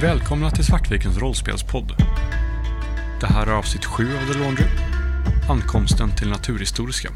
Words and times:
Välkomna 0.00 0.50
till 0.50 0.64
Svartvikens 0.64 1.18
rollspelspodd. 1.18 1.92
Det 3.20 3.26
här 3.26 3.46
är 3.46 3.52
avsnitt 3.52 3.84
7 3.84 4.04
av 4.04 4.32
The 4.32 4.38
Laundry. 4.38 4.66
Ankomsten 5.50 6.10
till 6.16 6.28
Naturhistoriska. 6.28 7.08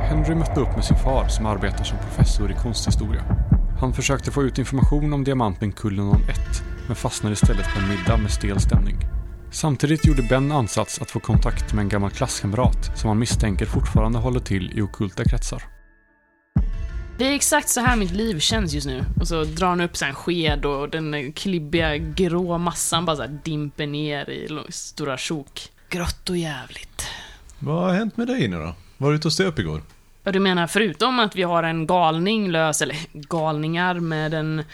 Henry 0.00 0.34
mötte 0.34 0.60
upp 0.60 0.76
med 0.76 0.84
sin 0.84 0.96
far 0.96 1.28
som 1.28 1.46
arbetar 1.46 1.84
som 1.84 1.98
professor 1.98 2.50
i 2.50 2.54
konsthistoria. 2.54 3.22
Han 3.80 3.92
försökte 3.92 4.30
få 4.30 4.42
ut 4.42 4.58
information 4.58 5.12
om 5.12 5.24
diamanten 5.24 5.72
Kullenon 5.72 6.22
1 6.28 6.38
men 6.86 6.96
fastnade 6.96 7.32
istället 7.32 7.74
på 7.74 7.80
en 7.80 7.88
middag 7.88 8.16
med 8.16 8.30
stel 8.30 8.60
stämning. 8.60 9.21
Samtidigt 9.52 10.06
gjorde 10.06 10.22
Ben 10.22 10.52
ansats 10.52 11.02
att 11.02 11.10
få 11.10 11.20
kontakt 11.20 11.72
med 11.72 11.82
en 11.82 11.88
gammal 11.88 12.10
klasskamrat 12.10 12.98
som 12.98 13.08
han 13.08 13.18
misstänker 13.18 13.66
fortfarande 13.66 14.18
håller 14.18 14.40
till 14.40 14.78
i 14.78 14.82
okulta 14.82 15.24
kretsar. 15.24 15.62
Det 17.18 17.28
är 17.28 17.32
exakt 17.34 17.68
så 17.68 17.80
här 17.80 17.96
mitt 17.96 18.10
liv 18.10 18.38
känns 18.38 18.72
just 18.72 18.86
nu. 18.86 19.04
Och 19.20 19.28
så 19.28 19.44
drar 19.44 19.68
han 19.68 19.80
upp 19.80 19.96
så 19.96 20.04
en 20.04 20.14
sked 20.14 20.64
och 20.64 20.90
den 20.90 21.32
klibbiga 21.32 21.96
grå 21.96 22.58
massan 22.58 23.04
bara 23.04 23.16
så 23.16 23.22
här 23.22 23.40
dimper 23.44 23.86
ner 23.86 24.30
i 24.30 24.48
stora 24.68 25.18
sjok. 25.18 25.60
Grått 25.88 26.30
och 26.30 26.36
jävligt. 26.36 27.06
Vad 27.58 27.84
har 27.84 27.92
hänt 27.92 28.16
med 28.16 28.26
dig 28.26 28.48
nu 28.48 28.56
då? 28.56 28.74
Var 28.98 29.10
du 29.10 29.16
ute 29.16 29.28
och 29.28 29.32
stöp 29.32 29.58
igår? 29.58 29.82
Vad 30.24 30.34
du 30.34 30.40
menar, 30.40 30.66
förutom 30.66 31.18
att 31.18 31.36
vi 31.36 31.42
har 31.42 31.62
en 31.62 31.86
galning 31.86 32.50
lös, 32.50 32.82
eller 32.82 32.96
galningar 33.12 33.94
med 33.94 34.34
en 34.34 34.64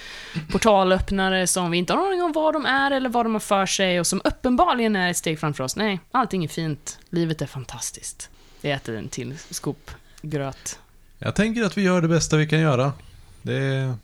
portalöppnare 0.51 1.47
som 1.47 1.71
vi 1.71 1.79
inte 1.79 1.93
har 1.93 1.99
någon 1.99 2.09
aning 2.09 2.23
om 2.23 2.33
vad 2.33 2.55
de 2.55 2.67
är 2.67 2.91
eller 2.91 3.09
vad 3.09 3.25
de 3.25 3.33
har 3.33 3.41
för 3.41 3.67
sig 3.67 4.01
och 4.01 4.07
som 4.07 4.21
uppenbarligen 4.25 4.97
är 4.97 5.11
ett 5.11 5.17
steg 5.17 5.41
framför 5.41 5.65
oss. 5.65 5.77
Nej, 5.77 6.01
allting 6.11 6.45
är 6.45 6.49
fint. 6.49 6.99
Livet 7.11 7.43
är 7.43 7.47
fantastiskt. 7.47 8.31
Jag 8.61 8.73
äter 8.73 8.97
en 8.97 9.09
till 9.09 9.35
skop 9.51 9.91
gröt. 10.23 10.79
Jag 11.19 11.35
tänker 11.35 11.63
att 11.63 11.79
vi 11.79 11.83
gör 11.83 12.03
det 12.03 12.09
bästa 12.09 12.37
vi 12.37 12.47
kan 12.47 12.61
göra. 12.61 12.93
Det... 13.43 13.95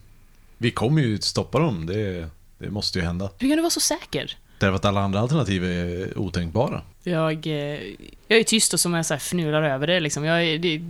Vi 0.58 0.70
kommer 0.70 1.02
ju 1.02 1.20
stoppa 1.20 1.58
dem, 1.58 1.86
det, 1.86 2.28
det 2.58 2.70
måste 2.70 2.98
ju 2.98 3.04
hända. 3.04 3.30
Hur 3.38 3.48
kan 3.48 3.56
du 3.56 3.62
vara 3.62 3.70
så 3.70 3.80
säker? 3.80 4.36
Därför 4.64 4.76
att 4.76 4.84
alla 4.84 5.00
andra 5.00 5.20
alternativ 5.20 5.64
är 5.64 6.18
otänkbara. 6.18 6.82
Jag, 7.02 7.46
eh, 7.46 7.80
jag 8.28 8.38
är 8.38 8.44
tyst 8.44 8.74
och 8.74 8.80
som 8.80 8.94
jag 8.94 9.06
så 9.06 9.14
här 9.14 9.18
fnular 9.18 9.62
över 9.62 9.86
det 9.86 10.00
liksom. 10.00 10.24
Jag, 10.24 10.60
det, 10.60 10.80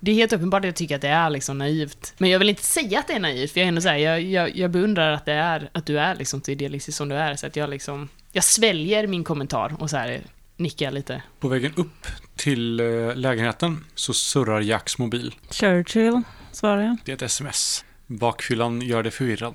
det 0.00 0.10
är 0.10 0.14
helt 0.14 0.32
uppenbart 0.32 0.60
att 0.60 0.66
jag 0.66 0.74
tycker 0.74 0.94
att 0.94 1.02
det 1.02 1.08
är 1.08 1.30
liksom 1.30 1.58
naivt. 1.58 2.14
Men 2.18 2.30
jag 2.30 2.38
vill 2.38 2.48
inte 2.48 2.62
säga 2.62 2.98
att 2.98 3.06
det 3.06 3.12
är 3.12 3.20
naivt, 3.20 3.52
för 3.52 3.60
jag 3.60 3.64
är 3.64 3.68
ändå 3.68 3.80
så 3.80 3.88
här, 3.88 3.96
jag, 3.96 4.22
jag, 4.22 4.56
jag 4.56 4.70
beundrar 4.70 5.12
att 5.12 5.24
det 5.24 5.32
är, 5.32 5.70
att 5.72 5.86
du 5.86 5.98
är 5.98 6.14
liksom 6.14 6.42
så 6.42 6.50
idealistisk 6.50 6.98
som 6.98 7.08
du 7.08 7.14
är. 7.14 7.36
Så 7.36 7.46
att 7.46 7.56
jag 7.56 7.70
liksom, 7.70 8.08
jag 8.32 8.44
sväljer 8.44 9.06
min 9.06 9.24
kommentar 9.24 9.76
och 9.78 9.90
så 9.90 9.96
här 9.96 10.20
nickar 10.56 10.90
lite. 10.90 11.22
På 11.40 11.48
vägen 11.48 11.72
upp 11.76 12.06
till 12.36 12.80
eh, 12.80 13.16
lägenheten 13.16 13.84
så 13.94 14.14
surrar 14.14 14.60
Jacks 14.60 14.98
mobil. 14.98 15.34
Churchill, 15.50 16.22
svarar 16.52 16.82
jag. 16.82 16.96
Det 17.04 17.12
är 17.12 17.16
ett 17.16 17.22
sms. 17.22 17.84
Bakfyllan 18.06 18.80
gör 18.80 19.02
dig 19.02 19.12
förvirrad. 19.12 19.54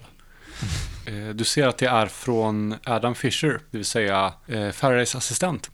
Eh, 1.10 1.30
Du 1.30 1.44
ser 1.44 1.68
att 1.68 1.78
det 1.78 1.86
är 1.88 2.06
från 2.06 2.76
Adam 2.84 3.16
Fisher, 3.16 3.60
det 3.72 3.78
vill 3.78 3.86
säga 3.86 4.34
eh, 4.48 4.70
Faradays 4.70 5.16
assistent. 5.16 5.72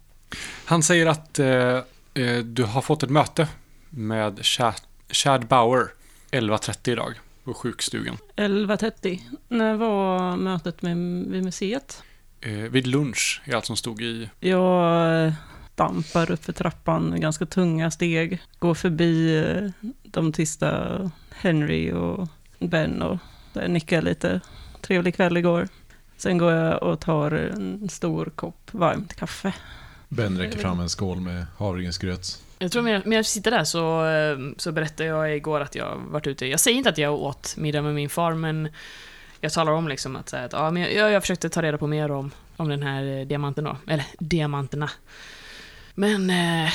Han 0.66 0.84
säger 0.84 1.06
att 1.06 1.40
eh, 1.40 1.80
du 2.44 2.64
har 2.64 2.82
fått 2.82 3.04
ett 3.04 3.10
möte 3.10 3.48
med 3.90 4.40
Chad, 5.10 5.48
Bauer 5.48 5.88
11.30 6.32 6.90
idag 6.92 7.14
på 7.44 7.54
sjukstugan. 7.54 8.18
11.30. 8.36 9.20
När 9.48 9.76
var 9.76 10.38
mötet 10.38 10.82
med, 10.82 10.98
vid 11.28 11.44
museet? 11.44 12.04
Vid 12.70 12.88
lunch 12.88 13.42
är 13.46 13.56
allt 13.56 13.66
som 13.66 13.76
stod 13.76 14.02
i... 14.02 14.30
Jag 14.40 15.34
dampar 15.76 16.32
upp 16.32 16.44
för 16.46 16.54
trappan 16.54 17.04
med 17.04 17.22
ganska 17.22 17.46
tunga 17.46 17.92
steg. 17.92 18.42
Går 18.60 18.74
förbi 18.74 19.44
de 20.04 20.34
tysta 20.34 21.12
Henry 21.32 21.92
och 21.92 22.28
Ben 22.60 23.02
och 23.02 23.18
nickar 23.68 24.02
lite. 24.02 24.42
Trevlig 24.86 25.16
kväll 25.16 25.38
igår. 25.38 25.68
Sen 26.18 26.38
går 26.38 26.54
jag 26.54 26.84
och 26.84 27.00
tar 27.00 27.32
en 27.32 27.90
stor 27.90 28.32
kopp 28.36 28.70
varmt 28.72 29.14
kaffe. 29.14 29.54
Ben 30.10 30.38
räcker 30.38 30.60
fram 30.60 30.80
en 30.80 30.90
skål 30.90 31.22
med 31.22 31.46
havregrynsgröt. 31.58 32.42
Jag 32.60 32.72
tror 32.72 32.82
medan 32.82 33.12
jag 33.12 33.26
sitter 33.26 33.52
där 33.52 33.64
så, 33.64 34.06
eh, 34.06 34.38
så 34.58 34.72
berättade 34.72 35.10
jag 35.10 35.36
igår 35.36 35.62
att 35.62 35.76
jag 35.76 36.02
varit 36.08 36.28
ute. 36.28 36.46
Jag 36.46 36.60
säger 36.60 36.78
inte 36.78 36.90
att 36.90 36.98
jag 36.98 37.14
åt 37.14 37.58
middag 37.58 37.82
med 37.82 37.96
min 37.96 38.10
far, 38.10 38.34
men 38.34 38.70
jag 39.42 39.54
talar 39.54 39.72
om 39.72 39.88
liksom 39.88 40.16
att, 40.16 40.30
så 40.30 40.38
här, 40.38 40.46
att 40.46 40.54
ja, 40.54 40.72
men 40.72 40.84
jag, 40.84 41.12
jag 41.12 41.24
försökte 41.24 41.50
ta 41.50 41.62
reda 41.62 41.78
på 41.78 41.88
mer 41.88 42.12
om, 42.12 42.32
om 42.58 42.70
den 42.70 42.84
här 42.84 43.20
eh, 43.20 43.26
diamanten 43.26 43.64
då. 43.64 43.78
Eller 43.88 44.06
diamanterna. 44.20 44.90
Men, 45.96 46.30
eh, 46.30 46.70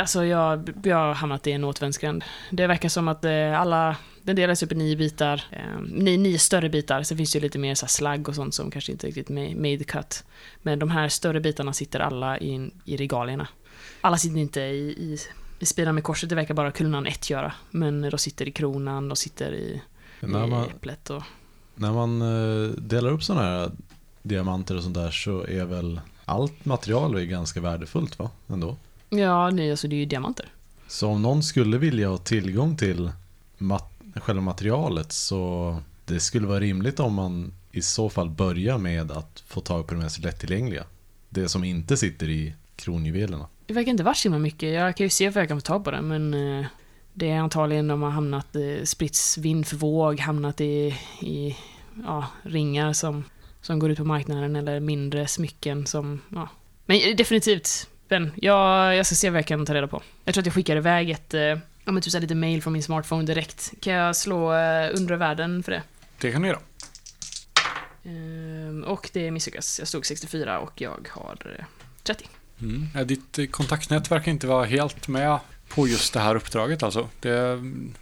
alltså 0.00 0.24
jag, 0.24 0.72
jag 0.82 0.96
har 0.96 1.14
hamnat 1.14 1.46
i 1.46 1.52
en 1.52 1.64
återvändsgränd. 1.64 2.24
Det 2.50 2.66
verkar 2.66 2.88
som 2.88 3.08
att 3.08 3.24
eh, 3.24 3.60
alla, 3.60 3.96
den 4.26 4.36
delas 4.36 4.62
upp 4.62 4.72
i 4.72 4.74
nio 4.74 4.96
bitar. 4.96 5.44
Eh, 5.50 5.80
nio, 5.88 6.18
nio 6.18 6.38
större 6.38 6.68
bitar. 6.68 7.02
Sen 7.02 7.16
finns 7.16 7.32
det 7.32 7.38
ju 7.38 7.42
lite 7.42 7.58
mer 7.58 7.74
så 7.74 7.86
slagg 7.86 8.28
och 8.28 8.34
sånt 8.34 8.54
som 8.54 8.70
kanske 8.70 8.92
inte 8.92 9.06
riktigt 9.06 9.28
ma- 9.28 9.54
made 9.56 9.84
cut. 9.84 10.24
Men 10.62 10.78
de 10.78 10.90
här 10.90 11.08
större 11.08 11.40
bitarna 11.40 11.72
sitter 11.72 12.00
alla 12.00 12.38
i, 12.38 12.70
i 12.84 12.96
regalierna. 12.96 13.48
Alla 14.00 14.16
sitter 14.18 14.36
inte 14.38 14.60
i, 14.60 14.88
i, 14.88 15.18
i 15.58 15.66
spiran 15.66 15.94
med 15.94 16.04
korset, 16.04 16.28
det 16.28 16.34
verkar 16.34 16.54
bara 16.54 16.70
Kulnan 16.72 17.06
1 17.06 17.30
göra. 17.30 17.52
Men 17.70 18.00
de 18.02 18.18
sitter 18.18 18.48
i 18.48 18.50
kronan, 18.52 19.08
de 19.08 19.16
sitter 19.16 19.52
i, 19.52 19.80
När 20.20 20.44
i 20.46 20.50
man, 20.50 20.64
äpplet 20.70 21.10
och... 21.10 21.22
när 21.74 21.92
man 21.92 22.22
eh, 22.22 22.70
delar 22.70 23.10
upp 23.10 23.22
sådana 23.24 23.42
här 23.44 23.70
diamanter 24.22 24.76
och 24.76 24.82
sånt 24.82 24.94
där 24.94 25.10
så 25.10 25.46
är 25.46 25.64
väl 25.64 26.00
allt 26.24 26.64
material 26.64 27.14
är 27.14 27.24
ganska 27.24 27.60
värdefullt 27.60 28.18
va? 28.18 28.30
Ändå. 28.48 28.76
Ja, 29.10 29.50
nej, 29.50 29.70
alltså 29.70 29.88
det 29.88 29.96
är 29.96 29.98
ju 29.98 30.04
diamanter. 30.06 30.46
Så 30.88 31.08
om 31.08 31.22
någon 31.22 31.42
skulle 31.42 31.78
vilja 31.78 32.08
ha 32.08 32.18
tillgång 32.18 32.76
till 32.76 33.10
mat- 33.58 33.92
själva 34.20 34.42
materialet 34.42 35.12
så 35.12 35.76
det 36.04 36.20
skulle 36.20 36.46
vara 36.46 36.60
rimligt 36.60 37.00
om 37.00 37.14
man 37.14 37.52
i 37.72 37.82
så 37.82 38.10
fall 38.10 38.30
börjar 38.30 38.78
med 38.78 39.10
att 39.10 39.44
få 39.46 39.60
tag 39.60 39.86
på 39.86 39.94
det 39.94 40.00
mest 40.00 40.18
lättillgängliga. 40.18 40.84
Det 41.28 41.48
som 41.48 41.64
inte 41.64 41.96
sitter 41.96 42.28
i 42.28 42.54
kronjuvelerna. 42.76 43.46
Det 43.66 43.74
verkar 43.74 43.90
inte 43.90 44.02
vara 44.02 44.14
så 44.14 44.28
himla 44.28 44.38
mycket. 44.38 44.74
Jag 44.74 44.96
kan 44.96 45.04
ju 45.04 45.10
se 45.10 45.28
om 45.28 45.32
jag 45.36 45.48
kan 45.48 45.60
få 45.60 45.64
tag 45.64 45.84
på 45.84 45.90
det, 45.90 46.02
men 46.02 46.34
eh, 46.34 46.66
det 47.12 47.30
är 47.30 47.38
antagligen 47.38 47.88
de 47.88 48.02
har 48.02 48.10
hamnat, 48.10 48.56
spritts 48.84 49.38
vind 49.38 49.66
för 49.66 49.76
våg, 49.76 50.20
hamnat 50.20 50.60
i, 50.60 50.96
i 51.20 51.56
ja, 52.04 52.26
ringar 52.42 52.92
som, 52.92 53.24
som 53.60 53.78
går 53.78 53.90
ut 53.90 53.98
på 53.98 54.04
marknaden 54.04 54.56
eller 54.56 54.80
mindre 54.80 55.26
smycken 55.26 55.86
som, 55.86 56.20
ja. 56.28 56.48
Men 56.86 56.96
eh, 56.96 57.16
definitivt, 57.16 57.88
Ben, 58.08 58.32
jag, 58.36 58.96
jag 58.96 59.06
ska 59.06 59.14
se 59.14 59.30
vad 59.30 59.38
jag 59.38 59.46
kan 59.46 59.66
ta 59.66 59.74
reda 59.74 59.86
på. 59.86 60.02
Jag 60.24 60.34
tror 60.34 60.42
att 60.42 60.46
jag 60.46 60.54
skickar 60.54 60.76
iväg 60.76 61.10
ett, 61.10 61.34
eh, 61.34 61.58
ja 61.86 61.92
men 61.92 62.02
typ 62.02 62.12
så 62.12 62.18
lite 62.18 62.34
mail 62.34 62.62
från 62.62 62.72
min 62.72 62.82
smartphone 62.82 63.24
direkt. 63.24 63.74
Kan 63.80 63.92
jag 63.92 64.16
slå 64.16 64.54
eh, 64.54 64.90
undre 64.94 65.16
världen 65.16 65.62
för 65.62 65.72
det? 65.72 65.82
Det 66.20 66.32
kan 66.32 66.42
du 66.42 66.48
göra. 66.48 66.60
Ehm, 68.04 68.84
och 68.84 69.10
det 69.12 69.30
misslyckas. 69.30 69.78
Jag 69.78 69.88
stod 69.88 70.06
64 70.06 70.58
och 70.58 70.80
jag 70.80 71.08
har 71.10 71.56
eh, 71.58 71.64
30. 72.02 72.28
Mm. 72.60 72.86
Ja, 72.94 73.04
ditt 73.04 73.38
eh, 73.38 73.46
kontaktnät 73.46 74.10
verkar 74.10 74.30
inte 74.32 74.46
vara 74.46 74.64
helt 74.64 75.08
med 75.08 75.38
på 75.68 75.88
just 75.88 76.12
det 76.12 76.20
här 76.20 76.34
uppdraget 76.34 76.82
alltså. 76.82 77.08
Det 77.20 77.38
mm, 77.38 77.94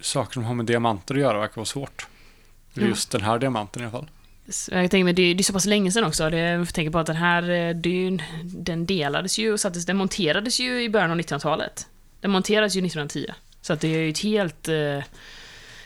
saker 0.00 0.32
som 0.32 0.44
har 0.44 0.54
med 0.54 0.66
diamanter 0.66 1.14
att 1.14 1.20
göra 1.20 1.40
verkar 1.40 1.56
vara 1.56 1.64
svårt. 1.64 2.06
Ja. 2.74 2.82
Just 2.82 3.10
den 3.10 3.22
här 3.22 3.38
diamanten 3.38 3.82
i 3.82 3.84
alla 3.84 3.92
fall. 3.92 4.10
Jag 4.70 4.90
tänker 4.90 5.04
mig, 5.04 5.12
det, 5.12 5.22
är 5.22 5.42
så 5.42 5.52
pass 5.52 5.66
länge 5.66 5.92
sedan 5.92 6.04
också. 6.04 6.30
Det, 6.30 6.38
jag 6.38 6.74
tänker 6.74 6.90
på 6.90 6.98
att 6.98 7.06
den 7.06 7.16
här, 7.16 7.50
eh, 7.50 7.74
det, 7.74 8.18
den 8.42 8.86
delades 8.86 9.38
ju 9.38 9.52
och 9.52 9.60
sattes, 9.60 9.86
den 9.86 9.96
monterades 9.96 10.60
ju 10.60 10.82
i 10.82 10.88
början 10.88 11.10
av 11.10 11.18
1900-talet. 11.18 11.86
Den 12.24 12.30
monterades 12.30 12.76
ju 12.76 12.78
1910. 12.78 13.26
Så 13.60 13.72
att 13.72 13.80
det 13.80 13.88
är 13.88 13.98
ju 13.98 14.10
ett 14.10 14.18
helt, 14.18 14.68
eh, 14.68 14.98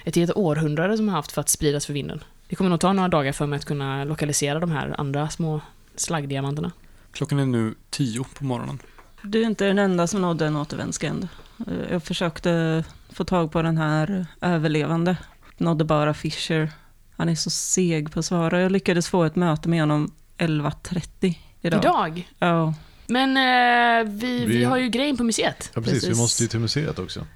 ett 0.04 0.16
helt 0.16 0.31
århundrade 0.37 0.97
som 0.97 1.09
har 1.09 1.16
haft 1.16 1.32
för 1.32 1.41
att 1.41 1.49
spridas 1.49 1.87
för 1.87 1.93
vinden. 1.93 2.25
Det 2.49 2.56
kommer 2.56 2.71
nog 2.71 2.81
ta 2.81 2.93
några 2.93 3.09
dagar 3.09 3.32
för 3.32 3.47
mig 3.47 3.56
att 3.56 3.65
kunna 3.65 4.04
lokalisera 4.04 4.60
de 4.60 4.71
här 4.71 5.00
andra 5.00 5.28
små 5.28 5.60
slaggdiamanterna. 5.97 6.72
Klockan 7.12 7.38
är 7.38 7.46
nu 7.46 7.75
tio 7.90 8.25
på 8.38 8.44
morgonen. 8.44 8.79
Du 9.23 9.43
är 9.43 9.46
inte 9.46 9.64
den 9.67 9.79
enda 9.79 10.06
som 10.06 10.20
nådde 10.23 10.46
en 10.46 10.56
återvändsgränd. 10.56 11.29
Eh, 11.67 11.93
Jag 11.93 12.02
försökte 12.02 12.85
få 13.11 13.25
tag 13.25 13.52
på 13.52 13.62
den 13.62 13.79
här 13.79 14.26
överlevande. 14.40 15.17
Nådde 15.56 15.85
bara 15.85 16.14
Fisher. 16.14 16.70
Han 17.17 17.29
är 17.29 17.35
så 17.35 17.50
seg 17.50 18.12
på 18.12 18.19
att 18.19 18.25
svara. 18.25 18.61
Jag 18.61 18.73
lyckades 18.73 19.08
få 19.08 19.25
ett 19.25 19.37
möte 19.37 19.69
med 19.69 19.81
honom 19.81 20.12
11.30 20.38 21.35
idag. 21.61 21.81
Idag? 21.85 22.29
Ja, 22.38 22.75
Men 23.08 23.37
eh, 23.37 24.12
vi, 24.12 24.44
vi 24.46 24.56
Vi- 24.58 24.64
har 24.64 24.76
ju 24.76 24.88
grejen 24.88 25.16
på 25.16 25.25
museet. 25.25 25.70
Ja 25.75 25.81
precis, 25.81 25.93
Precis. 26.02 26.16
vi 26.16 26.20
måste 26.20 26.43
ju 26.43 26.49
till 26.49 26.60
museet 26.60 26.99
också. 26.99 27.26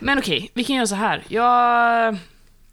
Men 0.00 0.18
okej, 0.18 0.50
vi 0.54 0.64
kan 0.64 0.76
göra 0.76 0.86
så 0.86 0.94
här. 0.94 1.22
Jag, 1.28 2.16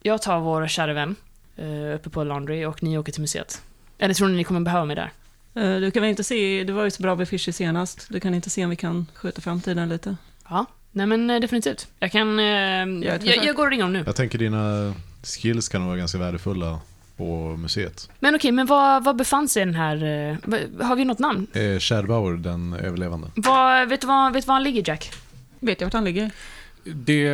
jag 0.01 0.21
tar 0.21 0.39
vår 0.39 0.67
kära 0.67 0.93
vän 0.93 1.15
eh, 1.55 1.95
uppe 1.95 2.09
på 2.09 2.23
Laundry 2.23 2.65
och 2.65 2.83
ni 2.83 2.97
åker 2.97 3.11
till 3.11 3.21
museet. 3.21 3.61
Eller 3.97 4.13
tror 4.13 4.27
ni 4.27 4.35
ni 4.37 4.43
kommer 4.43 4.59
behöva 4.61 4.85
mig 4.85 4.95
där? 4.95 5.11
Eh, 5.55 5.79
Du 5.79 5.91
kan 5.91 6.01
väl 6.01 6.09
inte 6.09 6.23
se, 6.23 6.63
du 6.63 6.73
var 6.73 6.83
ju 6.83 6.91
så 6.91 7.01
bra 7.03 7.15
med 7.15 7.29
Fisher 7.29 7.51
senast. 7.51 8.07
Du 8.09 8.19
kan 8.19 8.33
inte 8.33 8.49
se 8.49 8.63
om 8.63 8.69
vi 8.69 8.75
kan 8.75 9.05
skjuta 9.15 9.41
framtiden 9.41 9.89
lite. 9.89 10.15
Ja. 10.49 10.65
Nej 10.91 11.05
men 11.05 11.29
eh, 11.29 11.39
definitivt. 11.39 11.87
Jag 11.99 12.11
kan... 12.11 12.39
Eh, 12.39 12.81
ett 12.81 13.03
jag, 13.03 13.21
försök. 13.21 13.45
jag 13.45 13.55
går 13.55 13.63
och 13.65 13.69
ringer 13.71 13.83
honom 13.83 13.93
nu. 13.99 14.03
Jag 14.05 14.15
tänker 14.15 14.37
dina 14.39 14.93
skills 15.23 15.69
kan 15.69 15.85
vara 15.85 15.97
ganska 15.97 16.17
värdefulla 16.17 16.79
på 17.17 17.55
museet. 17.57 18.09
Men 18.19 18.35
okej, 18.35 18.51
men 18.51 18.65
var, 18.65 19.01
var 19.01 19.13
befann 19.13 19.47
sig 19.49 19.65
den 19.65 19.75
här... 19.75 19.95
eh, 19.95 20.85
Har 20.87 20.95
vi 20.95 21.05
något 21.05 21.19
namn? 21.19 21.47
Eh, 21.53 22.37
den 22.37 22.73
överlevande. 22.73 23.27
Var, 23.35 23.85
vet, 23.85 24.01
du 24.01 24.07
var, 24.07 24.31
vet 24.31 24.43
du 24.43 24.47
var 24.47 24.53
han 24.55 24.63
ligger, 24.63 24.83
Jack? 24.87 25.11
Vet 25.59 25.81
jag 25.81 25.85
vart 25.87 25.93
han 25.93 26.03
ligger? 26.03 26.31
Det 26.83 27.27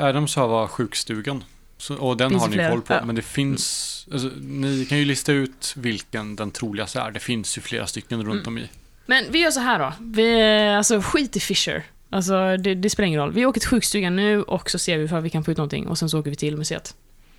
Adam 0.00 0.28
sa 0.28 0.46
var 0.46 0.66
sjukstugan. 0.66 1.44
Så, 1.78 1.94
och 1.96 2.16
den 2.16 2.30
Finns 2.30 2.42
har 2.42 2.48
det 2.48 2.56
ni 2.56 2.62
fler? 2.62 2.70
koll 2.70 2.82
på. 2.82 2.92
Ja. 2.92 3.04
Men 3.04 3.14
det 3.14 3.22
finns... 3.22 4.06
Alltså, 4.12 4.28
ni 4.40 4.86
kan 4.88 4.98
ju 4.98 5.04
lista 5.04 5.32
ut 5.32 5.74
vilken 5.76 6.36
den 6.36 6.50
troligaste 6.50 7.00
är. 7.00 7.10
Det 7.10 7.20
finns 7.20 7.58
ju 7.58 7.62
flera 7.62 7.86
stycken 7.86 8.18
runt 8.24 8.46
Mm. 8.46 8.48
om 8.48 8.58
i. 8.58 8.68
Men 9.06 9.24
vi 9.30 9.38
gör 9.38 9.50
så 9.50 9.60
här 9.60 9.78
då. 9.78 9.92
Vi, 10.00 10.42
alltså 10.68 11.00
skit 11.00 11.36
i 11.36 11.40
Fisher. 11.40 11.82
Alltså 12.10 12.56
det, 12.56 12.74
det 12.74 12.90
spelar 12.90 13.06
ingen 13.06 13.20
roll. 13.20 13.32
Vi 13.32 13.46
åker 13.46 13.60
till 13.60 13.68
sjukstugan 13.68 14.16
nu 14.16 14.42
och 14.42 14.70
så 14.70 14.78
ser 14.78 14.98
vi 14.98 15.04
ifall 15.04 15.22
vi 15.22 15.30
kan 15.30 15.44
få 15.44 15.50
ut 15.50 15.56
någonting 15.56 15.86
och 15.86 15.98
sen 15.98 16.08
så 16.10 16.18
åker 16.20 16.30
vi 16.30 16.36
till 16.36 16.56
museet. 16.56 16.94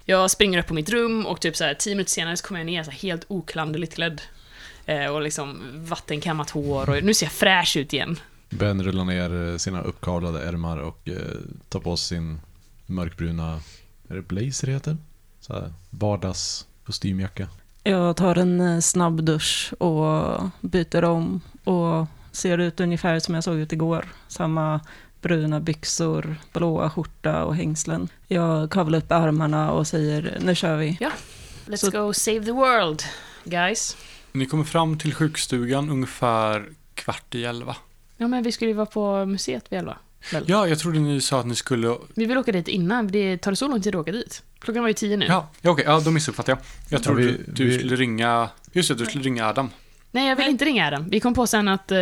Jag 0.10 0.32
springer 0.32 0.60
upp 0.60 0.68
på 0.68 0.74
mitt 0.74 0.90
rum 0.90 1.26
och 1.26 1.42
typ 1.42 1.56
så 1.56 1.64
här 1.64 1.74
tio 1.74 1.96
minuter 1.96 2.12
senare 2.12 2.38
så 2.38 2.48
kommer 2.48 2.60
jag 2.60 2.66
ner 2.66 2.84
så 2.84 2.92
här 2.92 2.98
helt 2.98 3.26
oklanderligt 3.28 3.94
klädd. 3.94 4.22
Eh, 4.86 5.06
och 5.06 5.22
liksom 5.22 5.62
vattenkammat 5.74 6.50
hår 6.50 6.90
och 6.90 7.04
nu 7.04 7.14
ser 7.14 7.26
jag 7.26 7.34
fräsch 7.34 7.78
ut 7.78 7.94
igen. 7.94 8.20
Ben 8.50 8.84
rullar 8.84 9.06
ner 9.06 9.52
eh, 9.52 9.58
sina 9.58 9.82
uppkavlade 9.82 10.44
ärmar 10.44 10.78
och 10.78 11.10
eh, 11.10 11.16
tar 11.70 11.80
på 11.80 11.98
sig 11.98 12.18
sin 12.18 12.40
mörkbruna, 12.86 13.62
är 14.10 14.16
det 14.16 14.22
blazer 14.22 14.68
heter? 14.68 14.98
Så 15.40 15.54
här, 15.54 15.74
vardagskostymjacka. 15.90 17.48
Jag 17.84 18.16
tar 18.16 18.36
en 18.36 18.62
eh, 18.62 18.80
snabb 18.80 19.24
dusch 19.24 19.74
och 19.78 20.42
byter 20.62 21.04
om 21.04 21.42
och 21.64 22.08
ser 22.32 22.58
ut 22.58 22.80
ungefär 22.80 23.20
som 23.20 23.36
jag 23.36 23.44
såg 23.44 23.56
ut 23.56 23.74
igår. 23.74 24.06
Samma 24.28 24.80
bruna 25.22 25.60
byxor, 25.60 26.36
blåa 26.54 26.90
skjorta 26.90 27.44
och 27.46 27.56
hängslen. 27.56 28.10
Jag 28.28 28.72
kavlar 28.72 29.00
upp 29.00 29.12
armarna 29.12 29.72
och 29.72 29.88
säger 29.88 30.38
nu 30.42 30.56
kör 30.56 30.78
vi. 30.78 30.98
Let's 31.66 31.76
Så- 31.78 31.92
go 31.92 32.14
save 32.14 32.44
the 32.46 32.52
world, 32.52 33.04
guys. 33.44 33.98
Ni 34.32 34.46
kommer 34.46 34.64
fram 34.64 34.98
till 34.98 35.14
sjukstugan 35.14 35.90
ungefär 35.90 36.66
kvart 36.94 37.36
i 37.36 37.46
elva. 37.46 37.76
Ja 38.18 38.28
men 38.28 38.44
vi 38.44 38.52
skulle 38.52 38.72
ju 38.72 38.76
vara 38.78 38.86
på 38.86 39.26
museet 39.26 39.66
vid 39.72 39.80
elva. 39.80 39.98
Väl? 40.34 40.44
Ja, 40.48 40.68
jag 40.68 40.80
trodde 40.80 41.00
ni 41.00 41.22
sa 41.22 41.40
att 41.40 41.46
ni 41.46 41.56
skulle... 41.56 41.96
Vi 42.16 42.26
vill 42.26 42.38
åka 42.38 42.52
dit 42.52 42.68
innan, 42.68 43.08
det 43.08 43.38
tar 43.38 43.52
det 43.52 43.56
så 43.58 43.68
lång 43.68 43.82
tid 43.82 43.96
att 43.96 44.02
åka 44.02 44.12
dit? 44.12 44.44
Klockan 44.60 44.82
var 44.84 44.88
ju 44.88 44.94
tio 44.94 45.18
nu. 45.18 45.26
Ja, 45.26 45.50
ja 45.62 45.72
okej. 45.72 45.86
Ja, 45.88 46.00
då 46.00 46.12
missuppfattade 46.12 46.52
jag. 46.52 46.60
Jag 46.92 47.00
Ja, 47.00 47.04
trodde 47.04 47.22
vi- 47.24 47.38
du 47.48 47.66
vi- 47.66 47.78
skulle 47.80 47.96
ringa... 47.96 48.50
Just 48.72 48.90
det, 48.90 48.96
du 48.96 49.06
skulle 49.06 49.24
ringa 49.24 49.46
Adam. 49.48 49.70
Nej, 50.12 50.30
jag 50.30 50.36
vill 50.36 50.48
inte 50.48 50.66
ringa 50.66 50.88
Adam. 50.88 51.10
Vi 51.10 51.20
kom 51.20 51.34
på 51.34 51.48
sen 51.48 51.68
att, 51.68 51.92
eh, 51.92 51.98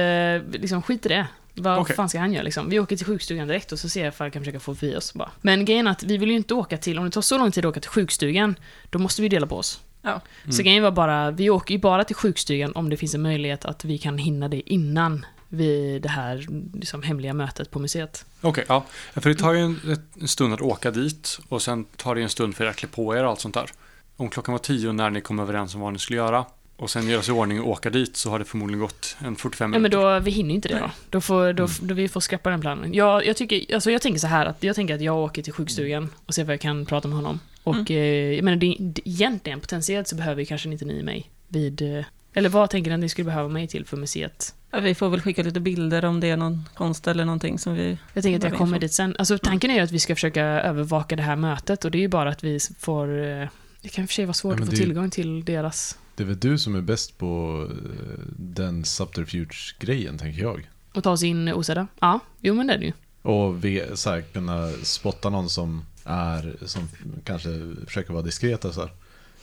liksom, 0.52 0.82
skit 0.82 1.06
i 1.06 1.10
det. 1.10 1.28
Vad 1.58 1.80
Okej. 1.80 1.96
fan 1.96 2.10
ska 2.10 2.20
han 2.20 2.34
göra 2.34 2.44
liksom? 2.44 2.70
Vi 2.70 2.80
åker 2.80 2.98
till 2.98 3.06
sjukstugan 3.06 3.48
direkt 3.48 3.72
och 3.72 3.80
så 3.80 3.90
ser 3.90 4.04
jag 4.04 4.08
ifall 4.14 4.26
jag 4.26 4.34
kan 4.34 4.42
försöka 4.42 4.60
få 4.60 4.76
förbi 4.76 4.96
oss 4.96 5.14
bara. 5.14 5.32
Men 5.42 5.66
grejen 5.66 5.88
är 5.88 5.92
att 5.92 6.04
vi 6.04 6.18
vill 6.18 6.30
ju 6.30 6.36
inte 6.36 6.54
åka 6.54 6.78
till, 6.78 7.00
om 7.00 7.06
det 7.06 7.12
tar 7.12 7.22
så 7.22 7.38
lång 7.38 7.52
tid 7.52 7.66
att 7.66 7.70
åka 7.70 7.80
till 7.80 7.90
sjukstugan, 7.90 8.56
då 8.90 9.00
måste 9.00 9.22
vi 9.22 9.30
dela 9.30 9.48
på 9.48 9.58
oss. 9.58 9.82
Ja. 10.02 10.22
Så 10.44 10.50
Mm. 10.50 10.64
grejen 10.66 10.84
var 10.84 10.92
bara, 10.92 11.32
vi 11.32 11.50
åker 11.50 11.74
ju 11.74 11.80
bara 11.80 12.04
till 12.04 12.16
sjukstugan 12.16 12.72
om 12.76 12.90
det 12.90 12.98
finns 12.98 13.16
en 13.16 13.22
möjlighet 13.22 13.66
att 13.66 13.86
vi 13.86 13.98
kan 13.98 14.18
hinna 14.18 14.48
det 14.48 14.74
innan 14.74 15.26
vi 15.50 16.00
det 16.00 16.10
här 16.10 16.46
liksom, 16.74 17.04
hemliga 17.04 17.34
mötet 17.34 17.72
på 17.72 17.80
museet. 17.80 18.26
Okej, 18.42 18.66
ja. 18.68 18.86
För 19.14 19.30
det 19.30 19.36
tar 19.36 19.54
ju 19.54 19.60
en, 19.60 19.98
en 20.22 20.28
stund 20.28 20.54
att 20.54 20.62
åka 20.62 20.92
dit 20.92 21.40
och 21.50 21.62
sen 21.62 21.84
tar 21.86 22.16
det 22.16 22.22
en 22.22 22.30
stund 22.30 22.56
för 22.56 22.66
er 22.66 22.70
att 22.70 22.76
klä 22.76 22.88
på 22.90 23.16
er 23.16 23.24
och 23.24 23.30
allt 23.30 23.40
sånt 23.40 23.54
där. 23.54 23.70
Om 24.18 24.30
klockan 24.30 24.52
var 24.52 24.60
tio 24.60 24.94
när 24.94 25.10
ni 25.10 25.22
kom 25.22 25.40
överens 25.40 25.76
om 25.76 25.82
vad 25.82 25.94
ni 25.94 26.00
skulle 26.00 26.18
göra 26.18 26.46
och 26.78 26.90
sen 26.90 27.08
göra 27.10 27.22
sig 27.22 27.34
i 27.36 27.38
ordning 27.38 27.62
och 27.62 27.70
åka 27.70 27.90
dit 27.90 28.18
så 28.18 28.30
har 28.30 28.40
det 28.40 28.46
förmodligen 28.46 28.80
gått 28.80 29.16
en 29.20 29.36
45 29.36 29.66
Ja, 29.74 29.80
men 29.80 29.82
minuter. 29.82 30.14
då, 30.14 30.20
vi 30.20 30.32
hinner 30.32 30.50
ju 30.50 30.56
inte 30.56 30.68
det 30.68 30.80
då. 30.80 30.92
Då 31.10 31.22
får, 31.22 31.54
då, 31.54 31.68
då 31.82 31.94
vi 31.94 32.08
får 32.08 32.20
skrappa 32.20 32.50
den 32.50 32.62
planen. 32.62 32.94
Jag, 32.94 33.26
jag, 33.26 33.38
tycker, 33.38 33.74
alltså 33.76 33.92
jag 33.92 34.02
tänker 34.02 34.20
så 34.20 34.28
här 34.28 34.46
att 34.46 34.64
jag 34.64 34.76
tänker 34.76 34.96
att 34.96 35.02
jag 35.02 35.18
åker 35.18 35.42
till 35.44 35.54
sjukstugan 35.54 36.10
och 36.26 36.34
ser 36.34 36.44
vad 36.44 36.54
jag 36.54 36.62
kan 36.62 36.86
prata 36.86 37.08
med 37.08 37.16
honom. 37.18 37.40
Och 37.64 37.92
eh, 37.92 38.34
jag 38.36 38.44
menar, 38.44 38.58
det, 38.58 38.76
det, 38.80 39.02
egentligen 39.10 39.60
potentiellt 39.60 40.08
så 40.08 40.16
behöver 40.16 40.44
kanske 40.46 40.70
inte 40.70 40.86
ni 40.86 41.04
mig 41.04 41.30
vid... 41.48 41.82
Eh, 41.98 42.06
eller 42.34 42.50
vad 42.50 42.70
tänker 42.70 42.92
ni 42.92 42.94
att 42.96 43.00
ni 43.00 43.10
skulle 43.10 43.26
behöva 43.26 43.50
mig 43.50 43.68
till 43.68 43.86
för 43.86 43.98
museet? 43.98 44.54
Ja, 44.72 44.80
Vi 44.80 44.96
får 44.96 45.10
väl 45.10 45.22
skicka 45.22 45.44
lite 45.44 45.60
bilder 45.60 46.06
om 46.06 46.20
det 46.20 46.30
är 46.30 46.38
någon 46.38 46.70
konst 46.76 47.08
eller 47.08 47.26
någonting 47.26 47.60
som 47.60 47.74
vi... 47.74 47.98
Jag 48.14 48.24
tänker 48.24 48.38
att 48.38 48.44
jag 48.52 48.58
kommer 48.60 48.80
dit 48.80 48.94
sen. 48.94 49.16
Alltså 49.20 49.38
tanken 49.38 49.72
är 49.72 49.76
ju 49.76 49.82
att 49.82 49.92
vi 49.92 50.00
ska 50.00 50.16
försöka 50.16 50.44
övervaka 50.44 51.16
det 51.16 51.24
här 51.24 51.36
mötet 51.36 51.86
och 51.86 51.92
det 51.92 51.98
är 51.98 52.00
ju 52.02 52.08
bara 52.08 52.30
att 52.30 52.44
vi 52.44 52.60
får... 52.80 53.24
Eh, 53.26 53.48
det 53.82 53.90
kan 53.90 54.04
i 54.04 54.06
och 54.06 54.10
för 54.10 54.14
sig 54.14 54.26
vara 54.26 54.34
svårt 54.34 54.56
Ja, 54.58 54.64
att 54.64 54.66
få 54.70 54.72
det 54.72 54.78
ju- 54.78 54.84
tillgång 54.84 55.10
till 55.10 55.46
deras... 55.46 55.98
Det 56.18 56.24
är 56.24 56.28
väl 56.28 56.40
du 56.40 56.58
som 56.58 56.76
är 56.76 56.82
bäst 56.82 57.18
på 57.18 57.64
eh, 57.72 58.20
den 58.36 58.86
subterfuge-grejen, 58.86 60.18
tänker 60.18 60.42
jag. 60.42 60.70
Och 60.94 61.04
ta 61.04 61.12
oss 61.12 61.24
in 61.24 61.54
osedda. 61.54 61.88
Ja, 62.00 62.20
jo 62.42 62.54
men 62.54 62.68
det 62.68 62.74
är 62.74 62.78
det 62.78 62.86
ju. 62.86 62.94
Och 63.22 63.66
ve, 63.66 63.98
så 63.98 64.10
här, 64.10 64.22
kunna 64.22 64.72
spotta 64.84 65.30
någon 65.30 65.50
som 65.50 65.86
är, 66.04 66.56
som 66.66 66.90
kanske 67.24 67.50
försöker 67.86 68.14
vara 68.14 68.24
diskret 68.24 68.66
och 68.66 68.74
så 68.74 68.82
här. 68.82 68.92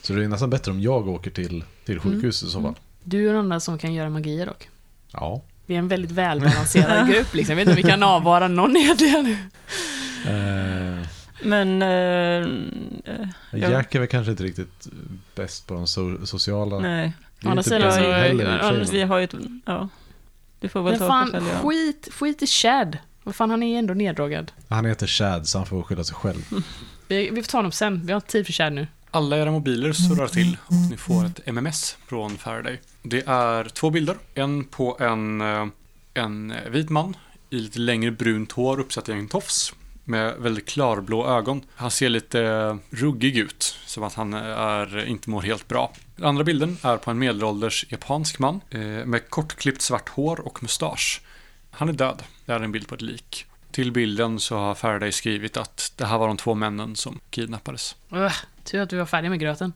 Så 0.01 0.13
det 0.13 0.23
är 0.23 0.27
nästan 0.27 0.49
bättre 0.49 0.71
om 0.71 0.81
jag 0.81 1.07
åker 1.07 1.31
till, 1.31 1.63
till 1.85 1.99
sjukhus 1.99 2.43
i 2.43 2.45
så 2.45 2.51
fall. 2.51 2.61
Mm. 2.61 2.75
Du 3.03 3.29
är 3.29 3.33
den 3.33 3.43
enda 3.43 3.59
som 3.59 3.77
kan 3.77 3.93
göra 3.93 4.09
magier 4.09 4.45
dock. 4.45 4.69
Ja. 5.11 5.41
Vi 5.65 5.75
är 5.75 5.79
en 5.79 5.87
väldigt 5.87 6.11
välbalanserad 6.11 7.07
grupp 7.09 7.33
liksom. 7.33 7.51
Jag 7.51 7.55
vet 7.55 7.67
inte 7.67 7.81
om 7.81 7.85
vi 7.85 7.91
kan 7.91 8.03
avvara 8.03 8.47
någon 8.47 8.77
egentligen. 8.77 9.37
Eh, 10.27 11.07
Men... 11.41 11.81
Eh, 11.81 11.89
eh, 13.13 13.27
Ja. 13.51 13.69
Jack 13.69 13.95
är 13.95 13.99
väl 13.99 14.07
kanske 14.07 14.31
inte 14.31 14.43
riktigt 14.43 14.87
bäst 15.35 15.67
på 15.67 15.73
de 15.73 15.87
so 15.87 16.25
sociala. 16.25 16.79
nej. 16.79 17.13
Å 17.45 17.49
andra 17.49 17.63
sidan 17.63 19.09
har 19.09 19.17
ju 19.17 19.23
ett... 19.23 19.35
Ja. 19.65 19.89
Du 20.59 20.69
får 20.69 20.83
väl 20.83 20.91
Men 20.91 20.99
ta 20.99 21.07
fan, 21.07 21.31
förfölja. 21.31 21.59
skit, 21.59 22.07
skit 22.11 22.43
i 22.43 22.47
Chad. 22.47 22.97
Vad 23.23 23.35
fan, 23.35 23.49
han 23.49 23.63
är 23.63 23.79
ändå 23.79 23.93
neddrogad. 23.93 24.51
Han 24.69 24.85
heter 24.85 25.07
Chad 25.07 25.47
så 25.47 25.57
han 25.57 25.67
får 25.67 25.83
skylla 25.83 26.03
sig 26.03 26.15
själv. 26.15 26.41
Vi, 27.07 27.29
vi 27.29 27.43
får 27.43 27.51
ta 27.51 27.57
honom 27.57 27.71
sen. 27.71 28.01
Vi 28.05 28.11
har 28.11 28.17
inte 28.17 28.31
tid 28.31 28.45
för 28.45 28.53
Chad 28.53 28.73
nu. 28.73 28.87
Alla 29.11 29.37
era 29.37 29.51
mobiler 29.51 29.93
surrar 29.93 30.27
till 30.27 30.57
och 30.65 30.73
ni 30.89 30.97
får 30.97 31.25
ett 31.25 31.39
MMS 31.47 31.97
från 32.07 32.37
Faraday. 32.37 32.81
Det 33.03 33.23
är 33.27 33.63
två 33.63 33.89
bilder. 33.89 34.15
En 34.33 34.63
på 34.63 34.97
en, 34.99 35.41
eh, 35.41 35.67
en 36.13 36.53
vit 36.69 36.89
man 36.89 37.17
i 37.49 37.55
lite 37.59 37.79
längre 37.79 38.11
brunt 38.11 38.51
hår 38.51 38.79
uppsatt 38.79 39.09
i 39.09 39.11
en 39.11 39.27
tofs 39.27 39.73
med 40.05 40.35
väldigt 40.37 40.65
klarblå 40.65 41.27
ögon. 41.27 41.61
Han 41.75 41.91
ser 41.91 42.09
lite 42.09 42.41
eh, 42.41 42.75
ruggig 42.89 43.37
ut, 43.37 43.77
som 43.85 44.03
att 44.03 44.13
han 44.13 44.33
är, 44.33 45.05
inte 45.05 45.29
mår 45.29 45.41
helt 45.41 45.67
bra. 45.67 45.93
Den 46.15 46.25
andra 46.25 46.43
bilden 46.43 46.77
är 46.81 46.97
på 46.97 47.11
en 47.11 47.19
medelålders 47.19 47.85
japansk 47.89 48.39
man 48.39 48.61
eh, 48.69 48.79
med 48.81 49.29
kortklippt 49.29 49.81
svart 49.81 50.09
hår 50.09 50.39
och 50.39 50.63
mustasch. 50.63 51.21
Han 51.71 51.89
är 51.89 51.93
död. 51.93 52.23
Det 52.45 52.51
är 52.51 52.59
en 52.59 52.71
bild 52.71 52.87
på 52.87 52.95
ett 52.95 53.01
lik. 53.01 53.45
Till 53.71 53.91
bilden 53.91 54.39
så 54.39 54.57
har 54.57 54.75
Faraday 54.75 55.11
skrivit 55.11 55.57
att 55.57 55.93
det 55.97 56.05
här 56.05 56.17
var 56.17 56.27
de 56.27 56.37
två 56.37 56.53
männen 56.53 56.95
som 56.95 57.19
kidnappades. 57.29 57.95
Ugh, 58.11 58.33
tur 58.63 58.81
att 58.81 58.93
vi 58.93 58.97
var 58.97 59.05
färdiga 59.05 59.29
med 59.29 59.39
gröten. 59.39 59.73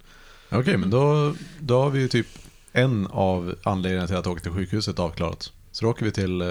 Okej, 0.51 0.77
men 0.77 0.89
då, 0.89 1.35
då 1.59 1.81
har 1.81 1.89
vi 1.89 1.99
ju 1.99 2.07
typ 2.07 2.27
en 2.71 3.07
av 3.07 3.55
anledningarna 3.63 4.07
till 4.07 4.15
att 4.15 4.27
åka 4.27 4.41
till 4.41 4.51
sjukhuset 4.51 4.99
avklarat. 4.99 5.51
Så 5.71 5.85
då 5.85 5.91
åker 5.91 6.05
vi 6.05 6.11
till, 6.11 6.41
eh, 6.41 6.47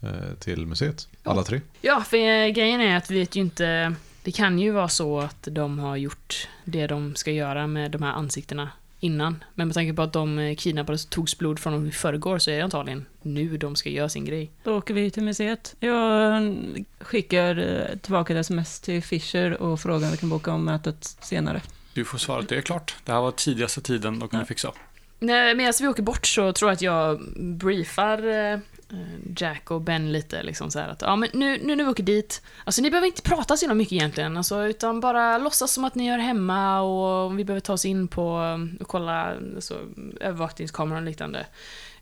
eh, 0.00 0.34
till 0.40 0.66
museet, 0.66 1.08
alla 1.24 1.42
tre. 1.42 1.60
Ja, 1.80 2.00
för 2.00 2.16
eh, 2.16 2.48
grejen 2.48 2.80
är 2.80 2.96
att 2.96 3.10
vi 3.10 3.18
vet 3.18 3.36
ju 3.36 3.40
inte... 3.40 3.94
Det 4.22 4.32
kan 4.32 4.58
ju 4.58 4.70
vara 4.70 4.88
så 4.88 5.20
att 5.20 5.48
de 5.50 5.78
har 5.78 5.96
gjort 5.96 6.48
det 6.64 6.86
de 6.86 7.14
ska 7.16 7.30
göra 7.30 7.66
med 7.66 7.90
de 7.90 8.02
här 8.02 8.12
ansiktena 8.12 8.70
innan. 9.00 9.44
Men 9.54 9.68
med 9.68 9.74
tanke 9.74 9.94
på 9.94 10.02
att 10.02 10.12
de 10.12 10.38
eh, 10.38 10.56
kidnappades 10.56 11.04
och 11.04 11.10
togs 11.10 11.38
blod 11.38 11.58
från 11.58 11.72
dem 11.72 11.86
i 11.86 11.92
förrgår 11.92 12.38
så 12.38 12.50
är 12.50 12.56
det 12.56 12.64
antagligen 12.64 13.06
nu 13.22 13.56
de 13.56 13.76
ska 13.76 13.90
göra 13.90 14.08
sin 14.08 14.24
grej. 14.24 14.50
Då 14.64 14.76
åker 14.76 14.94
vi 14.94 15.10
till 15.10 15.22
museet. 15.22 15.76
Jag 15.80 16.56
skickar 17.00 17.58
eh, 17.58 17.96
tillbaka 17.98 18.32
ett 18.32 18.38
sms 18.40 18.80
till 18.80 19.02
Fisher 19.02 19.62
och 19.62 19.80
frågar 19.80 20.06
om 20.06 20.10
vi 20.12 20.16
kan 20.16 20.28
boka 20.28 20.52
om 20.52 20.64
mötet 20.64 21.04
senare. 21.20 21.62
Du 21.94 22.04
får 22.04 22.18
svara 22.18 22.38
att 22.40 22.48
det 22.48 22.56
är 22.56 22.60
klart. 22.62 22.96
Det 23.04 23.12
här 23.12 23.20
var 23.20 23.30
tidigaste 23.30 23.80
tiden 23.80 24.18
de 24.18 24.28
kunde 24.28 24.42
Ja. 24.42 24.46
fixa. 24.46 24.72
Nej, 25.18 25.54
Medan 25.54 25.72
vi 25.80 25.88
åker 25.88 26.02
bort 26.02 26.26
så 26.26 26.52
tror 26.52 26.70
jag 26.70 26.74
att 26.74 26.82
jag 26.82 27.20
briefar 27.38 28.18
Eh, 28.92 29.32
Jack 29.36 29.70
och 29.70 29.80
Ben 29.80 30.12
lite 30.12 30.42
liksom 30.42 30.70
så 30.70 30.78
här 30.78 30.88
att 30.88 31.02
ja 31.02 31.16
men 31.16 31.28
nu, 31.32 31.58
nu 31.62 31.76
när 31.76 31.84
vi 31.84 31.90
åker 31.90 32.02
dit, 32.02 32.42
alltså 32.64 32.82
ni 32.82 32.90
behöver 32.90 33.06
inte 33.06 33.22
prata 33.22 33.56
så 33.56 33.74
mycket 33.74 33.92
egentligen, 33.92 34.36
alltså, 34.36 34.66
utan 34.66 35.00
bara 35.00 35.38
låtsas 35.38 35.72
som 35.72 35.84
att 35.84 35.94
ni 35.94 36.06
är 36.06 36.18
hemma 36.18 36.80
och 36.80 37.26
om 37.26 37.36
vi 37.36 37.44
behöver 37.44 37.60
ta 37.60 37.72
oss 37.72 37.84
in 37.84 38.08
på 38.08 38.58
och 38.80 38.88
kolla 38.88 39.36
alltså, 39.56 39.78
övervakningskameror 40.20 40.98
och 40.98 41.04
liknande. 41.04 41.46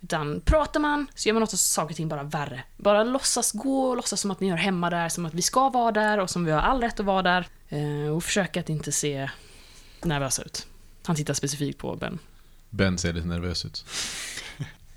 Utan 0.01 0.41
pratar 0.41 0.81
man 0.81 1.07
så 1.15 1.29
gör 1.29 1.35
man 1.35 1.43
ofta 1.43 1.57
saker 1.57 1.93
och 1.93 1.97
ting 1.97 2.09
bara 2.09 2.23
värre. 2.23 2.65
Bara 2.77 3.05
låtsas 3.05 3.53
gå 3.53 3.83
och 3.83 3.97
låtsas 3.97 4.21
som 4.21 4.31
att 4.31 4.41
ni 4.41 4.51
hör 4.51 4.57
hemma 4.57 4.91
där, 4.91 5.09
som 5.09 5.27
att 5.27 5.35
vi 5.35 5.43
ska 5.43 5.69
vara 5.69 5.93
där 5.93 6.19
och 6.19 6.31
som 6.31 6.45
vi 6.45 6.51
har 6.51 6.61
all 6.61 6.81
rätt 6.81 7.01
att 7.01 7.07
vara 7.07 7.23
där. 7.23 7.49
Eh, 7.69 8.15
och 8.17 8.25
försöka 8.25 8.61
att 8.61 8.69
inte 8.69 8.93
se 8.93 9.31
nervösa 10.03 10.43
ut. 10.43 10.67
Han 11.07 11.17
tittar 11.17 11.35
specifikt 11.35 11.79
på 11.79 11.97
Ben. 11.97 12.19
Ben 12.71 12.99
ser 12.99 13.13
lite 13.13 13.27
nervös 13.27 13.65
ut. 13.65 13.85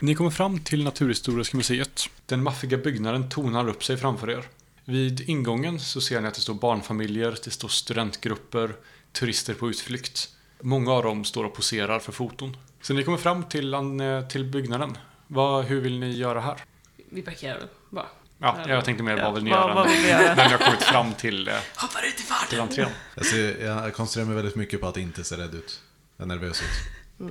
Ni 0.00 0.14
kommer 0.14 0.30
fram 0.30 0.58
till 0.60 0.84
Naturhistoriska 0.84 1.56
museet. 1.56 2.08
Den 2.26 2.42
maffiga 2.42 2.76
byggnaden 2.78 3.28
tonar 3.28 3.68
upp 3.68 3.84
sig 3.84 3.96
framför 3.96 4.30
er. 4.30 4.44
Vid 4.84 5.20
ingången 5.28 5.80
så 5.80 6.00
ser 6.00 6.20
ni 6.20 6.28
att 6.28 6.34
det 6.34 6.40
står 6.40 6.54
barnfamiljer, 6.54 7.36
det 7.44 7.50
står 7.50 7.68
studentgrupper, 7.68 8.76
turister 9.12 9.54
på 9.54 9.70
utflykt. 9.70 10.28
Många 10.60 10.92
av 10.92 11.02
dem 11.02 11.24
står 11.24 11.44
och 11.44 11.54
poserar 11.54 11.98
för 11.98 12.12
foton. 12.12 12.56
Så 12.82 12.92
ni 12.94 13.04
kommer 13.04 13.18
fram 13.18 13.44
till, 13.44 13.74
eh, 13.74 13.80
till 14.28 14.44
byggnaden. 14.44 14.98
Vad, 15.26 15.64
hur 15.64 15.80
vill 15.80 15.98
ni 15.98 16.12
göra 16.12 16.40
här? 16.40 16.64
Vi 17.10 17.22
parkerar 17.22 17.58
väl 17.58 17.68
bara. 17.90 18.06
Ja, 18.38 18.58
jag 18.68 18.84
tänkte 18.84 19.02
mer 19.02 19.16
vad 19.22 19.34
vill 19.34 19.44
ni 19.44 19.50
vad- 19.50 19.60
göra 19.60 19.74
vad 19.74 19.90
vill 19.90 20.02
när 20.02 20.36
ni 20.36 20.42
har 20.52 20.58
kommit 20.58 20.82
fram 20.82 21.12
till, 21.14 21.48
eh, 21.48 21.54
Hoppar 21.76 22.02
ut 22.08 22.20
i 22.20 22.48
till 22.50 22.60
entrén? 22.60 22.88
Jag, 23.14 23.26
ser, 23.26 23.64
jag 23.64 23.94
koncentrerar 23.94 24.26
mig 24.26 24.36
väldigt 24.36 24.56
mycket 24.56 24.80
på 24.80 24.86
att 24.86 24.96
inte 24.96 25.24
se 25.24 25.36
rädd 25.36 25.54
ut. 25.54 25.80
är 26.18 26.26
nervös 26.26 26.62
ut. 26.62 27.30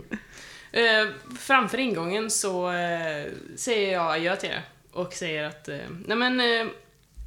Eh, 0.74 1.08
framför 1.40 1.78
ingången 1.78 2.32
så 2.32 2.72
eh, 2.72 3.32
säger 3.56 3.94
jag 3.94 4.16
adjö 4.16 4.36
till 4.36 4.50
er 4.50 4.66
och 4.92 5.14
säger 5.14 5.44
att 5.44 5.68
eh, 5.70 5.78
nej 6.06 6.18
men 6.18 6.40
eh, 6.40 6.68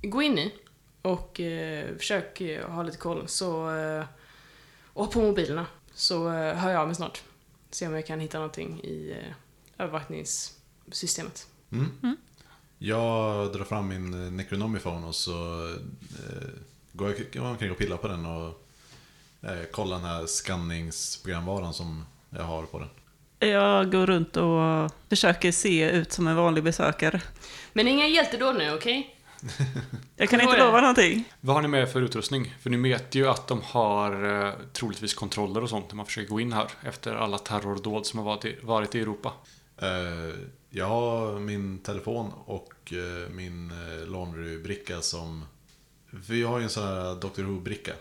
gå 0.03 0.23
in 0.23 0.39
i 0.39 0.55
och 1.03 1.41
eh, 1.41 1.97
försök 1.97 2.41
eh, 2.41 2.71
ha 2.71 2.83
lite 2.83 2.99
koll 2.99 3.29
så 3.29 3.77
eh, 3.77 4.05
och 4.93 5.05
ha 5.05 5.13
på 5.13 5.21
mobilerna 5.21 5.67
så 5.95 6.33
eh, 6.33 6.55
hör 6.55 6.71
jag 6.71 6.81
av 6.81 6.87
mig 6.87 6.97
snart. 6.97 7.23
Se 7.71 7.87
om 7.87 7.95
jag 7.95 8.07
kan 8.07 8.21
hitta 8.21 8.39
någonting 8.39 8.81
i 8.81 9.11
eh, 9.11 9.35
övervakningssystemet. 9.79 11.47
Mm. 11.73 12.17
Jag 12.79 13.53
drar 13.53 13.65
fram 13.65 13.89
min 13.89 14.37
Necronomicon 14.37 15.05
och 15.05 15.15
så 15.15 15.69
eh, 15.69 16.49
går 16.93 17.15
jag 17.33 17.45
omkring 17.45 17.71
och 17.71 17.79
pillar 17.79 17.97
på 17.97 18.09
den 18.09 18.27
och 18.27 18.67
eh, 19.43 19.65
kollar 19.73 19.97
den 19.97 20.07
här 20.07 20.27
skanningsprogramvaran 20.27 21.75
som 21.75 22.05
jag 22.31 22.43
har 22.43 22.63
på 22.63 22.79
den. 22.79 22.89
Jag 23.39 23.93
går 23.93 24.07
runt 24.07 24.37
och 24.37 24.91
försöker 25.09 25.53
se 25.53 25.91
ut 25.91 26.13
som 26.13 26.27
en 26.27 26.37
vanlig 26.37 26.65
besökare. 26.65 27.21
Men 27.73 27.89
inga 27.89 28.09
hjältedåd 28.09 28.57
nu, 28.57 28.75
okej? 28.75 29.17
Jag 30.17 30.29
kan 30.29 30.41
inte 30.41 30.59
lova 30.59 30.81
någonting. 30.81 31.25
Vad 31.41 31.57
har 31.57 31.63
ni 31.63 31.69
med 31.69 31.93
för 31.93 32.03
utrustning? 32.03 32.55
För 32.61 32.71
ni 32.71 32.91
vet 32.91 33.15
ju 33.15 33.29
att 33.29 33.49
de 33.49 33.63
har 33.63 34.45
eh, 34.47 34.53
troligtvis 34.73 35.15
kontroller 35.15 35.63
och 35.63 35.71
sånt 35.71 35.89
när 35.89 35.97
man 35.97 36.07
försöker 36.07 36.29
gå 36.29 36.41
in 36.41 36.53
här 36.53 36.67
efter 36.83 37.15
alla 37.15 37.39
terrordåd 37.39 38.07
som 38.07 38.19
har 38.19 38.27
varit 38.27 38.45
i, 38.45 38.57
varit 38.63 38.95
i 38.95 39.01
Europa. 39.01 39.33
Eh, 39.79 40.35
jag 40.71 40.87
har 40.87 41.39
min 41.39 41.79
telefon 41.79 42.33
och 42.45 42.93
eh, 42.93 43.31
min 43.31 43.71
eh, 43.71 44.09
laundrybricka 44.09 45.01
som... 45.01 45.45
Vi 46.11 46.43
har 46.43 46.59
ju 46.59 46.65
en 46.65 46.71
sån 46.71 46.85
här 46.85 47.15
Dr. 47.15 47.43
Who-bricka. 47.43 47.93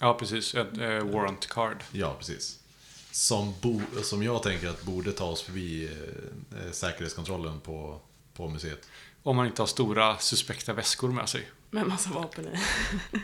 Ja, 0.00 0.14
precis. 0.14 0.54
Ett 0.54 0.78
warrant 1.02 1.48
card. 1.48 1.84
Ja, 1.92 2.14
precis. 2.18 2.58
Som, 3.10 3.54
bo, 3.60 3.80
som 4.02 4.22
jag 4.22 4.42
tänker 4.42 4.68
att 4.68 4.82
borde 4.82 5.12
ta 5.12 5.24
oss 5.24 5.42
förbi 5.42 5.84
eh, 5.84 6.60
eh, 6.66 6.72
säkerhetskontrollen 6.72 7.60
på, 7.60 8.00
på 8.34 8.48
museet. 8.48 8.88
Om 9.22 9.36
man 9.36 9.46
inte 9.46 9.62
har 9.62 9.66
stora 9.66 10.18
suspekta 10.18 10.72
väskor 10.72 11.12
med 11.12 11.28
sig. 11.28 11.48
Med 11.70 11.86
massa 11.86 12.10
vapen 12.10 12.48
i. 12.48 12.58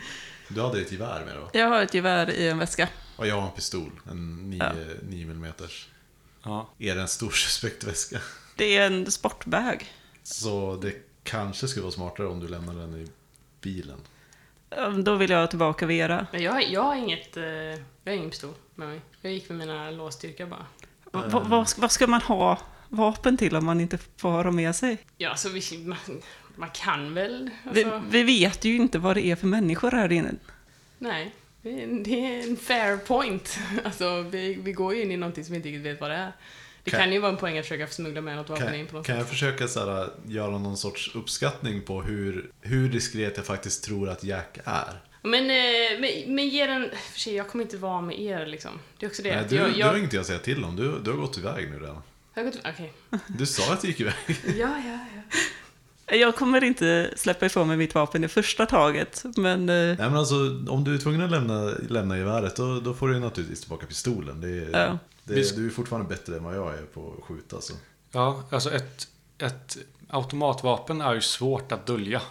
Du 0.49 0.61
hade 0.61 0.81
ett 0.81 0.91
gevär 0.91 1.25
med 1.25 1.35
då? 1.35 1.49
Jag 1.59 1.69
har 1.69 1.81
ett 1.81 1.93
gevär 1.93 2.29
i 2.29 2.49
en 2.49 2.57
väska. 2.57 2.89
Och 3.15 3.27
jag 3.27 3.35
har 3.35 3.47
en 3.47 3.55
pistol. 3.55 3.91
En 4.09 4.49
9, 4.49 4.59
Ja. 4.59 4.73
9 5.03 5.23
mm. 5.23 5.53
Ja. 6.43 6.69
Är 6.79 6.95
det 6.95 7.01
en 7.01 7.07
stor 7.07 7.31
suspekt 7.31 7.83
väska? 7.83 8.21
Det 8.55 8.77
är 8.77 8.87
en 8.87 9.11
sportbag. 9.11 9.93
Så 10.23 10.75
det 10.75 10.93
kanske 11.23 11.67
skulle 11.67 11.83
vara 11.83 11.93
smartare 11.93 12.27
om 12.27 12.39
du 12.39 12.47
lämnar 12.47 12.73
den 12.73 12.95
i 12.95 13.07
bilen. 13.61 13.99
Um, 14.69 15.03
Då 15.03 15.15
vill 15.15 15.29
jag 15.29 15.49
tillbaka 15.49 15.85
Vera. 15.85 16.27
Men 16.31 16.43
jag, 16.43 16.63
jag 16.69 16.83
har 16.83 16.95
inget, 16.95 17.37
eh, 17.37 17.43
jag 17.43 17.77
har 18.05 18.11
ingen 18.13 18.29
pistol 18.29 18.53
med 18.75 18.87
mig. 18.87 19.01
Jag 19.21 19.31
gick 19.33 19.49
med 19.49 19.57
mina 19.57 19.91
låsstyrkor 19.91 20.45
bara. 20.45 20.65
Va- 21.11 21.43
vad, 21.45 21.69
ska- 21.69 21.81
vad 21.81 21.91
ska 21.91 22.07
man 22.07 22.21
ha 22.21 22.59
vapen 22.89 23.37
till 23.37 23.55
om 23.55 23.65
man 23.65 23.81
inte 23.81 23.97
får 24.17 24.29
ha 24.31 24.43
dem 24.43 24.55
med 24.55 24.75
sig? 24.75 24.97
Ja, 25.17 25.35
så 25.35 25.49
vi, 25.49 25.61
man, 25.85 25.97
man 26.55 26.69
kan 26.69 27.13
väl, 27.13 27.49
Vi, 27.73 27.83
alltså, 27.83 28.01
vi 28.09 28.23
vet 28.23 28.65
ju 28.65 28.75
inte 28.75 28.99
vad 28.99 29.15
det 29.17 29.25
är 29.25 29.35
för 29.35 29.47
människor 29.47 29.91
här 29.91 30.11
inne. 30.11 30.31
nej. 30.97 31.31
Det 31.61 31.83
är, 31.83 31.87
det 32.03 32.25
är 32.25 32.49
en 32.49 32.57
fair 32.57 32.97
point. 32.97 33.59
Alltså, 33.85 34.21
vi, 34.21 34.53
vi 34.53 34.71
går 34.73 34.95
ju 34.95 35.01
in 35.01 35.11
i 35.11 35.17
någonting 35.17 35.45
som 35.45 35.51
vi 35.51 35.57
inte 35.57 35.69
riktigt 35.69 35.85
vet 35.85 36.01
vad 36.01 36.09
det 36.09 36.15
är. 36.15 36.31
Det 36.85 36.91
kan, 36.91 36.99
Kan- 36.99 37.13
ju 37.13 37.19
vara 37.19 37.31
en 37.31 37.37
poäng 37.37 37.57
att 37.57 37.65
försöka 37.65 37.87
smuggla 37.87 38.21
med 38.21 38.35
något 38.35 38.49
vapen 38.49 38.75
in 38.75 38.85
på 38.85 38.91
Kan, 38.91 38.97
något 38.97 39.05
kan 39.05 39.15
jag 39.15 39.23
sätt. 39.25 39.31
försöka 39.33 39.67
så 39.67 39.79
här, 39.95 40.09
göra 40.27 40.57
någon 40.57 40.77
sorts 40.77 41.15
uppskattning 41.15 41.81
på 41.81 42.01
hur, 42.01 42.51
hur 42.61 42.89
diskret 42.89 43.37
jag 43.37 43.45
faktiskt 43.45 43.83
tror 43.83 44.09
att 44.09 44.23
Jack 44.23 44.57
är? 44.65 45.01
Men, 45.21 45.43
eh, 45.43 45.99
men, 45.99 46.35
men 46.35 46.47
ge 46.47 46.67
den... 46.67 46.89
För 47.13 47.19
sig, 47.19 47.35
jag 47.35 47.47
kommer 47.47 47.63
inte 47.63 47.77
vara 47.77 48.01
med 48.01 48.19
er 48.19 48.45
liksom. 48.45 48.71
Det 48.99 49.05
är 49.05 49.09
också 49.09 49.23
det. 49.23 49.35
Nej, 49.35 49.45
du, 49.49 49.55
jag, 49.55 49.73
du 49.73 49.79
jag, 49.79 49.87
har 49.87 49.97
ingenting 49.97 50.19
att 50.19 50.25
säga 50.25 50.39
till 50.39 50.63
om. 50.63 50.75
Du, 50.75 50.99
du 50.99 51.11
har 51.11 51.17
gått 51.17 51.37
iväg 51.37 51.69
nu 51.71 51.79
redan. 51.79 52.01
jag 52.33 52.43
har 52.43 52.51
gått... 52.51 52.59
Okej. 52.65 52.93
Du 53.27 53.45
sa 53.45 53.73
att 53.73 53.81
du 53.81 53.87
gick 53.87 53.99
iväg. 53.99 54.13
Ja, 54.45 54.53
ja, 54.57 54.99
ja. 55.15 55.21
Jag 56.07 56.35
kommer 56.35 56.63
inte 56.63 57.13
släppa 57.17 57.45
ifrån 57.45 57.67
mig 57.67 57.77
mitt 57.77 57.95
vapen 57.95 58.23
i 58.23 58.27
första 58.27 58.65
taget, 58.65 59.23
men 59.37 59.69
eh, 59.69 59.75
Nej 59.75 59.97
men 59.97 60.15
alltså, 60.15 60.35
om 60.69 60.83
du 60.83 60.93
är 60.93 60.97
tvungen 60.97 61.21
att 61.21 61.31
lämna, 61.31 61.71
lämna 61.89 62.17
geväret 62.17 62.55
då, 62.55 62.79
då 62.79 62.93
får 62.93 63.07
du 63.07 63.19
naturligtvis 63.19 63.59
tillbaka 63.61 63.85
pistolen. 63.85 64.41
Det, 64.41 64.47
Ja. 64.79 64.97
det, 65.23 65.55
du 65.55 65.65
är 65.65 65.69
fortfarande 65.69 66.09
bättre 66.09 66.37
än 66.37 66.43
vad 66.43 66.55
jag 66.55 66.73
är 66.73 66.81
på 66.81 67.13
att 67.17 67.23
skjuta. 67.23 67.61
Så. 67.61 67.73
Ja, 68.11 68.43
alltså 68.49 68.71
ett, 68.71 69.07
ett 69.37 69.77
automatvapen 70.09 71.01
är 71.01 71.13
ju 71.13 71.21
svårt 71.21 71.71
att 71.71 71.85
dölja. 71.85 72.21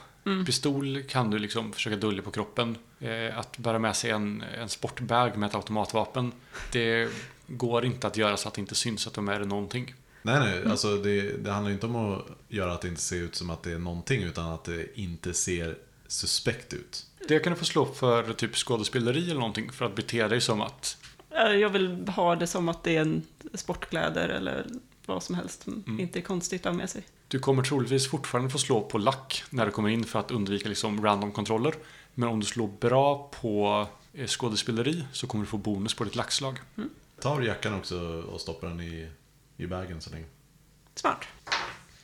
Pistol 0.47 1.03
kan 1.03 1.31
du 1.31 1.39
liksom 1.39 1.73
försöka 1.73 1.97
dölja 1.97 2.23
på 2.23 2.31
kroppen. 2.31 2.77
Eh, 3.01 3.39
att 3.39 3.59
bära 3.59 3.79
med 3.79 3.97
sig 3.97 4.11
en, 4.11 4.45
en 4.61 4.69
sportbag 4.69 5.37
med 5.37 5.47
ett 5.49 5.55
automatvapen, 5.55 6.33
det 6.73 7.09
går 7.47 7.85
inte 7.85 8.07
att 8.07 8.17
göra 8.17 8.37
så 8.37 8.49
att 8.49 8.55
det 8.55 8.61
inte 8.61 8.75
syns 8.75 9.07
att 9.07 9.15
de 9.15 9.29
är 9.29 9.41
någonting. 9.41 9.95
Nej 10.27 10.41
nej, 10.41 10.71
alltså 10.71 10.97
det, 10.97 11.45
det 11.45 11.51
handlar 11.51 11.73
inte 11.73 11.87
om 11.87 11.97
att 11.97 12.23
göra 12.49 12.73
att 12.73 12.81
det 12.81 12.89
inte 12.89 13.01
ser 13.01 13.17
ut 13.17 13.35
som 13.35 13.51
att 13.51 13.63
det 13.63 13.73
är 13.73 13.79
någonting 13.79 14.23
utan 14.23 14.53
att 14.53 14.65
det 14.65 14.99
inte 15.01 15.35
ser 15.35 15.79
suspekt 16.07 16.73
ut. 16.73 17.07
Det 17.29 17.39
kan 17.39 17.53
du 17.53 17.59
få 17.59 17.65
slå 17.65 17.87
för 17.87 18.33
typ 18.33 18.57
skådespeleri 18.57 19.25
eller 19.25 19.41
någonting 19.41 19.73
för 19.73 19.85
att 19.85 19.97
bete 19.97 20.29
dig 20.29 20.41
som 20.41 20.61
att 20.61 20.97
jag 21.35 21.69
vill 21.69 22.09
ha 22.09 22.37
det 22.37 22.47
som 22.47 22.69
att 22.69 22.83
det 22.85 22.97
är 22.97 23.01
en 23.01 23.23
sportkläder 23.55 24.29
eller 24.29 24.67
vad 25.07 25.23
som 25.23 25.35
helst 25.35 25.63
som 25.63 25.99
inte 26.01 26.19
är 26.19 26.23
konstigt 26.23 26.67
att 26.67 26.75
med 26.75 26.91
sig. 26.91 27.03
du 27.29 27.39
kommer 27.39 27.63
troligtvis 27.63 28.11
fortfarande 28.11 28.51
få 28.51 28.59
slå 28.59 28.81
på 28.81 28.99
lack 28.99 29.45
när 29.51 29.67
du 29.67 29.73
kommer 29.73 29.89
in 29.89 30.05
för 30.05 30.19
att 30.19 30.31
undvika 30.31 30.69
liksom 30.69 31.05
random 31.05 31.33
kontroller. 31.33 31.75
Men 32.15 32.29
om 32.29 32.41
du 32.41 32.47
slår 32.47 32.69
bra 32.81 33.31
på 33.41 33.87
eh, 34.13 34.27
skådespeleri 34.27 35.05
så 35.13 35.27
kommer 35.27 35.45
du 35.45 35.51
få 35.51 35.57
bonus 35.57 35.95
på 35.95 36.05
ditt 36.05 36.17
lackslag. 36.17 36.61
Ta 37.21 37.29
av 37.29 37.45
jackan 37.45 37.75
också 37.75 37.99
och 38.33 38.41
stoppa 38.41 38.67
den 38.67 38.81
i, 38.81 39.09
i 39.57 39.67
bagen 39.67 40.01
så 40.01 40.11
länge. 40.11 40.25
Smart. 40.95 41.25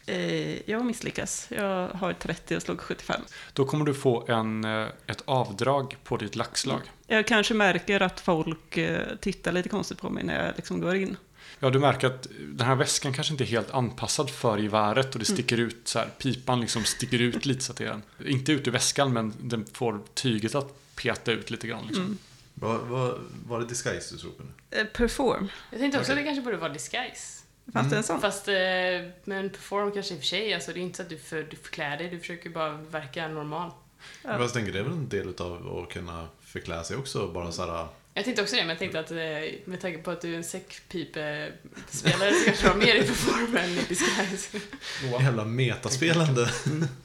Eh, 0.07 0.71
jag 0.71 0.85
misslyckas. 0.85 1.47
Jag 1.51 1.89
har 1.89 2.13
30 2.13 2.57
och 2.57 2.63
slog 2.63 2.81
75. 2.81 3.21
Då 3.53 3.65
kommer 3.65 3.85
du 3.85 3.95
få 3.95 4.27
en, 4.29 4.65
eh, 4.65 4.87
ett 5.07 5.23
avdrag 5.25 5.97
på 6.05 6.17
ditt 6.17 6.37
lackslag. 6.37 6.81
Jag 7.07 7.27
kanske 7.27 7.55
märker 7.55 8.01
att 8.01 8.21
folk 8.21 8.77
eh, 8.77 9.17
tittar 9.21 9.53
lite 9.53 9.69
konstigt 9.69 9.99
på 10.01 10.11
mig 10.11 10.25
när 10.25 10.45
jag 10.47 10.57
liksom 10.57 10.81
går 10.81 10.95
in. 10.97 11.17
Ja, 11.63 11.71
du 11.71 11.79
märker 11.79 12.07
att 12.07 12.27
den 12.41 12.67
här 12.67 12.75
väskan 12.75 13.13
kanske 13.13 13.33
inte 13.35 13.45
är 13.45 13.47
helt 13.47 13.71
anpassad 13.71 14.31
för 14.31 14.59
geväret 14.59 15.13
och 15.15 15.19
det 15.19 15.25
sticker 15.25 15.57
ut 15.59 15.89
så 15.89 15.99
här, 15.99 16.09
pipan 16.19 16.61
liksom 16.61 16.85
sticker 16.85 17.19
ut 17.21 17.47
lite 17.47 17.61
så 17.61 17.73
att 17.73 17.79
det 17.79 17.85
är 17.87 17.91
en, 17.93 18.03
inte 18.27 18.53
ut 18.53 18.69
ur 18.69 18.73
väskan 18.73 19.13
men 19.13 19.35
den 19.41 19.67
får 19.73 20.01
tyget 20.15 20.55
att 20.55 20.97
peta 20.97 21.33
ut 21.33 21.51
lite 21.51 21.67
grann 21.67 21.87
liksom. 21.87 22.19
Vad 22.55 22.81
vad- 22.81 23.19
var 23.47 23.61
det 23.61 23.67
disguise 23.67 24.15
du 24.15 24.19
slog 24.19 24.37
på 24.37 24.43
nu? 24.43 24.51
Eh, 24.81 24.87
perform. 24.87 25.49
Jag 25.71 25.81
tänkte 25.81 25.99
också 26.01 26.13
Okej. 26.13 26.21
att 26.23 26.27
det 26.27 26.29
kanske 26.35 26.45
borde 26.45 26.57
vara 26.57 26.73
disguise. 26.73 27.40
Fanns 27.73 27.91
det 27.91 27.97
en 27.97 28.03
sån? 28.03 28.21
Fast, 28.21 28.49
eh, 28.49 28.55
men 29.25 29.51
perform 29.51 29.93
kanske 29.93 30.15
i 30.15 30.17
och 30.17 30.21
för 30.21 30.27
sig, 30.27 30.55
alltså 30.55 30.73
det 30.73 30.81
är 30.81 30.83
inte 30.83 30.97
så 30.97 31.03
att 31.03 31.09
du, 31.09 31.19
för, 31.19 31.43
du 31.51 31.57
förklär 31.57 31.97
dig, 31.97 32.09
du 32.09 32.19
försöker 32.19 32.51
bara 32.51 32.73
verka 32.73 33.29
normal. 33.29 33.71
Ja. 34.23 34.41
Jag 34.41 34.53
tänker 34.53 34.73
det 34.73 34.79
är 34.79 34.83
väl 34.83 34.93
en 34.93 35.09
del 35.09 35.35
av 35.39 35.79
att 35.79 35.93
kunna 35.93 36.29
förklä 36.41 36.85
sig 36.85 36.97
också. 36.97 37.29
Bara 37.29 37.53
så 37.53 37.67
här, 37.67 37.87
Jag 38.15 38.25
tänkte 38.25 38.43
också 38.43 38.57
det, 38.57 38.63
men 38.63 38.69
jag 38.69 38.79
tänkte 38.79 39.01
att 39.01 39.11
eh, 39.11 39.17
med 39.65 39.81
tanke 39.81 39.99
på 39.99 40.11
att 40.11 40.21
du 40.21 40.33
är 40.33 40.37
en 40.37 40.45
säckpipespelare 40.45 42.33
så 42.35 42.45
kanske 42.45 42.65
du 42.65 42.69
har 42.69 42.77
mer 42.77 42.95
i 42.95 43.03
perform 43.03 43.57
än 43.57 43.71
i 43.71 43.83
disguise. 43.89 44.59
jävla 45.21 45.45
metaspelande. 45.45 46.51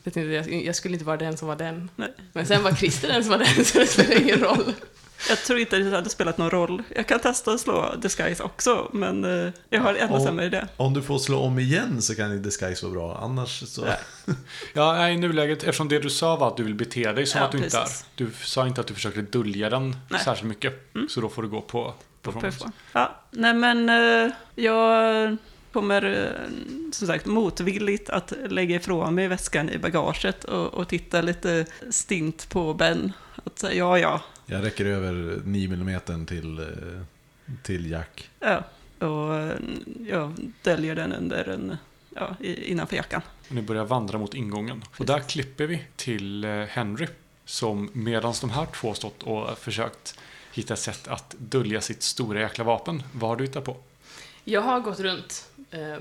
Jag 0.04 0.14
tänkte 0.14 0.54
jag 0.56 0.76
skulle 0.76 0.94
inte 0.94 1.06
vara 1.06 1.18
den 1.18 1.38
som 1.38 1.48
var 1.48 1.56
den. 1.56 1.90
Nej. 1.96 2.14
Men 2.34 2.46
sen 2.46 2.64
var 2.64 2.72
Christer 2.72 3.08
den 3.08 3.24
som 3.24 3.32
var 3.32 3.38
den, 3.38 3.66
så 3.66 3.80
det 3.80 3.88
spelar 3.88 4.22
ingen 4.22 4.40
roll. 4.40 4.74
Jag 5.30 5.38
tror 5.38 5.60
inte 5.60 5.78
det 5.78 5.96
hade 5.96 6.10
spelat 6.10 6.38
någon 6.38 6.50
roll. 6.50 6.84
Jag 6.96 7.08
kan 7.08 7.20
testa 7.20 7.52
att 7.52 7.60
slå 7.60 7.96
disguise 8.02 8.44
också, 8.44 8.90
men 8.94 9.46
eh, 9.46 9.54
jag 9.70 9.82
har 9.82 9.96
ännu 9.96 10.20
sämre 10.20 10.46
idé. 10.46 10.68
Om 10.78 10.94
du 10.94 11.02
får 11.02 11.18
slå 11.18 11.40
om 11.40 11.60
igen 11.60 12.02
så 12.02 12.16
kan 12.16 12.42
disguise 12.42 12.86
vara 12.86 12.94
bra. 12.94 13.20
Annars 13.22 13.64
så... 13.68 13.86
Ja. 13.86 13.96
Ja, 14.74 15.10
i 15.10 15.18
nuläget, 15.18 15.58
eftersom 15.64 15.88
det 15.88 16.00
du 16.00 16.10
sa 16.10 16.36
var 16.36 16.48
att 16.48 16.58
du 16.58 16.64
vill 16.64 16.76
bete 16.76 17.12
dig 17.12 17.26
som 17.26 17.40
Ja, 17.40 17.46
att 17.46 17.52
du 17.52 17.58
inte 17.58 17.78
är. 17.78 17.82
precis. 17.82 18.06
Du 18.16 18.32
sa 18.44 18.68
inte 18.68 18.82
att 18.82 18.88
du 18.88 18.94
försöker 18.94 19.22
dölja 19.22 19.70
den 19.70 19.96
Nej. 20.10 20.22
särskilt 20.24 20.50
mycket. 20.50 20.92
Så 21.10 21.22
då 21.22 21.30
får 21.30 21.42
du 21.42 21.48
gå 21.50 21.62
på 21.62 21.94
performance. 22.22 22.58
Perform. 22.58 22.72
Ja, 22.92 23.16
nej 23.32 23.54
men 23.54 23.90
eh, 23.90 24.32
jag 24.56 25.38
kommer 25.74 26.04
eh, 26.04 26.92
som 26.92 27.08
sagt 27.08 27.26
motvilligt 27.26 28.10
att 28.10 28.34
lägga 28.50 28.76
ifrån 28.76 29.16
mig 29.16 29.28
väskan 29.28 29.70
i 29.70 29.78
bagaget 29.78 30.44
och, 30.44 30.74
och 30.74 30.88
titta 30.88 31.22
lite 31.22 31.66
stint 31.90 32.50
på 32.50 32.74
Ben. 32.74 33.14
Att 33.44 33.60
säga 33.60 33.74
ja, 33.74 34.00
ja, 34.00 34.22
Jag 34.46 34.66
räcker 34.66 34.86
över 34.86 35.42
9 35.46 35.74
mm 35.74 36.26
till, 36.26 36.60
eh, 36.60 36.66
till 37.64 37.92
Jack. 37.92 38.30
ja. 38.40 38.64
Och 39.00 39.36
eh, 39.36 39.58
jag 40.08 40.34
döljer 40.62 40.96
den 40.96 41.14
under 41.14 41.50
en, 41.50 41.78
ja, 42.16 42.36
innanför 42.40 42.96
jackan. 42.96 43.22
Och 43.50 43.56
ni 43.56 43.62
börjar 43.62 43.86
vandra 43.86 44.18
mot 44.18 44.34
ingången. 44.34 44.84
Och 44.98 45.06
där 45.06 45.20
klipper 45.20 45.66
vi 45.66 45.82
till 45.96 46.44
eh, 46.44 46.52
Henry. 46.52 47.08
Som 47.46 47.90
medan 47.94 48.34
de 48.42 48.50
här 48.50 48.66
två 48.66 48.94
stått 48.94 49.24
och 49.24 49.58
försökt 49.58 50.20
hitta 50.54 50.74
ett 50.74 50.80
sätt 50.80 51.08
att 51.08 51.36
dölja 51.38 51.82
sitt 51.82 52.04
stora 52.04 52.40
jäkla 52.40 52.64
vapen. 52.64 53.04
Vad 53.12 53.30
har 53.30 53.38
du 53.38 53.44
hittat 53.44 53.64
på? 53.64 53.78
Jag 54.44 54.62
har 54.62 54.80
gått 54.80 55.00
runt 55.00 55.50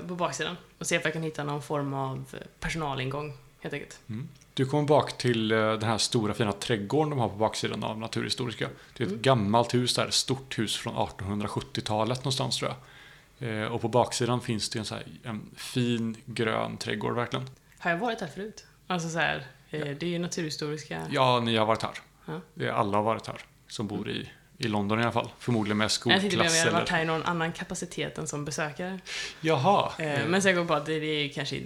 på 0.07 0.15
baksidan 0.15 0.55
och 0.77 0.87
sett 0.87 0.97
om 0.97 1.01
jag 1.03 1.13
kan 1.13 1.23
hitta 1.23 1.43
någon 1.43 1.61
form 1.61 1.93
av 1.93 2.35
personalingång, 2.59 3.33
helt 3.59 3.73
enkelt. 3.73 3.99
Mm. 4.09 4.29
Du 4.55 4.65
kommer 4.65 4.83
bak 4.87 5.17
till 5.17 5.51
eh, 5.51 5.57
den 5.57 5.83
här 5.83 5.97
stora 5.97 6.33
fina 6.33 6.51
trädgården 6.51 7.09
de 7.09 7.19
har 7.19 7.29
på 7.29 7.35
baksidan 7.35 7.83
av 7.83 7.99
Naturhistoriska. 7.99 8.69
Det 8.97 9.03
är 9.03 9.05
ett 9.07 9.11
Mm. 9.11 9.21
gammalt 9.21 9.73
hus 9.73 9.95
där, 9.95 10.07
ett 10.07 10.13
stort 10.13 10.59
hus 10.59 10.77
från 10.77 10.93
1870-talet 10.95 12.19
någonstans 12.19 12.57
tror 12.57 12.71
jag. 12.71 13.49
Eh, 13.61 13.71
Och 13.71 13.81
på 13.81 13.87
baksidan 13.87 14.41
finns 14.41 14.69
det 14.69 14.79
en, 14.79 14.85
så 14.85 14.95
här, 14.95 15.03
en 15.23 15.51
fin 15.55 16.17
grön 16.25 16.77
trädgård 16.77 17.15
verkligen. 17.15 17.49
Har 17.79 17.91
jag 17.91 17.97
varit 17.97 18.21
här 18.21 18.27
förut? 18.27 18.65
Alltså 18.87 19.09
så 19.09 19.19
här, 19.19 19.45
eh, 19.69 19.79
det 19.81 20.03
är 20.03 20.09
ju 20.09 20.19
naturhistoriska... 20.19 21.07
Ja, 21.11 21.39
ni 21.39 21.55
har 21.57 21.65
varit 21.65 21.81
här. 21.83 21.97
Ja. 22.25 22.41
Det 22.53 22.65
är 22.67 22.71
alla 22.71 22.97
har 22.97 23.03
varit 23.03 23.27
här. 23.27 23.39
Som 23.67 23.87
bor 23.87 24.09
i, 24.09 24.29
i 24.57 24.67
London 24.67 24.99
i 24.99 25.03
alla 25.03 25.11
fall. 25.11 25.29
Förmodligen 25.39 25.77
med 25.77 25.85
jag 25.85 25.91
tänkte 25.91 26.29
skolklass 26.29 26.55
jag 26.55 26.63
hade 26.63 26.71
varit 26.71 26.89
här 26.89 27.01
i 27.01 27.05
någon 27.05 27.23
annan 27.23 27.51
kapacitet 27.51 28.17
än 28.17 28.27
som 28.27 28.45
besökare. 28.45 28.99
Jaha. 29.41 29.91
Eh, 29.99 30.27
men 30.27 30.41
sen 30.41 30.53
kom 30.53 30.59
jag 30.59 30.67
på 30.67 30.73
att 30.73 30.85
det, 30.85 30.99
det 30.99 31.05
är 31.05 31.29
kanske... 31.29 31.61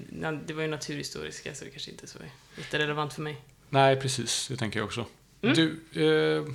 Det 0.46 0.54
var 0.54 0.62
ju 0.62 0.68
naturhistoriska 0.68 1.56
så 1.56 1.66
det 1.66 1.72
kanske 1.72 1.92
inte 1.92 2.06
är 2.06 2.08
så 2.08 2.18
jätterelevant 2.58 3.14
för 3.14 3.22
mig. 3.22 3.42
Nej, 3.70 3.96
precis. 3.96 4.48
Det 4.48 4.58
tänker 4.58 4.80
jag 4.80 4.86
också. 4.86 5.06
Mm. 5.42 5.56
Du, 5.56 5.80
eh, 5.94 6.54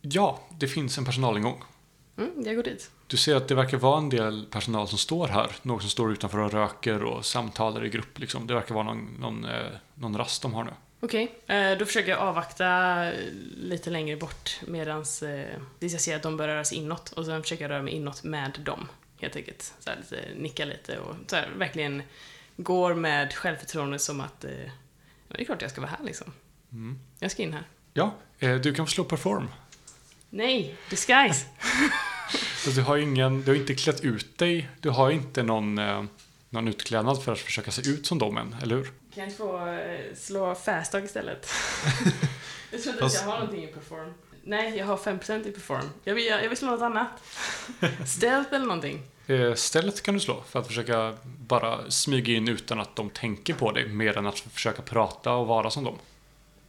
ja, 0.00 0.40
det 0.58 0.68
finns 0.68 0.98
en 0.98 1.04
personalingång. 1.04 1.62
Mm, 2.18 2.30
jag 2.44 2.56
går 2.56 2.62
dit. 2.62 2.90
Du 3.06 3.16
ser 3.16 3.36
att 3.36 3.48
det 3.48 3.54
verkar 3.54 3.76
vara 3.76 3.98
en 3.98 4.08
del 4.08 4.46
personal 4.50 4.88
som 4.88 4.98
står 4.98 5.28
här. 5.28 5.50
Någon 5.62 5.80
som 5.80 5.90
står 5.90 6.12
utanför 6.12 6.38
och 6.38 6.52
röker 6.52 7.04
och 7.04 7.26
samtalar 7.26 7.84
i 7.84 7.88
grupp. 7.88 8.18
Liksom. 8.18 8.46
Det 8.46 8.54
verkar 8.54 8.74
vara 8.74 8.84
någon, 8.84 9.16
någon, 9.20 9.44
eh, 9.44 9.66
någon 9.94 10.16
rast 10.16 10.42
de 10.42 10.54
har 10.54 10.64
nu. 10.64 10.70
Okej, 11.02 11.34
eh, 11.46 11.78
då 11.78 11.86
försöker 11.86 12.10
jag 12.10 12.20
avvakta 12.20 13.10
lite 13.56 13.90
längre 13.90 14.16
bort 14.16 14.60
medans 14.66 15.22
eh, 15.22 15.56
tills 15.78 15.92
jag 15.92 16.02
ser 16.02 16.16
att 16.16 16.22
de 16.22 16.36
börjar 16.36 16.54
röra 16.54 16.64
sig 16.64 16.78
inåt 16.78 17.12
och 17.12 17.26
sen 17.26 17.42
försöker 17.42 17.64
jag 17.64 17.70
röra 17.70 17.82
mig 17.82 17.94
inåt 17.94 18.22
med 18.22 18.60
dem. 18.64 18.88
Helt 19.20 19.36
enkelt. 19.36 19.74
Så 19.80 19.90
här, 19.90 19.96
lite, 19.96 20.28
nicka 20.36 20.64
lite 20.64 20.98
och 20.98 21.14
så 21.26 21.36
här, 21.36 21.48
verkligen 21.56 22.02
går 22.56 22.94
med 22.94 23.32
självförtroende 23.32 23.98
som 23.98 24.20
att 24.20 24.44
eh, 24.44 24.50
ja, 25.28 25.34
det 25.36 25.40
är 25.40 25.44
klart 25.44 25.62
jag 25.62 25.70
ska 25.70 25.80
vara 25.80 25.90
här 25.90 26.04
liksom. 26.04 26.32
Mm. 26.72 26.98
Jag 27.18 27.30
ska 27.30 27.42
in 27.42 27.52
här. 27.52 27.64
Ja, 27.94 28.14
eh, 28.38 28.54
du 28.54 28.74
kan 28.74 28.86
slå 28.86 29.04
perform. 29.04 29.48
Nej, 30.30 30.76
disguise! 30.90 31.46
Så 32.64 32.70
du 32.70 32.82
har 32.82 32.96
ingen, 32.96 33.42
du 33.42 33.50
har 33.50 33.56
inte 33.56 33.74
klätt 33.74 34.00
ut 34.00 34.38
dig. 34.38 34.68
Du 34.80 34.90
har 34.90 35.10
inte 35.10 35.42
någon, 35.42 35.74
någon 36.50 36.68
utklädnad 36.68 37.22
för 37.22 37.32
att 37.32 37.38
försöka 37.38 37.70
se 37.70 37.90
ut 37.90 38.06
som 38.06 38.18
dem 38.18 38.36
än, 38.36 38.56
eller 38.62 38.76
hur? 38.76 38.90
Kan 39.14 39.20
jag 39.22 39.26
inte 39.26 39.36
få 39.36 39.66
eh, 39.68 40.14
slå 40.14 40.54
fast 40.54 40.92
dog 40.92 41.04
istället? 41.04 41.46
jag 42.70 42.82
tror 42.82 42.94
inte 42.94 43.04
att 43.04 43.14
jag 43.14 43.22
har 43.22 43.38
någonting 43.38 43.64
i 43.64 43.66
perform. 43.66 44.14
Nej, 44.42 44.76
jag 44.76 44.86
har 44.86 44.96
5% 44.96 45.48
i 45.48 45.52
perform. 45.52 45.90
Jag 46.04 46.14
vill, 46.14 46.26
jag 46.26 46.48
vill 46.48 46.58
slå 46.58 46.70
något 46.70 46.82
annat. 46.82 47.08
Stealth 48.06 48.54
eller 48.54 48.66
någonting. 48.66 49.02
Eh, 49.26 49.54
Stället 49.54 50.02
kan 50.02 50.14
du 50.14 50.20
slå 50.20 50.42
för 50.48 50.60
att 50.60 50.66
försöka 50.66 51.16
bara 51.22 51.90
smyga 51.90 52.34
in 52.34 52.48
utan 52.48 52.80
att 52.80 52.96
de 52.96 53.10
tänker 53.10 53.54
på 53.54 53.72
dig. 53.72 53.88
Mer 53.88 54.18
än 54.18 54.26
att 54.26 54.38
försöka 54.38 54.82
prata 54.82 55.32
och 55.32 55.46
vara 55.46 55.70
som 55.70 55.84
dem. 55.84 55.98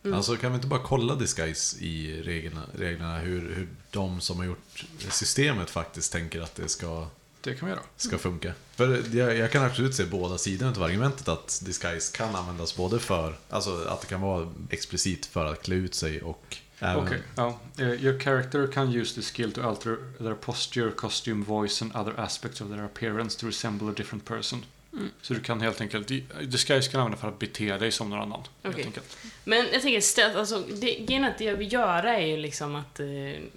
Mm. 0.03 0.17
Alltså 0.17 0.36
kan 0.36 0.51
vi 0.51 0.55
inte 0.55 0.67
bara 0.67 0.83
kolla 0.83 1.15
disguise 1.15 1.79
i 1.79 2.21
reglerna, 2.21 2.62
reglerna 2.77 3.17
hur, 3.19 3.55
hur 3.55 3.67
de 3.91 4.21
som 4.21 4.38
har 4.38 4.45
gjort 4.45 4.86
systemet 5.10 5.69
faktiskt 5.69 6.12
tänker 6.12 6.41
att 6.41 6.55
det 6.55 6.67
ska, 6.67 7.07
Det 7.41 7.55
kan 7.55 7.67
vi 7.67 7.74
göra. 7.74 7.83
ska 7.98 8.17
funka? 8.17 8.53
För 8.75 9.15
jag, 9.17 9.38
jag 9.38 9.51
kan 9.51 9.63
absolut 9.63 9.95
se 9.95 10.05
båda 10.05 10.38
sidorna 10.38 10.71
av 10.71 10.83
argumentet 10.83 11.27
att 11.27 11.62
disguise 11.65 12.17
kan 12.17 12.36
användas 12.36 12.75
både 12.75 13.00
för, 13.00 13.36
alltså 13.50 13.83
att 13.88 14.01
det 14.01 14.07
kan 14.07 14.21
vara 14.21 14.53
explicit 14.69 15.25
för 15.25 15.45
att 15.45 15.62
klä 15.63 15.75
ut 15.75 15.95
sig 15.95 16.21
och. 16.21 16.57
Okej, 16.98 17.21
ja. 17.36 17.60
Eh, 17.77 17.88
Your 17.88 18.19
character 18.19 18.67
can 18.67 18.95
use 18.95 19.15
this 19.15 19.31
skill 19.31 19.51
to 19.51 19.62
alter 19.62 19.98
their 20.17 20.33
posture, 20.36 20.91
costume, 20.91 21.45
voice 21.45 21.81
and 21.81 21.95
other 21.95 22.19
aspects 22.19 22.62
of 22.62 22.67
their 22.69 22.83
appearance 22.83 23.39
to 23.39 23.45
resemble 23.45 23.89
a 23.89 23.93
different 23.98 24.25
person. 24.25 24.65
Mm. 24.93 25.10
Så 25.21 25.33
du 25.33 25.39
kan 25.39 25.62
helt 25.62 25.81
enkelt, 25.81 26.07
disguise 26.41 26.91
kan 26.91 27.00
använda 27.01 27.17
för 27.17 27.27
att 27.27 27.39
bete 27.39 27.77
dig 27.77 27.91
som 27.91 28.10
någon 28.10 28.19
annan. 28.19 28.43
Enkelt. 28.63 29.17
Men 29.43 29.67
jag 29.74 29.81
tänker 29.81 30.01
stealth, 30.01 30.38
alltså 30.38 30.60
det, 30.60 30.95
grejen 30.95 31.24
att 31.24 31.38
det 31.38 31.43
jag 31.43 31.55
vill 31.55 31.74
göra 31.74 32.17
är 32.17 32.25
ju 32.25 32.38
liksom 32.38 32.75
att 32.75 33.00
eh, 33.00 33.05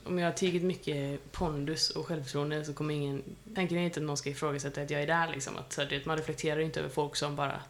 om 0.05 0.19
jag 0.19 0.27
har 0.27 0.33
tillräckligt 0.33 0.63
mycket 0.63 1.33
pondus 1.33 1.91
och 1.91 2.07
självförtroende 2.07 2.65
så 2.65 2.75
kommer 2.75 2.95
ingen, 2.95 3.23
tanken 3.55 3.79
är 3.79 3.83
inte 3.83 4.01
att 4.01 4.07
någon 4.07 4.17
ska 4.17 4.31
ifrågasätta 4.31 4.83
att 4.83 4.91
jag 4.91 5.03
är 5.03 5.07
där 5.07 5.29
liksom. 5.33 5.57
Att, 5.57 5.73
så 5.73 5.85
vet, 5.85 6.07
man 6.07 6.17
reflekterar 6.17 6.59
ju 6.59 6.65
inte 6.65 6.81
över 6.81 6.91
folk 6.91 7.17
som 7.17 7.37
bara, 7.37 7.61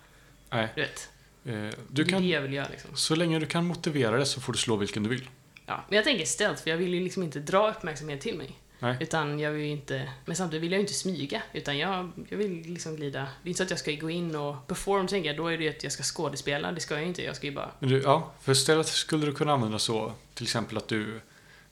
Nej, 0.50 0.68
du 0.74 0.80
vet. 0.80 1.08
eh, 1.44 1.52
det 1.52 1.74
du 1.88 2.02
är 2.02 2.06
det 2.06 2.12
kan, 2.12 2.28
jag 2.28 2.40
vill 2.40 2.52
göra 2.52 2.68
liksom. 2.70 2.96
så 2.96 3.14
länge 3.14 3.38
du 3.38 3.46
kan 3.46 3.66
motivera 3.66 4.16
det 4.16 4.26
så 4.26 4.40
får 4.40 4.52
du 4.52 4.58
slå 4.58 4.76
vilken 4.76 5.02
du 5.02 5.08
vill. 5.08 5.28
Ja, 5.66 5.84
men 5.88 5.96
jag 5.96 6.04
tänker 6.04 6.24
stealth, 6.24 6.62
för 6.62 6.70
jag 6.70 6.76
vill 6.76 6.94
ju 6.94 7.00
liksom 7.00 7.22
inte 7.22 7.38
dra 7.40 7.70
uppmärksamhet 7.70 8.20
till 8.20 8.38
mig. 8.38 8.58
Nej. 8.84 8.96
Utan 9.00 9.40
jag 9.40 9.50
vill 9.50 9.62
ju 9.62 9.70
inte, 9.70 10.08
men 10.24 10.36
samtidigt 10.36 10.62
vill 10.62 10.72
jag 10.72 10.78
ju 10.78 10.80
inte 10.80 10.94
smyga, 10.94 11.42
utan 11.52 11.78
jag, 11.78 12.10
jag 12.28 12.38
vill 12.38 12.62
liksom 12.62 12.96
glida. 12.96 13.20
Det 13.42 13.48
är 13.48 13.48
inte 13.48 13.58
så 13.58 13.62
att 13.62 13.70
jag 13.70 13.78
ska 13.78 13.92
gå 13.92 14.10
in 14.10 14.36
och 14.36 14.66
perform, 14.66 15.06
tänker 15.06 15.28
jag, 15.28 15.36
då 15.36 15.46
är 15.48 15.58
det 15.58 15.68
att 15.68 15.82
jag 15.82 15.92
ska 15.92 16.02
skådespela, 16.02 16.72
det 16.72 16.80
ska 16.80 16.94
jag 16.94 17.04
inte, 17.04 17.22
jag 17.22 17.36
ska 17.36 17.46
ju 17.46 17.52
bara... 17.52 17.70
Men 17.78 17.90
du, 17.90 18.02
ja, 18.02 18.32
för 18.40 18.52
istället 18.52 18.86
skulle 18.86 19.26
du 19.26 19.34
kunna 19.34 19.52
använda 19.52 19.78
så, 19.78 20.12
till 20.34 20.44
exempel 20.44 20.76
att 20.76 20.88
du, 20.88 21.20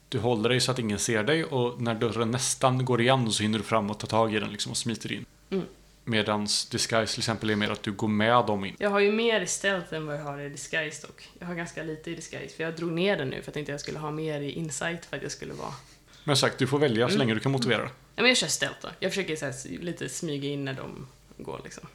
du 0.09 0.19
håller 0.19 0.49
dig 0.49 0.59
så 0.59 0.71
att 0.71 0.79
ingen 0.79 0.99
ser 0.99 1.23
dig 1.23 1.43
och 1.43 1.81
när 1.81 1.95
dörren 1.95 2.31
nästan 2.31 2.85
går 2.85 3.01
igen 3.01 3.31
så 3.31 3.43
hinner 3.43 3.57
du 3.57 3.63
fram 3.63 3.89
och 3.89 3.99
ta 3.99 4.07
tag 4.07 4.35
i 4.35 4.39
den 4.39 4.51
liksom 4.51 4.71
och 4.71 4.77
smiter 4.77 5.11
in. 5.11 5.25
Mm. 5.49 5.65
Medans 6.03 6.65
disguise 6.69 7.13
till 7.13 7.21
exempel 7.21 7.49
är 7.49 7.55
mer 7.55 7.69
att 7.69 7.83
du 7.83 7.91
går 7.91 8.07
med 8.07 8.45
dem 8.45 8.65
in. 8.65 8.75
Jag 8.79 8.89
har 8.89 8.99
ju 8.99 9.11
mer 9.11 9.41
i 9.41 9.47
stealth 9.47 9.93
än 9.93 10.05
vad 10.05 10.15
jag 10.15 10.23
har 10.23 10.39
i 10.39 10.49
disguise 10.49 11.07
dock. 11.07 11.29
Jag 11.39 11.47
har 11.47 11.55
ganska 11.55 11.83
lite 11.83 12.11
i 12.11 12.15
disguise, 12.15 12.55
för 12.55 12.63
jag 12.63 12.75
drog 12.75 12.91
ner 12.91 13.17
den 13.17 13.29
nu 13.29 13.35
för 13.35 13.39
att 13.41 13.45
jag 13.45 13.53
tänkte 13.53 13.71
jag 13.71 13.81
skulle 13.81 13.99
ha 13.99 14.11
mer 14.11 14.41
i 14.41 14.51
insight 14.51 15.05
för 15.05 15.17
att 15.17 15.23
jag 15.23 15.31
skulle 15.31 15.53
vara... 15.53 15.73
Men 16.23 16.37
sagt, 16.37 16.57
du 16.57 16.67
får 16.67 16.79
välja 16.79 17.07
så 17.07 17.15
Mm. 17.15 17.19
länge 17.19 17.33
du 17.33 17.39
kan 17.39 17.51
motivera 17.51 17.81
det. 17.81 17.89
Ja, 18.15 18.21
men 18.21 18.25
jag 18.27 18.37
kör 18.37 18.47
stealth 18.47 18.79
då. 18.81 18.89
Jag 18.99 19.11
försöker 19.11 19.35
så 19.35 19.45
här, 19.45 19.79
lite 19.81 20.09
smyga 20.09 20.49
in 20.49 20.65
när 20.65 20.73
de 20.73 21.07
går 21.37 21.61
liksom. 21.63 21.87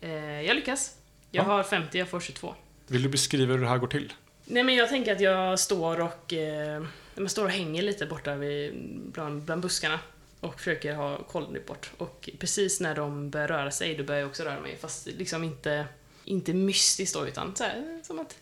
Eh, 0.00 0.42
jag 0.42 0.56
lyckas. 0.56 0.94
Jag 1.30 1.44
Ja. 1.44 1.48
har 1.48 1.62
50, 1.62 1.98
jag 1.98 2.08
får 2.08 2.20
22. 2.20 2.54
Vill 2.86 3.02
du 3.02 3.08
beskriva 3.08 3.54
hur 3.54 3.60
det 3.60 3.68
här 3.68 3.78
går 3.78 3.86
till? 3.86 4.12
Nej 4.44 4.64
men 4.64 4.74
jag 4.74 4.88
tänker 4.88 5.12
att 5.12 5.20
jag 5.20 5.58
står 5.60 6.00
och, 6.00 6.32
eh, 6.32 6.82
jag 7.14 7.30
står 7.30 7.44
och 7.44 7.50
hänger 7.50 7.82
lite 7.82 8.06
borta 8.06 8.34
vid, 8.34 8.74
bland, 9.12 9.42
bland 9.42 9.62
buskarna. 9.62 10.00
Och 10.40 10.58
försöker 10.58 10.94
ha 10.94 11.22
koll 11.22 11.58
bort. 11.66 11.90
Och 11.98 12.30
precis 12.38 12.80
när 12.80 12.94
de 12.94 13.30
börjar 13.30 13.48
röra 13.48 13.70
sig, 13.70 13.94
då 13.94 14.04
börjar 14.04 14.20
jag 14.20 14.28
också 14.28 14.42
röra 14.42 14.60
mig. 14.60 14.76
Fast 14.80 15.06
liksom 15.06 15.44
inte, 15.44 15.86
inte 16.24 16.54
mystiskt 16.54 17.14
då, 17.14 17.28
utan 17.28 17.56
så 17.56 17.64
här, 17.64 18.00
som 18.04 18.18
att 18.18 18.36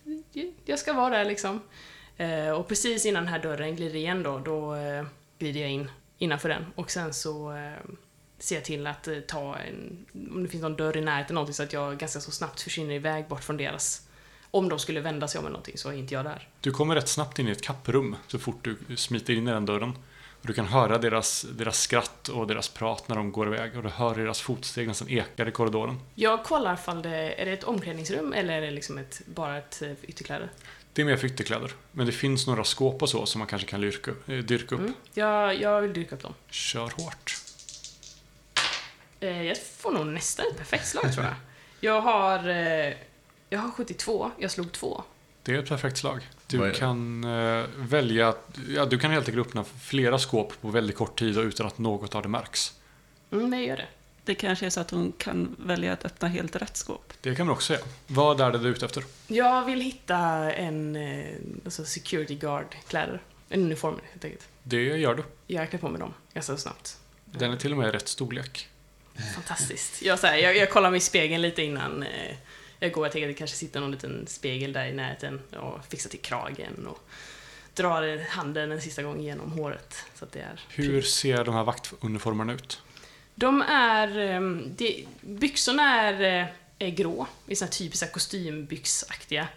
jag 0.65 0.79
ska 0.79 0.93
vara 0.93 1.19
där 1.19 1.25
liksom. 1.25 1.61
Eh, 2.17 2.51
och 2.51 2.69
precis 2.69 3.07
innan 3.07 3.25
den 3.25 3.33
här 3.33 3.43
dörren 3.43 3.77
glider 3.77 3.97
igen 3.97 4.23
då, 4.23 4.39
då 4.39 4.75
eh, 4.75 5.05
glider 5.39 5.61
jag 5.61 5.71
in 5.71 5.91
innanför 6.19 6.49
den. 6.49 6.67
Och 6.75 6.91
sen 6.91 7.15
så 7.15 7.53
eh, 7.53 7.73
ser 8.39 8.55
jag 8.55 8.65
till 8.65 8.87
att 8.87 9.09
ta 9.29 9.57
en, 9.57 10.07
om 10.31 10.43
det 10.43 10.49
finns 10.49 10.63
någon 10.63 10.77
dörr 10.77 10.97
i 10.97 11.01
närheten 11.01 11.35
någonting 11.35 11.55
så 11.55 11.63
att 11.63 11.73
jag 11.73 11.99
ganska 11.99 12.21
så 12.21 12.31
snabbt 12.31 12.61
försvinner 12.61 12.95
iväg 12.95 13.29
bort 13.29 13.45
från 13.45 13.57
deras 13.57 14.07
om 14.51 14.69
de 14.69 14.79
skulle 14.79 15.01
vända 15.01 15.29
sig 15.29 15.39
om 15.39 15.45
eller 15.45 15.53
någonting 15.53 15.79
så 15.79 15.89
är 15.89 15.93
inte 15.93 16.15
jag 16.15 16.25
där. 16.25 16.49
Du 16.61 16.71
kommer 16.71 16.95
rätt 16.95 17.09
snabbt 17.09 17.39
in 17.39 17.49
i 17.49 17.51
ett 17.51 17.63
kapprum 17.63 18.17
så 18.27 18.39
fort 18.39 18.65
du 18.65 18.97
smiter 18.97 19.33
in 19.33 19.49
i 19.49 19.51
den 19.51 19.67
dörren. 19.67 19.93
Och 20.41 20.47
du 20.47 20.53
kan 20.53 20.67
höra 20.67 20.99
deras, 20.99 21.43
deras 21.43 21.81
skratt 21.81 22.29
och 22.29 22.47
deras 22.47 22.69
prat 22.69 23.09
när 23.09 23.17
de 23.17 23.33
går 23.33 23.55
iväg 23.55 23.77
och 23.77 23.83
du 23.83 23.89
hör 23.89 24.15
deras 24.15 24.41
fotsteg 24.41 24.89
nästan 24.89 25.09
ekar 25.09 25.49
i 25.49 25.51
korridoren. 25.51 26.01
Jag 26.15 26.45
kollar 26.45 26.77
fall 26.77 27.03
det 27.03 27.41
är 27.41 27.45
det 27.45 27.53
ett 27.53 27.65
omklädningsrum 27.65 28.33
eller 28.33 28.55
är 28.55 28.61
det 28.61 28.71
liksom 28.71 28.99
ett, 28.99 29.23
bara 29.27 29.59
ett 29.59 29.83
ytterkläder. 30.03 30.51
Det 30.97 31.03
är 31.03 31.07
mer 31.07 31.17
för 31.17 31.27
ytterkläder. 31.27 31.71
Men 31.93 32.07
det 32.07 32.13
finns 32.13 32.47
några 32.47 32.65
skåp 32.65 33.03
och 33.03 33.09
så 33.09 33.27
som 33.27 33.39
man 33.39 33.49
kanske 33.49 33.69
kan 33.69 33.81
lyrka, 33.81 34.11
eh, 34.27 34.39
dyrka 34.39 34.75
upp. 34.75 34.81
Mm. 34.81 34.95
Jag, 35.15 35.61
jag 35.61 35.81
vill 35.81 35.93
dyka 35.93 36.15
upp 36.15 36.23
dem. 36.23 36.35
Kör 36.51 36.91
hårt. 36.91 37.37
Eh, 39.21 39.43
jag 39.43 39.57
får 39.63 39.93
nog 39.93 40.07
nästan 40.07 40.47
ett 40.51 40.59
perfekt 40.59 40.87
slag 40.87 41.13
tror 41.15 41.25
jag. 41.25 41.35
Jag 41.81 42.01
har, 42.01 42.49
eh, 42.49 42.95
jag 43.49 43.59
har 43.59 43.71
72, 43.71 44.31
jag 44.39 44.51
slog 44.51 44.73
två. 44.73 45.03
Det 45.43 45.55
är 45.55 45.59
ett 45.59 45.69
perfekt 45.69 45.97
slag. 45.97 46.29
Du 46.47 46.73
kan 46.73 47.25
eh, 47.25 47.65
välja, 47.77 48.35
ja, 48.69 48.85
du 48.87 48.99
kan 48.99 49.11
helt 49.11 49.29
enkelt 49.29 49.47
öppna 49.47 49.65
flera 49.65 50.19
skåp 50.19 50.61
på 50.61 50.69
väldigt 50.69 50.97
kort 50.97 51.19
tid 51.19 51.39
och 51.39 51.45
utan 51.45 51.67
att 51.67 51.79
något 51.79 52.15
av 52.15 52.23
det 52.23 52.29
märks. 52.29 52.73
Mm, 53.31 53.51
men 53.51 53.59
jag 53.59 53.69
gör 53.69 53.77
det. 53.77 53.89
Det 54.27 54.35
kanske 54.35 54.67
är 54.67 54.71
så 54.71 54.81
att 54.81 54.91
hon 54.91 55.13
kan 55.19 55.57
välja 55.59 55.93
att 55.93 56.05
öppna 56.05 56.29
helt 56.29 56.57
rätt 56.57 56.77
skåp. 56.77 57.13
Det 57.21 57.35
kan 57.35 57.47
man 57.47 57.55
också 57.55 57.73
göra. 57.73 57.85
Vad 58.07 58.41
är 58.41 58.51
det 58.51 58.59
du 58.59 58.69
är 58.69 58.73
ute 58.73 58.87
efter? 58.87 59.05
Jag 59.27 59.65
vill 59.65 59.81
hitta 59.81 60.19
en 60.53 60.97
eh, 60.97 61.37
alltså 61.65 61.85
security 61.85 62.35
guard-kläder. 62.35 63.23
En 63.49 63.61
uniform 63.61 64.01
helt 64.11 64.25
enkelt. 64.25 64.49
Det 64.63 64.83
gör 64.83 65.15
du. 65.15 65.25
Jag 65.47 65.71
klär 65.71 65.81
på 65.81 65.89
mig 65.89 66.01
dem 66.01 66.15
ganska 66.35 66.57
snabbt. 66.57 66.99
Den 67.25 67.53
är 67.53 67.57
till 67.57 67.73
och 67.73 67.79
med 67.79 67.93
rätt 67.93 68.09
storlek. 68.09 68.69
Fantastiskt. 69.35 70.03
Jag, 70.03 70.19
så 70.19 70.27
här, 70.27 70.37
jag, 70.37 70.57
jag 70.57 70.71
kollar 70.71 70.91
mig 70.91 70.99
i 70.99 71.01
spegeln 71.01 71.43
lite 71.43 71.63
innan 71.63 72.03
eh, 72.03 72.37
jag 72.79 72.93
går. 72.93 73.05
Jag 73.05 73.13
tänker 73.13 73.29
att 73.29 73.35
det 73.35 73.39
kanske 73.39 73.57
sitter 73.57 73.81
någon 73.81 73.91
liten 73.91 74.27
spegel 74.27 74.73
där 74.73 74.87
i 74.87 74.93
närheten 74.93 75.41
och 75.57 75.85
fixar 75.89 76.11
till 76.11 76.21
kragen 76.21 76.87
och 76.87 77.09
drar 77.75 78.25
handen 78.29 78.73
en 78.73 78.81
sista 78.81 79.03
gång 79.03 79.21
genom 79.21 79.53
håret. 79.53 80.05
Så 80.15 80.25
att 80.25 80.33
det 80.33 80.41
är 80.41 80.61
Hur 80.69 81.03
ser 81.03 81.45
de 81.45 81.55
här 81.55 81.65
vaktuniformerna 81.65 82.53
ut? 82.53 82.83
De 83.39 83.63
är... 83.63 84.19
ehm, 84.19 84.75
Det, 84.77 85.05
byxorna 85.21 86.01
är, 86.01 86.41
eh, 86.43 86.47
är 86.79 86.91
grå, 86.91 87.27
i 87.47 87.57
såna 87.57 87.71
typiska 87.71 88.07
kostymbyxaktiga. 88.07 89.49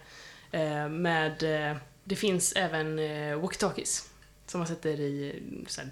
Eh, 0.52 0.88
Med... 0.88 1.42
eh, 1.70 1.76
Det 2.04 2.16
finns 2.16 2.52
även 2.52 2.98
walkie-talkies 3.40 4.08
som 4.46 4.58
man 4.60 4.66
sätter 4.68 5.00
i 5.00 5.42
så 5.66 5.80
här, 5.80 5.90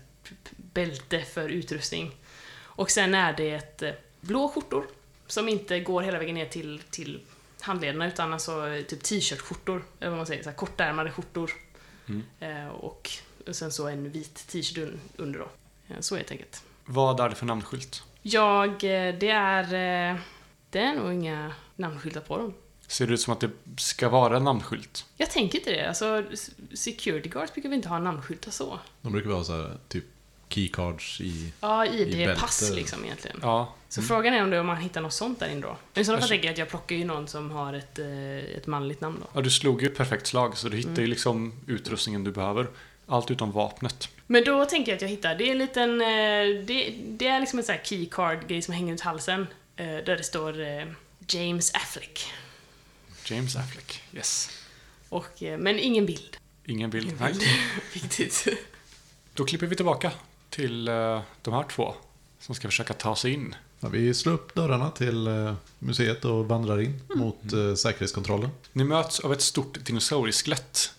bälte 0.56 1.20
för 1.20 1.48
utrustning. 1.48 2.16
Och 2.60 2.90
sen 2.90 3.14
är 3.14 3.32
det 3.32 3.50
ett 3.50 3.82
blå 4.20 4.48
skjortor 4.48 4.86
som 5.26 5.48
inte 5.48 5.80
går 5.80 6.02
hela 6.02 6.18
vägen 6.18 6.34
ner 6.34 6.46
till, 6.46 6.82
till 6.90 7.20
handlederna 7.60 8.06
utan 8.08 8.32
alltså 8.32 8.82
typ 8.88 9.02
t-shirt-skjortor, 9.02 9.84
eller 10.00 10.10
vad 10.10 10.16
man 10.16 10.26
säger, 10.26 10.42
så 10.42 10.48
här 10.48 10.56
kortärmade 10.56 11.10
skjortor. 11.10 11.50
Mm. 12.08 12.70
Och 12.70 13.10
sen 13.52 13.72
så 13.72 13.88
en 13.88 14.10
vit 14.10 14.34
t-shirt 14.48 14.76
un- 14.78 14.98
under 15.16 15.38
då. 15.38 15.48
Så 16.00 16.16
helt 16.16 16.30
enkelt. 16.30 16.62
Vad 16.90 17.20
är 17.20 17.28
det 17.28 17.34
för 17.34 17.46
namnskylt? 17.46 18.02
Jag, 18.22 18.68
eh, 18.70 19.14
det 19.20 19.30
är... 19.30 19.62
eh, 20.12 20.16
Det 20.70 20.78
är 20.78 20.94
nog 20.94 21.12
inga 21.12 21.52
namnskyltar 21.76 22.20
på 22.20 22.36
dem. 22.38 22.54
Ser 22.86 23.06
det 23.06 23.14
ut 23.14 23.20
som 23.20 23.32
att 23.32 23.40
det 23.40 23.50
ska 23.76 24.08
vara 24.08 24.36
en 24.36 24.44
namnskylt? 24.44 25.04
Jag 25.16 25.30
tänker 25.30 25.58
inte 25.58 25.70
det. 25.70 25.88
Alltså, 25.88 26.24
security 26.74 27.28
guards 27.28 27.52
brukar 27.54 27.68
vi 27.68 27.74
inte 27.76 27.88
ha 27.88 27.98
namnskyltar 27.98 28.50
så. 28.50 28.78
De 29.02 29.12
brukar 29.12 29.30
vara 29.30 29.44
så 29.44 29.52
här, 29.56 29.76
typ 29.88 30.04
keycards 30.48 31.20
i... 31.20 31.52
Ja, 31.60 31.86
I 31.86 32.02
ID-pass 32.22 32.70
liksom 32.74 33.04
egentligen. 33.04 33.38
Ja. 33.42 33.74
Så 33.88 34.02
frågan 34.02 34.34
är 34.34 34.42
om, 34.42 34.50
det, 34.50 34.60
om 34.60 34.66
man 34.66 34.76
hittar 34.76 35.00
något 35.00 35.12
sånt 35.12 35.40
där 35.40 35.48
inne 35.48 35.60
då. 35.60 35.76
Men 35.94 36.02
i 36.02 36.04
sådana 36.04 36.20
fall 36.20 36.28
tänker 36.28 36.46
jag 36.46 36.52
att 36.52 36.58
jag 36.58 36.68
plockar 36.68 36.96
ju 36.96 37.04
någon 37.04 37.28
som 37.28 37.50
har 37.50 37.72
ett, 37.74 37.98
eh, 37.98 38.56
ett 38.56 38.66
manligt 38.66 39.00
namn 39.00 39.16
då. 39.20 39.26
ja, 39.34 39.40
du 39.40 39.50
slog 39.50 39.82
ju 39.82 39.88
ett 39.88 39.96
perfekt 39.96 40.26
slag 40.26 40.56
så 40.56 40.68
du 40.68 40.76
hittar 40.76 40.90
ju 40.90 40.96
Mm. 40.98 41.10
liksom 41.10 41.52
utrustningen 41.66 42.24
du 42.24 42.32
behöver. 42.32 42.68
Allt 43.08 43.30
utom 43.30 43.52
vapnet. 43.52 44.08
Men 44.26 44.44
då 44.44 44.64
tänker 44.64 44.92
jag 44.92 44.96
att 44.96 45.02
jag 45.02 45.08
hittar, 45.08 45.34
det 45.34 45.44
är 45.48 45.52
en 45.52 45.58
liten, 45.58 46.00
eh, 46.00 46.64
det, 46.66 46.94
det 47.06 47.26
är 47.28 47.40
liksom 47.40 47.58
en 47.58 47.64
sån 47.64 47.74
här 47.74 47.82
keycard-grej 47.84 48.62
som 48.62 48.74
hänger 48.74 48.94
ut 48.94 49.00
halsen. 49.00 49.46
eh, 49.76 49.86
Där 49.86 50.16
det 50.16 50.22
står 50.24 50.60
eh, 50.60 50.86
James 51.28 51.74
Affleck. 51.74 52.26
James 53.24 53.56
Affleck. 53.56 54.02
Yes. 54.12 54.50
Och, 55.08 55.42
men 55.58 55.78
ingen 55.78 56.06
bild. 56.06 56.36
Ingen 56.66 56.90
bild. 56.90 57.06
Ingen 57.06 57.18
Nej. 57.20 57.32
bild. 57.32 57.42
Viktigt. 57.92 58.48
Då 59.34 59.44
klipper 59.44 59.66
vi 59.66 59.76
tillbaka 59.76 60.12
till 60.50 60.84
de 61.42 61.52
här 61.54 61.64
två 61.70 61.94
som 62.40 62.54
ska 62.54 62.68
försöka 62.68 62.94
ta 62.94 63.16
sig 63.16 63.32
in. 63.32 63.54
Ja, 63.80 63.88
vi 63.88 64.14
slår 64.14 64.32
upp 64.32 64.54
dörrarna 64.54 64.90
till 64.90 65.28
museet 65.78 66.24
och 66.24 66.48
vandrar 66.48 66.80
in 66.80 67.00
Mm. 67.14 67.18
mot 67.18 67.78
säkerhetskontrollen. 67.78 68.50
Ni 68.72 68.84
möts 68.84 69.20
av 69.20 69.32
ett 69.32 69.40
stort 69.42 69.84
dinosaurieskelett 69.86 70.92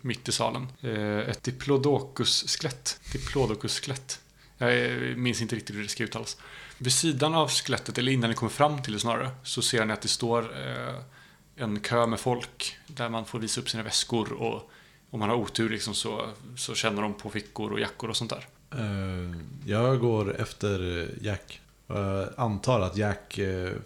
mitt 0.00 0.28
i 0.28 0.32
salen. 0.32 0.66
Eh, 0.80 1.18
ett 1.18 1.42
diplodocus-skelett. 1.42 3.00
Diplodocus-skelett. 3.12 4.20
Jag 4.58 4.84
eh, 4.84 5.16
minns 5.16 5.42
inte 5.42 5.56
riktigt 5.56 5.76
hur 5.76 5.82
det 5.82 5.88
ska 5.88 6.04
uttalas. 6.04 6.36
Vid 6.78 6.92
sidan 6.92 7.34
av 7.34 7.50
skelettet, 7.50 7.98
eller 7.98 8.12
innan 8.12 8.30
ni 8.30 8.36
kommer 8.36 8.50
fram 8.50 8.82
till 8.82 8.92
det 8.92 8.98
snarare, 8.98 9.30
så 9.42 9.62
ser 9.62 9.84
ni 9.84 9.92
att 9.92 10.02
det 10.02 10.08
står 10.08 10.42
eh, 10.42 10.94
en 11.56 11.80
kö 11.80 12.06
med 12.06 12.20
folk 12.20 12.76
där 12.86 13.08
man 13.08 13.24
får 13.24 13.38
visa 13.38 13.60
upp 13.60 13.68
sina 13.68 13.82
väskor 13.82 14.32
och 14.32 14.70
om 15.10 15.20
man 15.20 15.28
har 15.28 15.36
otur 15.36 15.70
liksom 15.70 15.94
så, 15.94 16.28
så 16.56 16.74
känner 16.74 17.02
de 17.02 17.14
på 17.14 17.30
fickor 17.30 17.72
och 17.72 17.80
jackor 17.80 18.10
och 18.10 18.16
sånt 18.16 18.30
där. 18.30 18.46
Jag 19.66 20.00
går 20.00 20.40
efter 20.40 21.08
Jack. 21.20 21.60
Jag 21.86 22.28
antar 22.36 22.80
att 22.80 22.96
Jack 22.96 23.38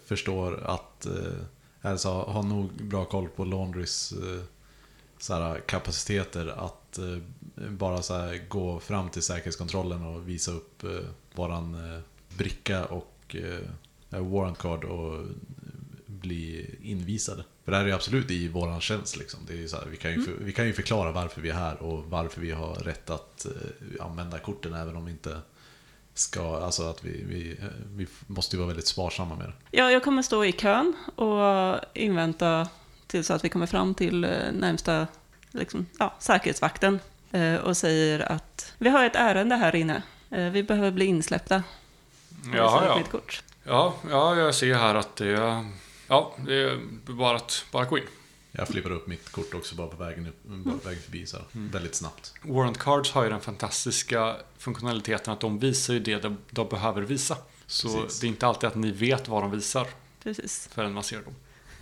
förstår 0.05 0.63
att, 0.63 1.05
eh, 1.05 1.11
alltså 1.81 2.09
har 2.09 2.43
nog 2.43 2.71
bra 2.83 3.05
koll 3.05 3.27
på 3.27 3.45
Laundrys 3.45 4.13
så 5.21 5.33
här, 5.33 5.59
kapaciteter 5.59 6.47
att 6.47 6.97
eh, 6.97 7.17
bara 7.69 8.01
så 8.01 8.13
här, 8.13 8.41
gå 8.47 8.79
fram 8.79 9.09
till 9.09 9.21
säkerhetskontrollen 9.21 10.05
och 10.05 10.29
visa 10.29 10.51
upp 10.51 10.83
eh, 10.83 10.89
våran 11.33 11.93
eh, 11.93 11.99
bricka 12.37 12.85
och 12.85 13.35
warrant 14.09 14.57
card 14.57 14.83
och 14.83 15.25
bli 16.05 16.75
invisade. 16.83 17.43
För 17.63 17.71
det 17.71 17.77
här 17.77 17.83
är 17.83 17.87
ju 17.87 17.93
absolut 17.93 18.31
i 18.31 18.47
våran 18.47 18.81
tjänst. 18.81 19.17
Liksom. 19.17 19.39
Det 19.47 19.63
är 19.63 19.67
så 19.67 19.77
här, 19.77 19.85
vi, 19.85 19.97
kan 19.97 20.11
ju 20.11 20.21
för, 20.21 20.31
vi 20.31 20.53
kan 20.53 20.65
ju 20.65 20.73
förklara 20.73 21.11
varför 21.11 21.41
vi 21.41 21.49
är 21.49 21.53
här 21.53 21.83
och 21.83 22.05
varför 22.05 22.41
vi 22.41 22.51
har 22.51 22.75
rätt 22.75 23.09
att 23.09 23.45
använda 23.99 24.39
korten 24.39 24.73
även 24.73 24.95
om 24.95 25.05
vi 25.05 25.11
inte 25.11 25.37
ska, 26.13 26.57
alltså 26.57 26.83
att 26.83 27.03
vi, 27.03 27.23
vi, 27.23 27.57
vi 27.95 28.07
måste 28.27 28.55
ju 28.55 28.59
vara 28.59 28.67
väldigt 28.67 28.87
sparsamma 28.87 29.35
med 29.35 29.47
det. 29.47 29.77
Ja, 29.77 29.91
jag 29.91 30.03
kommer 30.03 30.21
stå 30.21 30.45
i 30.45 30.51
kön 30.51 30.93
och 31.15 31.79
invänta 31.93 32.67
tills 33.11 33.31
att 33.31 33.45
vi 33.45 33.49
kommer 33.49 33.65
fram 33.65 33.93
till 33.95 34.23
eh, 34.23 34.29
närmsta 34.53 35.07
liksom, 35.51 35.85
ja, 35.99 36.13
säkerhetsvakten 36.19 36.99
eh, 37.31 37.55
och 37.55 37.77
säger 37.77 38.31
att 38.31 38.73
vi 38.77 38.89
har 38.89 39.05
ett 39.05 39.15
ärende 39.15 39.55
här 39.55 39.75
inne. 39.75 40.03
Eh, 40.29 40.49
Vi 40.49 40.63
behöver 40.63 40.91
bli 40.91 41.05
insläppta. 41.05 41.63
Jaha, 42.53 42.85
ja. 42.85 42.97
mitt 42.97 43.09
kort. 43.11 43.43
Ja, 43.63 43.95
ja, 44.09 44.35
jag 44.35 44.55
ser 44.55 44.75
här 44.75 44.95
att 44.95 45.15
det 45.15 45.27
är... 45.27 45.65
Ja, 46.07 46.35
det 46.47 46.55
är 46.55 46.79
bara 47.11 47.35
att 47.37 47.65
bara 47.71 47.85
gå 47.85 47.97
in. 47.97 48.03
Jag 48.51 48.67
flippar 48.67 48.91
upp 48.91 49.07
mitt 49.07 49.31
kort 49.31 49.53
också 49.53 49.75
bara 49.75 49.87
på 49.87 50.03
vägen, 50.03 50.33
bara 50.43 50.77
på 50.77 50.87
vägen 50.87 51.01
förbi 51.03 51.25
så 51.25 51.37
här, 51.37 51.45
väldigt 51.51 51.95
snabbt. 51.95 52.33
Warrant 52.41 52.77
cards 52.77 53.11
har 53.11 53.23
ju 53.23 53.29
den 53.29 53.41
fantastiska 53.41 54.35
funktionaliteten 54.57 55.33
att 55.33 55.39
de 55.39 55.59
visar 55.59 55.93
ju 55.93 55.99
det 55.99 56.17
de, 56.21 56.37
de 56.49 56.67
behöver 56.69 57.01
visa. 57.01 57.37
Så 57.67 58.01
Precis. 58.01 58.19
det 58.19 58.27
är 58.27 58.29
inte 58.29 58.47
alltid 58.47 58.67
att 58.67 58.75
ni 58.75 58.91
vet 58.91 59.27
vad 59.27 59.43
de 59.43 59.51
visar 59.51 59.87
Precis. 60.23 60.69
förrän 60.73 60.93
man 60.93 61.03
ser 61.03 61.21
dem. 61.21 61.35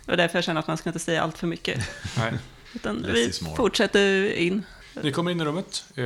Och 0.06 0.16
därför 0.16 0.36
jag 0.38 0.44
känner 0.44 0.60
att 0.60 0.66
man 0.66 0.76
ska 0.76 0.88
inte 0.88 0.98
säga 0.98 1.22
allt 1.22 1.38
för 1.38 1.46
mycket. 1.46 1.90
Nej. 2.16 2.32
Utan 2.74 3.06
vi 3.12 3.32
fortsätter 3.56 4.32
in. 4.32 4.62
Ni 5.02 5.12
kommer 5.12 5.30
in 5.30 5.40
i 5.40 5.44
rummet. 5.44 5.84
Eh, 5.94 6.04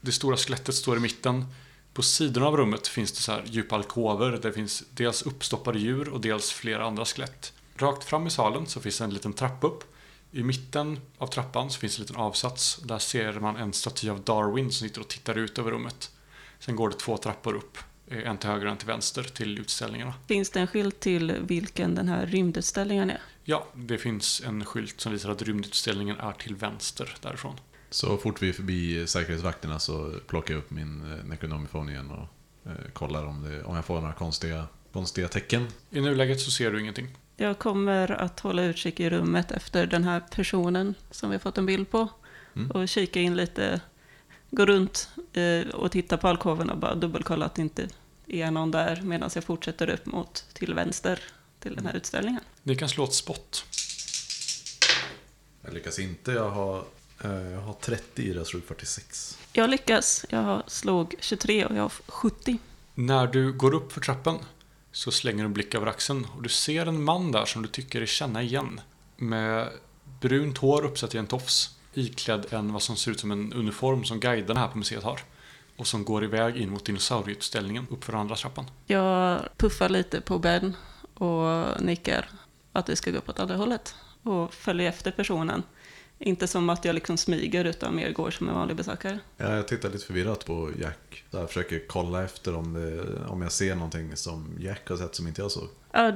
Det 0.00 0.12
stora 0.12 0.36
skelettet 0.36 0.74
står 0.74 0.96
i 0.96 1.00
mitten. 1.00 1.46
På 1.94 2.02
sidorna 2.02 2.46
av 2.46 2.56
rummet 2.56 2.88
finns 2.88 3.12
det 3.12 3.20
så 3.20 3.32
här 3.32 3.42
djupa 3.46 3.74
alkover. 3.74 4.30
Där 4.30 4.38
det 4.38 4.52
finns 4.52 4.82
dels 4.90 5.22
uppstoppade 5.22 5.78
djur 5.78 6.08
och 6.08 6.20
dels 6.20 6.50
flera 6.52 6.84
andra 6.84 7.04
skelett. 7.04 7.52
Rakt 7.76 8.04
fram 8.04 8.26
i 8.26 8.30
salen 8.30 8.66
så 8.66 8.80
finns 8.80 9.00
en 9.00 9.14
liten 9.14 9.32
trappa 9.32 9.66
upp. 9.66 9.84
I 10.32 10.42
mitten 10.42 11.00
av 11.18 11.26
trappan 11.26 11.70
så 11.70 11.80
finns 11.80 11.96
en 11.98 12.02
liten 12.02 12.16
avsats. 12.16 12.76
Där 12.84 12.98
ser 12.98 13.32
man 13.32 13.56
en 13.56 13.72
staty 13.72 14.08
av 14.08 14.20
Darwin 14.24 14.72
som 14.72 14.88
sitter 14.88 15.00
och 15.00 15.08
tittar 15.08 15.38
ut 15.38 15.58
över 15.58 15.70
rummet. 15.70 16.10
Sen 16.58 16.76
går 16.76 16.88
det 16.90 16.96
två 16.96 17.16
trappor 17.16 17.54
upp. 17.54 17.78
Eh, 18.10 18.30
En 18.30 18.38
till 18.38 18.50
höger 18.50 18.66
och 18.66 18.72
en 18.72 18.78
till 18.78 18.86
vänster 18.86 19.22
till 19.22 19.58
utställningarna. 19.58 20.14
Finns 20.28 20.50
det 20.50 20.60
en 20.60 20.66
skylt 20.66 21.00
till 21.00 21.36
vilken 21.40 21.94
den 21.94 22.08
här 22.08 22.26
rymdutställningen 22.26 23.10
är? 23.10 23.20
Ja, 23.44 23.66
det 23.74 23.98
finns 23.98 24.42
en 24.46 24.64
skylt 24.64 25.00
som 25.00 25.12
visar 25.12 25.30
att 25.30 25.42
rymdutställningen 25.42 26.18
är 26.20 26.32
till 26.32 26.54
vänster 26.54 27.16
därifrån. 27.20 27.56
Så 27.90 28.16
fort 28.16 28.42
vi 28.42 28.48
är 28.48 28.52
förbi 28.52 29.06
säkerhetsvakterna 29.06 29.78
så 29.78 30.12
plockar 30.26 30.54
jag 30.54 30.58
upp 30.58 30.70
min 30.70 31.12
eh, 31.12 31.24
Necronomicon 31.24 31.88
igen 31.88 32.10
och 32.10 32.28
eh, 32.70 32.90
kollar 32.92 33.24
om, 33.24 33.42
det, 33.42 33.62
om 33.62 33.76
jag 33.76 33.84
får 33.84 34.00
några 34.00 34.14
konstiga, 34.14 34.66
konstiga 34.92 35.28
tecken. 35.28 35.66
I 35.90 36.00
nuläget 36.00 36.40
så 36.40 36.50
ser 36.50 36.72
du 36.72 36.80
ingenting. 36.80 37.08
Jag 37.36 37.58
kommer 37.58 38.10
att 38.10 38.40
hålla 38.40 38.62
utkik 38.62 39.00
i 39.00 39.10
rummet 39.10 39.50
efter 39.50 39.86
den 39.86 40.04
här 40.04 40.20
personen 40.20 40.94
som 41.10 41.30
vi 41.30 41.34
har 41.34 41.40
fått 41.40 41.58
en 41.58 41.66
bild 41.66 41.90
på. 41.90 42.08
Mm. 42.56 42.70
Och 42.70 42.88
kika 42.88 43.20
in 43.20 43.36
lite, 43.36 43.80
gå 44.50 44.66
runt 44.66 45.08
och 45.72 45.92
titta 45.92 46.16
på 46.16 46.28
alkoven 46.28 46.70
och 46.70 46.78
bara 46.78 46.94
dubbelkolla 46.94 47.46
att 47.46 47.54
det 47.54 47.62
inte 47.62 47.88
är 48.30 48.50
någon 48.50 48.70
där 48.70 49.00
medan 49.02 49.30
jag 49.34 49.44
fortsätter 49.44 49.90
upp 49.90 50.06
mot 50.06 50.44
till 50.52 50.74
vänster 50.74 51.20
till 51.60 51.74
den 51.74 51.86
här 51.86 51.96
utställningen. 51.96 52.40
Ni 52.62 52.76
kan 52.76 52.88
slå 52.88 53.04
ett 53.04 53.14
spott. 53.14 53.64
Jag 55.62 55.74
lyckas 55.74 55.98
inte, 55.98 56.32
jag 56.32 56.50
har, 56.50 56.84
eh, 57.24 57.30
jag 57.30 57.60
har 57.60 57.72
30 57.72 58.22
i 58.22 58.32
det, 58.32 58.38
jag 58.38 58.46
slog 58.46 58.64
46. 58.64 59.38
Jag 59.52 59.70
lyckas, 59.70 60.26
jag 60.28 60.42
har 60.42 60.62
slog 60.66 61.14
23 61.20 61.64
och 61.64 61.76
jag 61.76 61.82
har 61.82 61.92
70. 62.06 62.58
När 62.94 63.26
du 63.26 63.52
går 63.52 63.74
upp 63.74 63.92
för 63.92 64.00
trappan 64.00 64.38
så 64.92 65.10
slänger 65.10 65.38
du 65.38 65.46
en 65.46 65.52
blick 65.52 65.74
över 65.74 65.86
axeln 65.86 66.26
och 66.36 66.42
du 66.42 66.48
ser 66.48 66.86
en 66.86 67.02
man 67.02 67.32
där 67.32 67.44
som 67.44 67.62
du 67.62 67.68
tycker 67.68 67.98
dig 67.98 68.08
känna 68.08 68.42
igen. 68.42 68.80
Med 69.16 69.68
brunt 70.20 70.58
hår 70.58 70.84
uppsatt 70.84 71.14
i 71.14 71.18
en 71.18 71.26
tofs. 71.26 71.76
Iklädd 71.94 72.46
en 72.50 72.72
vad 72.72 72.82
som 72.82 72.96
ser 72.96 73.10
ut 73.10 73.20
som 73.20 73.30
en 73.30 73.52
uniform 73.52 74.04
som 74.04 74.20
guiderna 74.20 74.60
här 74.60 74.68
på 74.68 74.78
museet 74.78 75.02
har. 75.02 75.20
Och 75.80 75.86
som 75.86 76.04
går 76.04 76.24
iväg 76.24 76.56
in 76.56 76.70
mot 76.70 76.84
dinosaurieutställningen 76.84 77.86
uppför 77.90 78.12
andra 78.12 78.34
trappan. 78.36 78.64
Jag 78.86 79.40
puffar 79.56 79.88
lite 79.88 80.20
på 80.20 80.38
Ben 80.38 80.76
och 81.14 81.80
nickar 81.82 82.28
att 82.72 82.88
vi 82.88 82.96
ska 82.96 83.10
gå 83.10 83.20
på 83.20 83.32
åt 83.32 83.40
andra 83.40 83.56
hållet. 83.56 83.94
Och 84.22 84.54
följer 84.54 84.88
efter 84.88 85.10
personen. 85.10 85.62
Inte 86.18 86.46
som 86.46 86.70
att 86.70 86.84
jag 86.84 86.94
liksom 86.94 87.16
smyger 87.16 87.64
utan 87.64 87.96
mer 87.96 88.12
går 88.12 88.30
som 88.30 88.48
en 88.48 88.54
vanlig 88.54 88.76
besökare. 88.76 89.18
Ja, 89.36 89.54
Jag 89.56 89.68
tittar 89.68 89.90
lite 89.90 90.06
förvirrat 90.06 90.46
på 90.46 90.70
Jack. 90.80 91.24
Jag 91.30 91.48
försöker 91.48 91.82
kolla 91.88 92.24
efter 92.24 92.54
om, 92.54 92.72
det, 92.74 93.24
om 93.26 93.42
jag 93.42 93.52
ser 93.52 93.74
någonting 93.74 94.16
som 94.16 94.56
Jack 94.58 94.88
har 94.88 94.96
sett 94.96 95.14
som 95.14 95.28
inte 95.28 95.42
jag 95.42 95.50
såg. 95.50 95.68
Ja, 95.92 96.12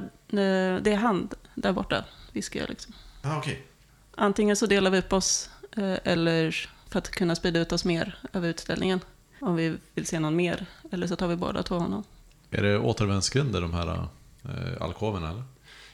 det 0.81 0.93
är 0.93 0.97
han 0.97 1.29
där 1.55 1.73
borta, 1.73 2.05
viskar 2.33 2.61
jag 2.61 2.69
liksom. 2.69 2.95
Ah, 3.23 3.39
okej. 3.39 3.67
Antingen 4.15 4.57
så 4.57 4.67
delar 4.67 4.91
vi 4.91 4.99
upp 4.99 5.13
oss 5.13 5.51
eh, 5.77 5.97
eller 6.05 6.69
för 6.89 6.99
att 6.99 7.11
kunna 7.11 7.35
sprida 7.37 7.61
ut 7.61 7.73
oss 7.73 7.85
mer 7.85 8.19
över 8.33 8.49
utställningen. 8.49 9.01
Om 9.45 9.57
vi 9.57 9.77
vill 9.95 10.07
se 10.07 10.21
någon 10.21 10.37
mer. 10.37 10.67
Eller 10.93 11.07
så 11.07 11.17
tar 11.17 11.29
vi 11.29 11.37
båda 11.37 11.63
två 11.63 11.79
honom. 11.79 12.05
Är 12.51 12.63
det 12.63 12.79
återvändsgränder 12.79 13.61
de 13.61 13.75
här 13.75 14.09
eh, 14.45 14.83
alkoverna 14.83 15.31
eller? 15.31 15.43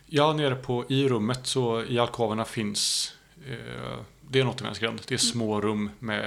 Ja, 0.07 0.33
nere 0.33 0.55
på, 0.55 0.85
i 0.89 1.09
rummet 1.09 1.47
så 1.47 1.85
i 1.85 1.99
alkoverna 1.99 2.45
finns 2.45 3.13
eh, 3.47 3.99
det 4.31 4.39
är 4.39 4.43
en 4.43 4.49
återvändsgränd. 4.49 5.01
Det 5.07 5.15
är 5.15 5.19
små 5.19 5.61
rum 5.61 5.91
med 5.99 6.25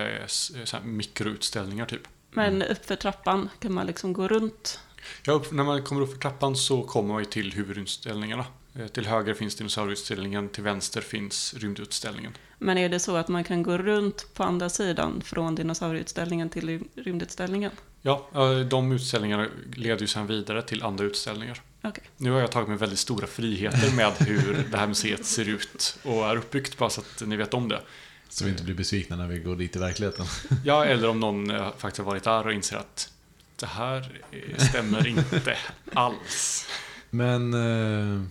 här 0.74 0.82
mikroutställningar 0.84 1.86
typ. 1.86 2.08
Men 2.32 2.62
uppför 2.62 2.96
trappan 2.96 3.50
kan 3.60 3.74
man 3.74 3.88
liksom 3.88 4.14
gå 4.14 4.28
runt. 4.28 4.80
Ja, 5.26 5.34
upp, 5.34 5.52
när 5.52 5.64
man 5.64 5.84
kommer 5.84 6.02
upp 6.02 6.12
för 6.12 6.20
trappan 6.20 6.56
så 6.56 6.84
kommer 6.84 7.14
man 7.14 7.22
ju 7.22 7.26
till 7.26 7.54
huvudutställningarna. 7.54 8.46
Eh, 8.76 8.88
Till 8.88 9.06
höger 9.06 9.34
finns 9.34 9.56
dinosaurieutställningen, 9.56 10.50
till 10.50 10.64
vänster 10.64 11.02
finns 11.02 11.54
rymdutställningen. 11.54 12.32
Men 12.60 12.78
är 12.78 12.90
det 12.90 13.00
så 13.00 13.16
att 13.16 13.28
man 13.28 13.44
kan 13.44 13.64
gå 13.64 13.78
runt 13.78 14.28
på 14.34 14.44
andra 14.44 14.70
sidan 14.70 15.22
från 15.22 15.56
dinosaurieutställningen 15.56 16.50
till 16.50 16.84
rymdutställningen? 16.96 17.72
Ja, 18.02 18.28
eh, 18.34 18.60
de 18.60 18.92
utställningarna 18.92 19.48
leder 19.76 20.02
ju 20.02 20.08
sedan 20.08 20.28
vidare 20.28 20.62
till 20.62 20.84
andra 20.84 21.06
utställningar. 21.06 21.62
Okej. 21.82 22.04
Nu 22.18 22.32
har 22.32 22.40
jag 22.40 22.52
tagit 22.52 22.70
mig 22.70 22.78
väldigt 22.78 23.00
stora 23.00 23.28
friheter 23.28 23.96
med 23.96 24.12
hur 24.20 24.66
det 24.72 24.78
här 24.78 24.88
museet 24.88 25.26
ser 25.26 25.50
ut 25.50 25.98
och 26.04 26.26
är 26.30 26.36
uppbyggt, 26.38 26.78
bara 26.78 26.90
så 26.90 27.02
att 27.02 27.24
ni 27.28 27.36
vet 27.36 27.54
om 27.54 27.70
det. 27.70 27.82
Så 28.30 28.46
vi 28.46 28.52
inte 28.52 28.64
blir 28.64 28.76
besvikna 28.76 29.16
när 29.16 29.28
vi 29.28 29.40
går 29.40 29.56
dit 29.56 29.76
i 29.76 29.80
verkligheten. 29.80 30.26
Ja, 30.66 30.86
eller 30.86 31.10
om 31.10 31.20
någon 31.20 31.52
eh, 31.52 31.72
faktiskt 31.78 31.98
har 31.98 32.06
varit 32.06 32.24
där 32.24 32.48
och 32.48 32.54
inser 32.54 32.78
att 32.78 33.12
det 33.56 33.66
här 33.66 34.22
stämmer 34.58 35.08
inte 35.08 35.58
alls. 35.94 36.68
Men 37.10 37.54
eh, 37.54 38.22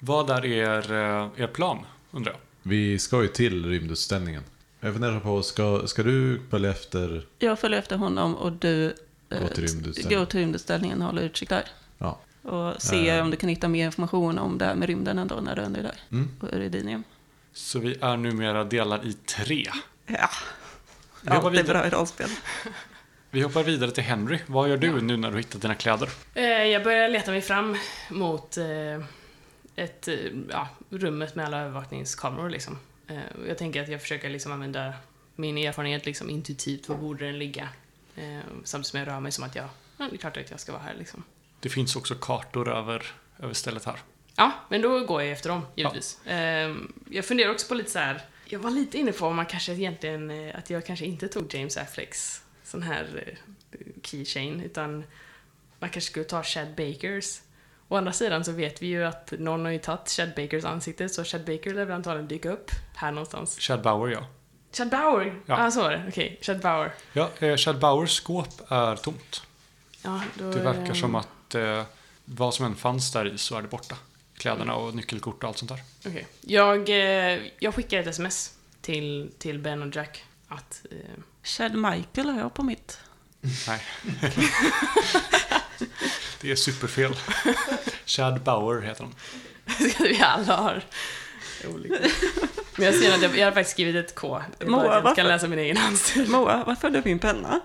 Vad 0.00 0.30
är 0.30 0.44
er, 0.46 0.92
eh, 0.92 1.28
er 1.42 1.46
plan, 1.46 1.78
undrar 2.10 2.32
jag? 2.32 2.40
vi 2.62 2.98
ska 2.98 3.22
ju 3.22 3.28
till 3.28 3.66
rymdutställningen. 3.66 4.42
Jag 4.80 4.92
funderar 4.92 5.20
på, 5.20 5.42
ska, 5.42 5.86
ska 5.86 6.02
du 6.02 6.40
följa 6.50 6.70
efter? 6.70 7.26
Jag 7.38 7.58
följer 7.58 7.78
efter 7.78 7.96
honom 7.96 8.34
och 8.36 8.52
du 8.52 8.86
eh, 9.30 9.40
Gå 9.40 9.48
till 9.48 9.66
rymdutställningen. 9.66 10.18
går 10.20 10.26
till 10.26 10.40
rymdutställningen 10.40 11.00
och 11.02 11.06
håller 11.06 11.22
utkik 11.22 11.48
där. 11.48 11.64
Ja. 11.98 12.18
Och 12.42 12.82
ser 12.82 13.16
Eh. 13.16 13.22
om 13.22 13.30
du 13.30 13.36
kan 13.36 13.48
hitta 13.48 13.68
mer 13.68 13.86
information 13.86 14.38
om 14.38 14.58
det 14.58 14.64
här 14.64 14.74
med 14.74 14.88
rymden 14.88 15.18
ändå 15.18 15.34
när 15.40 15.56
du 15.56 15.62
ändå 15.62 15.78
är 15.78 15.82
där. 15.84 16.00
Mm. 16.12 16.28
På 16.40 16.48
Iridinium. 16.48 17.04
Så 17.52 17.78
vi 17.78 17.96
är 18.00 18.16
numera 18.16 18.64
delar 18.64 19.06
i 19.06 19.12
tre. 19.12 19.68
Ja, 20.06 20.30
Vi 21.22 21.30
allt 21.30 21.44
är 21.46 21.50
vidare. 21.50 21.66
bra 21.78 21.86
i 21.86 21.90
rollspel. 21.90 22.28
vi 23.30 23.40
hoppar 23.42 23.62
vidare 23.62 23.90
till 23.90 24.04
Henry. 24.04 24.38
Vad 24.46 24.68
gör 24.68 24.76
du 24.76 25.00
nu 25.00 25.16
när 25.16 25.30
du 25.30 25.38
hittat 25.38 25.62
dina 25.62 25.74
kläder? 25.74 26.08
Jag 26.72 26.84
börjar 26.84 27.08
leta 27.08 27.30
mig 27.30 27.40
fram 27.40 27.76
mot 28.10 28.56
eh, 28.56 28.64
ett, 29.76 30.08
eh, 30.08 30.16
ja, 30.50 30.68
rummet 30.90 31.34
med 31.34 31.46
alla 31.46 31.60
övervakningskameror 31.60 32.50
liksom. 32.50 32.78
Eh, 33.06 33.18
jag 33.48 33.58
tänker 33.58 33.82
att 33.82 33.88
jag 33.88 34.00
försöker 34.00 34.30
liksom 34.30 34.52
använda 34.52 34.92
min 35.36 35.58
erfarenhet 35.58 36.06
liksom 36.06 36.30
intuitivt, 36.30 36.88
var 36.88 36.96
borde 36.96 37.26
den 37.26 37.38
ligga? 37.38 37.68
Eh, 38.16 38.40
samtidigt 38.64 38.86
som 38.86 38.98
jag 38.98 39.08
rör 39.08 39.20
mig 39.20 39.32
som 39.32 39.44
att 39.44 39.54
jag, 39.54 39.68
ja, 39.96 40.08
det 40.10 40.16
är 40.16 40.18
klart 40.18 40.36
att 40.36 40.50
jag 40.50 40.60
ska 40.60 40.72
vara 40.72 40.82
här 40.82 40.94
liksom. 40.98 41.24
Det 41.60 41.68
finns 41.68 41.96
också 41.96 42.14
kartor 42.14 42.68
över, 42.68 43.06
över 43.38 43.54
stället 43.54 43.84
här. 43.84 43.98
Ja, 44.36 44.52
men 44.68 44.82
då 44.82 45.04
går 45.04 45.22
jag 45.22 45.30
efter 45.30 45.48
dem, 45.48 45.66
givetvis. 45.74 46.26
Eh, 46.26 46.76
jag 47.10 47.24
funderar 47.24 47.50
också 47.50 47.68
på 47.68 47.74
lite 47.74 47.90
så 47.90 47.98
här. 47.98 48.22
jag 48.44 48.58
var 48.60 48.70
lite 48.70 48.98
inne 48.98 49.12
på 49.12 49.26
om 49.26 49.36
man 49.36 49.46
kanske 49.46 49.72
egentligen, 49.72 50.50
att 50.54 50.70
jag 50.70 50.86
kanske 50.86 51.04
inte 51.04 51.28
tog 51.28 51.54
James 51.54 51.76
Afflecks 51.76 52.42
sån 52.70 52.82
här 52.82 53.38
keychain, 54.02 54.60
utan 54.60 55.04
man 55.78 55.90
kanske 55.90 56.10
skulle 56.10 56.24
ta 56.24 56.42
Chad 56.42 56.74
Bakers. 56.76 57.40
Å 57.90 57.96
andra 57.96 58.12
sidan 58.12 58.44
så 58.44 58.52
vet 58.52 58.82
vi 58.82 58.86
ju 58.86 59.04
att 59.04 59.32
någon 59.38 59.64
har 59.64 59.72
ju 59.72 59.78
tagit 59.78 60.08
Chad 60.08 60.32
Bakers 60.36 60.64
ansikte, 60.64 61.08
så 61.08 61.24
Chad 61.24 61.44
Baker 61.44 61.74
lär 61.74 61.84
väl 61.84 61.96
antagligen 61.96 62.28
dyka 62.28 62.50
upp 62.50 62.70
här 62.94 63.12
någonstans. 63.12 63.58
Chad 63.58 63.82
Bauer, 63.82 64.12
ja. 64.12 64.26
Chad 64.72 64.88
Bauer! 64.90 65.40
Ja, 65.46 65.66
ah, 65.66 65.70
så 65.70 65.82
var 65.82 65.90
det. 65.90 66.04
Okej, 66.08 66.38
Chad 66.42 66.60
Bauer. 66.60 66.94
Ja, 67.12 67.30
eh, 67.38 67.56
Chad 67.56 67.78
Bauers 67.78 68.10
skåp 68.10 68.70
är 68.72 68.96
tomt. 68.96 69.42
Ja, 70.02 70.20
då, 70.34 70.50
Det 70.52 70.60
verkar 70.60 70.88
eh, 70.88 70.92
som 70.92 71.14
att 71.14 71.54
eh, 71.54 71.82
vad 72.24 72.54
som 72.54 72.66
än 72.66 72.74
fanns 72.74 73.12
där 73.12 73.34
i 73.34 73.38
så 73.38 73.56
är 73.56 73.62
det 73.62 73.68
borta. 73.68 73.96
Kläderna 74.36 74.74
och 74.74 74.94
nyckelkort 74.94 75.42
och 75.42 75.48
allt 75.48 75.58
sånt 75.58 75.70
där. 75.70 75.80
Okej. 76.06 76.26
Jag, 76.40 76.88
eh, 76.88 77.40
jag 77.58 77.74
skickar 77.74 78.00
ett 78.00 78.06
sms 78.06 78.54
till, 78.80 79.30
till 79.38 79.58
Ben 79.58 79.82
och 79.82 79.96
Jack 79.96 80.24
att 80.48 80.86
eh, 80.90 81.22
Chad 81.42 81.74
Michael 81.74 82.28
har 82.30 82.40
jag 82.40 82.54
på 82.54 82.62
mitt. 82.62 83.00
Nej. 83.40 83.82
det 86.40 86.50
är 86.50 86.56
superfel. 86.56 87.14
Chad 88.06 88.40
Bauer 88.42 88.82
heter 88.82 89.04
han. 89.04 89.14
vi 90.08 90.20
alla 90.22 90.56
har 90.56 90.82
olika. 91.68 91.94
Men 92.76 92.86
jag 92.86 92.94
ser 92.94 93.14
att 93.14 93.22
jag, 93.22 93.38
jag 93.38 93.46
har 93.46 93.52
faktiskt 93.52 93.70
skrivit 93.70 93.96
ett 93.96 94.14
K. 94.14 94.42
Moa, 94.66 94.80
att 94.80 94.94
jag 94.94 95.02
varför? 95.02 95.16
kan 95.16 95.28
läsa 95.28 95.48
min 95.48 95.58
egen 95.58 95.76
handstil. 95.76 96.28
Moa, 96.28 96.64
varför 96.66 96.88
är 96.88 96.92
det 96.92 97.04
min 97.04 97.18
penna? 97.18 97.60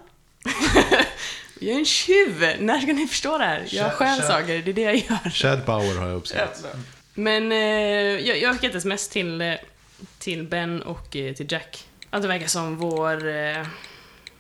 Jag 1.60 1.74
är 1.76 1.80
en 1.80 1.86
tjuv! 1.86 2.56
När 2.60 2.80
ska 2.80 2.94
ni 2.94 3.08
förstå 3.08 3.38
det 3.38 3.44
här? 3.46 3.68
Jag 3.70 3.94
stjäl 3.94 4.22
saker, 4.22 4.62
det 4.62 4.72
är 4.72 4.74
det 4.74 4.82
jag 4.82 4.96
gör. 4.96 5.30
Chad 5.30 5.66
Bauer 5.66 5.96
har 6.00 6.08
jag 6.08 6.18
uppsett. 6.18 6.66
Men 7.14 7.52
eh, 7.52 7.58
jag, 8.28 8.38
jag 8.38 8.50
har 8.50 8.54
skickat 8.54 8.70
ett 8.70 8.76
sms 8.76 9.10
till, 9.10 9.42
eh, 9.42 9.54
till 10.20 10.44
Ben 10.44 10.82
och 10.82 11.16
eh, 11.16 11.34
till 11.34 11.52
Jack. 11.52 11.88
Att 12.10 12.22
det 12.22 12.28
verkar 12.28 12.48
som 12.48 12.78
vår, 12.78 13.28
eh, 13.28 13.68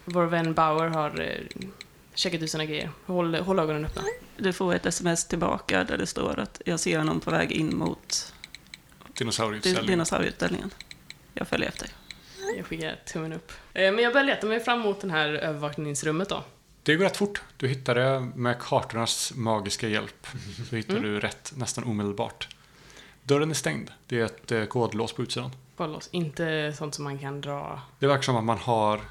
vår 0.06 0.26
vän 0.26 0.54
Bauer 0.54 0.88
har 0.88 1.21
eh, 1.21 1.67
checkat 2.15 2.41
ut 2.41 2.51
sina 2.51 2.65
grejer. 2.65 2.89
Håll, 3.06 3.36
håll 3.36 3.60
ögonen 3.60 3.86
öppna. 3.86 4.01
Du 4.38 4.54
får 4.54 4.73
ett 4.75 4.86
sms 4.86 5.25
tillbaka 5.28 5.84
där 5.84 5.97
det 5.97 6.08
står 6.08 6.39
att 6.39 6.62
jag 6.65 6.80
ser 6.80 6.97
honom 6.97 7.19
på 7.19 7.32
väg 7.32 7.51
in 7.51 7.78
mot 7.78 8.34
Dinosaurieutställning. 9.17 9.86
dinosaurieutställningen. 9.88 10.71
Jag 11.34 11.47
följer 11.47 11.67
efter. 11.69 11.89
Jag 12.58 12.65
skickar 12.65 12.95
tummen 13.06 13.34
upp. 13.34 13.51
Eh, 13.73 13.91
men 13.91 14.04
jag 14.04 14.13
börjar 14.13 14.25
leta 14.25 14.47
mig 14.47 14.60
fram 14.60 14.80
mot 14.80 15.01
den 15.01 15.12
här 15.12 15.30
övervakningsrummet 15.30 16.30
då. 16.30 16.43
Det 16.84 16.95
går 16.95 17.04
rätt 17.06 17.17
fort. 17.17 17.41
Du 17.58 17.67
hittar 17.67 17.95
det 17.95 18.19
med 18.36 18.60
kartornas 18.60 19.34
magiska 19.36 19.88
hjälp. 19.88 20.28
Så 20.69 20.75
hittar 20.75 20.99
du 20.99 21.19
rätt 21.19 21.54
nästan 21.56 21.84
omedelbart. 21.84 22.47
Dörren 23.23 23.49
är 23.49 23.54
stängd. 23.56 23.91
Det 24.08 24.19
är 24.19 24.25
ett 24.25 24.51
eh, 24.51 24.65
kodlås 24.65 25.13
på 25.13 25.23
utsidan. 25.23 25.51
Kolla 25.78 25.97
oss. 25.97 26.10
Inte 26.12 26.73
sånt 26.78 26.95
som 26.95 27.04
man 27.04 27.19
kan 27.19 27.41
dra. 27.41 27.82
Det 27.99 28.08
verkar 28.08 28.21
som 28.21 28.36
att 28.36 28.43
man 28.43 28.58
har 28.58 29.01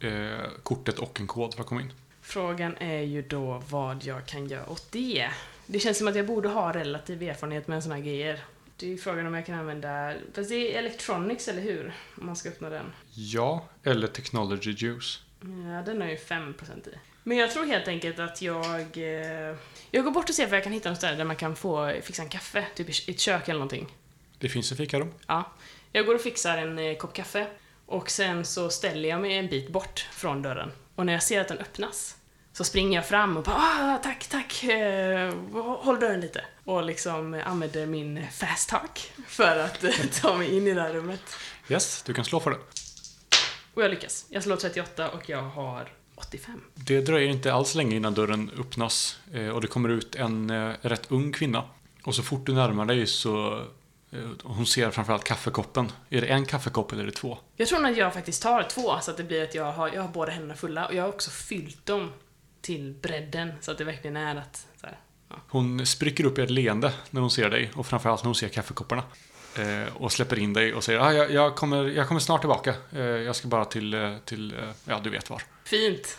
eh, 0.00 0.38
kortet 0.62 0.98
och 0.98 1.20
en 1.20 1.26
kod 1.26 1.54
för 1.54 1.60
att 1.60 1.66
komma 1.66 1.80
in. 1.80 1.92
Frågan 2.24 2.76
är 2.78 3.00
ju 3.00 3.22
då 3.22 3.62
vad 3.70 4.04
jag 4.04 4.26
kan 4.26 4.46
göra 4.46 4.70
åt 4.70 4.92
det. 4.92 5.30
Det 5.66 5.78
känns 5.78 5.98
som 5.98 6.08
att 6.08 6.16
jag 6.16 6.26
borde 6.26 6.48
ha 6.48 6.72
relativ 6.72 7.22
erfarenhet 7.22 7.68
med 7.68 7.82
såna 7.82 7.94
här 7.94 8.02
grejer. 8.02 8.44
Det 8.76 8.86
är 8.86 8.90
ju 8.90 8.98
frågan 8.98 9.26
om 9.26 9.34
jag 9.34 9.46
kan 9.46 9.58
använda... 9.58 10.14
Fast 10.34 10.48
det 10.48 10.74
är 10.74 10.78
electronics, 10.78 11.48
eller 11.48 11.62
hur? 11.62 11.94
Om 12.20 12.26
man 12.26 12.36
ska 12.36 12.48
öppna 12.48 12.70
den. 12.70 12.92
Ja, 13.14 13.68
eller 13.82 14.06
technology 14.06 14.70
juice. 14.70 15.22
Ja, 15.40 15.82
den 15.86 16.00
har 16.00 16.08
ju 16.08 16.16
5% 16.16 16.88
i. 16.88 16.98
Men 17.22 17.36
jag 17.36 17.50
tror 17.52 17.64
helt 17.64 17.88
enkelt 17.88 18.18
att 18.18 18.42
jag... 18.42 18.80
Eh, 18.96 19.56
jag 19.90 20.04
går 20.04 20.10
bort 20.10 20.28
och 20.28 20.34
ser 20.34 20.46
för 20.46 20.56
jag 20.56 20.64
kan 20.64 20.72
hitta 20.72 20.88
något 20.88 20.98
ställe 20.98 21.16
där 21.16 21.24
man 21.24 21.36
kan 21.36 21.56
få 21.56 21.92
fixa 22.02 22.22
en 22.22 22.28
kaffe. 22.28 22.66
Typ 22.74 23.08
i 23.08 23.10
ett 23.12 23.20
kök 23.20 23.48
eller 23.48 23.58
någonting. 23.58 23.94
Det 24.38 24.48
finns 24.48 24.72
ett 24.72 24.78
fikarum. 24.78 25.12
Ja. 25.26 25.52
Jag 25.92 26.06
går 26.06 26.14
och 26.14 26.20
fixar 26.20 26.58
en 26.58 26.78
eh, 26.78 26.96
kopp 26.96 27.14
kaffe. 27.14 27.46
Och 27.86 28.10
sen 28.10 28.44
så 28.44 28.70
ställer 28.70 29.08
jag 29.08 29.20
mig 29.20 29.38
en 29.38 29.48
bit 29.48 29.68
bort 29.68 30.08
från 30.12 30.42
dörren. 30.42 30.70
Och 30.94 31.06
när 31.06 31.12
jag 31.12 31.22
ser 31.22 31.40
att 31.40 31.48
den 31.48 31.58
öppnas 31.58 32.16
så 32.52 32.64
springer 32.64 32.98
jag 32.98 33.06
fram 33.06 33.36
och 33.36 33.42
bara 33.42 33.56
ah, 33.56 33.98
tack, 34.02 34.26
tack, 34.26 34.64
eh, 34.64 35.34
håll 35.54 36.00
dörren 36.00 36.20
lite. 36.20 36.44
Och 36.64 36.84
liksom 36.84 37.42
använder 37.46 37.86
min 37.86 38.26
fast 38.32 38.68
talk 38.68 39.12
för 39.26 39.58
att 39.58 39.84
eh, 39.84 39.90
ta 40.20 40.36
mig 40.36 40.56
in 40.56 40.66
i 40.66 40.74
det 40.74 40.80
här 40.80 40.92
rummet. 40.92 41.20
Yes, 41.68 42.02
du 42.02 42.14
kan 42.14 42.24
slå 42.24 42.40
för 42.40 42.50
det. 42.50 42.58
Och 43.74 43.82
jag 43.82 43.90
lyckas. 43.90 44.26
Jag 44.28 44.42
slår 44.42 44.56
38 44.56 45.10
och 45.10 45.28
jag 45.28 45.42
har 45.42 45.92
85. 46.14 46.60
Det 46.74 47.00
dröjer 47.00 47.28
inte 47.28 47.52
alls 47.52 47.74
länge 47.74 47.96
innan 47.96 48.14
dörren 48.14 48.50
öppnas 48.58 49.18
eh, 49.32 49.48
och 49.48 49.60
det 49.60 49.66
kommer 49.66 49.88
ut 49.88 50.14
en 50.14 50.72
rätt 50.72 51.10
ung 51.10 51.32
kvinna. 51.32 51.64
Och 52.04 52.14
så 52.14 52.22
fort 52.22 52.46
du 52.46 52.54
närmar 52.54 52.84
dig 52.84 53.06
så 53.06 53.64
hon 54.42 54.66
ser 54.66 54.90
framförallt 54.90 55.24
kaffekoppen. 55.24 55.92
Är 56.10 56.20
det 56.20 56.26
en 56.26 56.46
kaffekopp 56.46 56.92
eller 56.92 57.02
är 57.02 57.06
det 57.06 57.12
två? 57.12 57.38
Jag 57.56 57.68
tror 57.68 57.86
att 57.86 57.96
jag 57.96 58.14
faktiskt 58.14 58.42
tar 58.42 58.62
två 58.62 59.00
så 59.00 59.10
att 59.10 59.16
det 59.16 59.24
blir 59.24 59.42
att 59.42 59.54
jag 59.54 59.72
har, 59.72 59.90
jag 59.94 60.02
har 60.02 60.08
båda 60.08 60.32
händerna 60.32 60.54
fulla 60.54 60.86
och 60.86 60.94
jag 60.94 61.02
har 61.02 61.08
också 61.08 61.30
fyllt 61.30 61.86
dem 61.86 62.12
till 62.60 62.94
bredden 63.02 63.52
så 63.60 63.70
att 63.70 63.78
det 63.78 63.84
verkligen 63.84 64.16
är 64.16 64.36
att 64.36 64.66
här, 64.82 64.98
Hon 65.48 65.86
spricker 65.86 66.24
upp 66.24 66.38
i 66.38 66.42
ett 66.42 66.50
leende 66.50 66.92
när 67.10 67.20
hon 67.20 67.30
ser 67.30 67.50
dig 67.50 67.70
och 67.74 67.86
framförallt 67.86 68.22
när 68.22 68.28
hon 68.28 68.34
ser 68.34 68.48
kaffekopparna. 68.48 69.02
Eh, 69.58 69.96
och 69.96 70.12
släpper 70.12 70.38
in 70.38 70.52
dig 70.52 70.74
och 70.74 70.84
säger 70.84 71.00
ah, 71.00 71.12
jag, 71.12 71.30
jag, 71.30 71.56
kommer, 71.56 71.84
jag 71.84 72.08
kommer 72.08 72.20
snart 72.20 72.40
tillbaka. 72.40 72.74
Eh, 72.92 73.00
jag 73.00 73.36
ska 73.36 73.48
bara 73.48 73.64
till, 73.64 73.94
eh, 73.94 74.16
till 74.24 74.54
eh, 74.54 74.68
ja 74.84 75.00
du 75.04 75.10
vet 75.10 75.30
var. 75.30 75.42
Fint! 75.64 76.18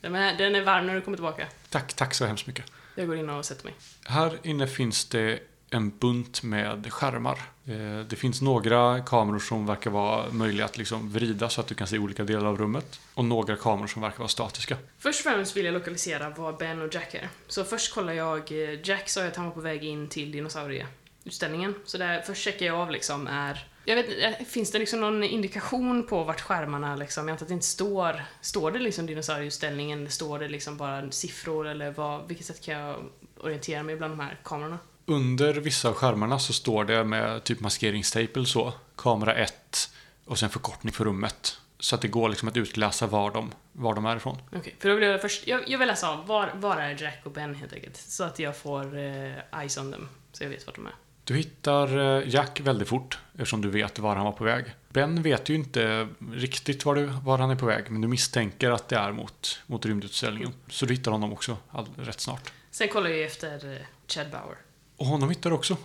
Den 0.00 0.14
är, 0.14 0.38
den 0.38 0.54
är 0.54 0.62
varm 0.62 0.86
när 0.86 0.94
du 0.94 1.00
kommer 1.00 1.16
tillbaka. 1.16 1.46
Tack, 1.70 1.94
tack 1.94 2.14
så 2.14 2.26
hemskt 2.26 2.46
mycket. 2.46 2.64
Jag 2.94 3.06
går 3.06 3.16
in 3.16 3.30
och 3.30 3.44
sätter 3.44 3.64
mig. 3.64 3.74
Här 4.04 4.38
inne 4.42 4.66
finns 4.66 5.04
det 5.04 5.40
en 5.70 5.98
bunt 5.98 6.42
med 6.42 6.92
skärmar. 6.92 7.38
Eh, 7.66 8.06
det 8.08 8.16
finns 8.16 8.42
några 8.42 9.00
kameror 9.00 9.38
som 9.38 9.66
verkar 9.66 9.90
vara 9.90 10.30
möjliga 10.30 10.64
att 10.64 10.78
liksom 10.78 11.08
vrida 11.08 11.48
så 11.48 11.60
att 11.60 11.66
du 11.66 11.74
kan 11.74 11.86
se 11.86 11.98
olika 11.98 12.24
delar 12.24 12.46
av 12.46 12.58
rummet. 12.58 13.00
Och 13.14 13.24
några 13.24 13.56
kameror 13.56 13.86
som 13.86 14.02
verkar 14.02 14.18
vara 14.18 14.28
statiska. 14.28 14.76
Först 14.98 15.26
och 15.26 15.32
främst 15.32 15.56
vill 15.56 15.64
jag 15.64 15.74
lokalisera 15.74 16.30
var 16.30 16.52
Ben 16.52 16.82
och 16.82 16.94
Jack 16.94 17.14
är. 17.14 17.28
Så 17.48 17.64
först 17.64 17.94
kollar 17.94 18.12
jag, 18.12 18.52
eh, 18.52 18.80
Jack 18.88 19.08
sa 19.08 19.26
att 19.26 19.36
han 19.36 19.44
var 19.44 19.52
på 19.52 19.60
väg 19.60 19.84
in 19.84 20.08
till 20.08 20.32
dinosaurieutställningen. 20.32 21.74
Så 21.84 21.98
där, 21.98 22.20
först 22.20 22.42
checkar 22.42 22.66
jag 22.66 22.76
av 22.76 22.90
liksom 22.90 23.26
är... 23.26 23.68
Jag 23.84 23.96
vet 23.96 24.40
eh, 24.40 24.46
finns 24.46 24.70
det 24.70 24.78
liksom 24.78 25.00
någon 25.00 25.24
indikation 25.24 26.06
på 26.06 26.24
vart 26.24 26.40
skärmarna 26.40 26.96
liksom, 26.96 27.28
jag 27.28 27.32
antar 27.32 27.44
att 27.44 27.48
det 27.48 27.54
inte 27.54 27.66
står... 27.66 28.22
Står 28.40 28.70
det 28.70 28.78
liksom 28.78 29.06
dinosaurieutställningen, 29.06 29.98
eller 29.98 30.10
står 30.10 30.38
det 30.38 30.48
liksom 30.48 30.76
bara 30.76 31.10
siffror 31.10 31.68
eller 31.68 31.90
vad, 31.90 32.28
vilket 32.28 32.46
sätt 32.46 32.64
kan 32.64 32.74
jag 32.74 32.96
orientera 33.40 33.82
mig 33.82 33.96
bland 33.96 34.12
de 34.12 34.20
här 34.20 34.40
kamerorna? 34.44 34.78
Under 35.06 35.54
vissa 35.54 35.88
av 35.88 35.94
skärmarna 35.94 36.38
så 36.38 36.52
står 36.52 36.84
det 36.84 37.04
med 37.04 37.44
typ 37.44 37.60
maskeringstejp 37.60 38.38
eller 38.38 38.46
så. 38.46 38.72
Kamera 38.96 39.34
1 39.34 39.90
och 40.24 40.38
sen 40.38 40.50
förkortning 40.50 40.92
för 40.92 41.04
rummet. 41.04 41.58
Så 41.78 41.94
att 41.94 42.00
det 42.00 42.08
går 42.08 42.28
liksom 42.28 42.48
att 42.48 42.56
utläsa 42.56 43.06
var 43.06 43.30
de, 43.30 43.52
var 43.72 43.94
de 43.94 44.06
är 44.06 44.16
ifrån. 44.16 44.38
Okej, 44.52 44.76
för 44.78 44.88
då 44.88 44.94
vill 44.94 45.04
jag 45.04 45.20
först... 45.20 45.46
Jag, 45.46 45.68
jag 45.68 45.78
vill 45.78 45.88
läsa 45.88 46.10
av, 46.10 46.26
var, 46.26 46.52
var 46.54 46.76
är 46.76 47.02
Jack 47.02 47.20
och 47.24 47.32
Ben 47.32 47.54
helt 47.54 47.72
enkelt? 47.72 47.96
Så 47.96 48.24
att 48.24 48.38
jag 48.38 48.56
får 48.56 48.98
eh, 48.98 49.60
eyes 49.60 49.78
on 49.78 49.92
them, 49.92 50.08
så 50.32 50.44
jag 50.44 50.50
vet 50.50 50.66
vart 50.66 50.74
de 50.74 50.86
är. 50.86 50.94
Du 51.24 51.36
hittar 51.36 51.98
eh, 51.98 52.28
Jack 52.28 52.60
väldigt 52.60 52.88
fort 52.88 53.18
eftersom 53.32 53.60
du 53.62 53.70
vet 53.70 53.98
var 53.98 54.16
han 54.16 54.24
var 54.24 54.32
på 54.32 54.44
väg. 54.44 54.64
Ben 54.88 55.22
vet 55.22 55.48
ju 55.48 55.54
inte 55.54 56.08
riktigt 56.32 56.84
var, 56.84 56.94
du, 56.94 57.04
var 57.04 57.38
han 57.38 57.50
är 57.50 57.56
på 57.56 57.66
väg 57.66 57.90
men 57.90 58.00
du 58.00 58.08
misstänker 58.08 58.70
att 58.70 58.88
det 58.88 58.96
är 58.96 59.12
mot, 59.12 59.62
mot 59.66 59.86
rymdutställningen. 59.86 60.52
Så 60.68 60.86
du 60.86 60.94
hittar 60.94 61.10
honom 61.10 61.32
också 61.32 61.56
all, 61.70 61.86
rätt 61.96 62.20
snart. 62.20 62.52
Sen 62.70 62.88
kollar 62.88 63.10
jag 63.10 63.22
efter 63.22 63.74
eh, 63.74 63.86
Chad 64.08 64.30
Bauer. 64.30 64.56
Och 64.96 65.06
honom 65.06 65.30
hittar 65.30 65.50
du 65.50 65.56
också. 65.56 65.76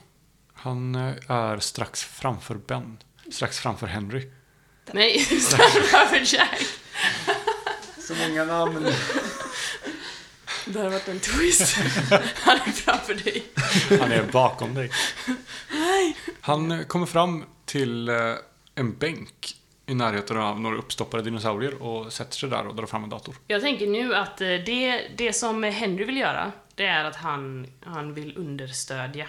Han 0.53 0.95
eh, 0.95 1.13
är 1.27 1.59
strax 1.59 2.03
framför 2.03 2.55
Ben. 2.55 2.97
Strax 3.31 3.59
framför 3.59 3.87
Henry. 3.87 4.29
Nej, 4.91 5.19
framför 5.91 6.35
Jack. 6.35 6.61
Så 7.99 8.15
många 8.15 8.45
namn. 8.45 8.87
Det 10.65 10.79
har 10.79 10.89
varit 10.89 11.07
en 11.07 11.19
twist. 11.19 11.77
Han 12.35 12.55
är 12.55 12.71
framför 12.71 13.13
dig. 13.13 13.43
Han 13.99 14.11
är 14.11 14.23
bakom 14.31 14.73
dig. 14.73 14.91
Han 16.41 16.71
eh, 16.71 16.83
kommer 16.83 17.05
fram 17.05 17.45
till 17.65 18.09
eh, 18.09 18.15
en 18.75 18.97
bänk 18.97 19.55
i 19.85 19.93
närheten 19.93 20.37
av 20.37 20.59
några 20.59 20.77
uppstoppade 20.77 21.23
dinosaurier 21.23 21.81
och 21.83 22.13
sätter 22.13 22.37
sig 22.37 22.49
där 22.49 22.67
och 22.67 22.75
drar 22.75 22.85
fram 22.85 23.03
en 23.03 23.09
dator. 23.09 23.35
Jag 23.47 23.61
tänker 23.61 23.87
nu 23.87 24.15
att 24.15 24.37
det, 24.37 25.07
det 25.17 25.33
som 25.33 25.63
Henry 25.63 26.05
vill 26.05 26.17
göra, 26.17 26.51
det 26.81 26.87
är 26.87 27.03
att 27.03 27.15
han, 27.15 27.67
han 27.81 28.13
vill 28.13 28.37
understödja 28.37 29.27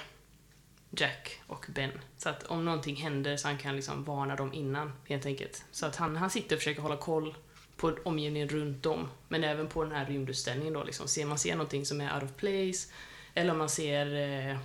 Jack 0.90 1.40
och 1.46 1.66
Ben. 1.68 1.90
Så 2.16 2.28
att 2.28 2.42
om 2.42 2.64
någonting 2.64 2.96
händer 2.96 3.36
så 3.36 3.48
han 3.48 3.58
kan 3.58 3.76
liksom 3.76 4.04
varna 4.04 4.36
dem 4.36 4.52
innan, 4.52 4.92
helt 5.08 5.26
enkelt. 5.26 5.64
Så 5.70 5.86
att 5.86 5.96
han, 5.96 6.16
han 6.16 6.30
sitter 6.30 6.56
och 6.56 6.60
försöker 6.60 6.82
hålla 6.82 6.96
koll 6.96 7.34
på 7.76 7.96
omgivningen 8.04 8.48
runt 8.48 8.86
om, 8.86 9.08
men 9.28 9.44
även 9.44 9.68
på 9.68 9.84
den 9.84 9.92
här 9.92 10.06
rymdutställningen 10.06 10.74
då 10.74 10.84
liksom. 10.84 11.08
Ser 11.08 11.26
man 11.26 11.38
ser 11.38 11.52
någonting 11.52 11.86
som 11.86 12.00
är 12.00 12.14
out 12.14 12.22
of 12.22 12.36
place, 12.36 12.88
eller 13.34 13.52
om 13.52 13.58
man 13.58 13.68
ser, 13.68 14.14
eh, 14.14 14.58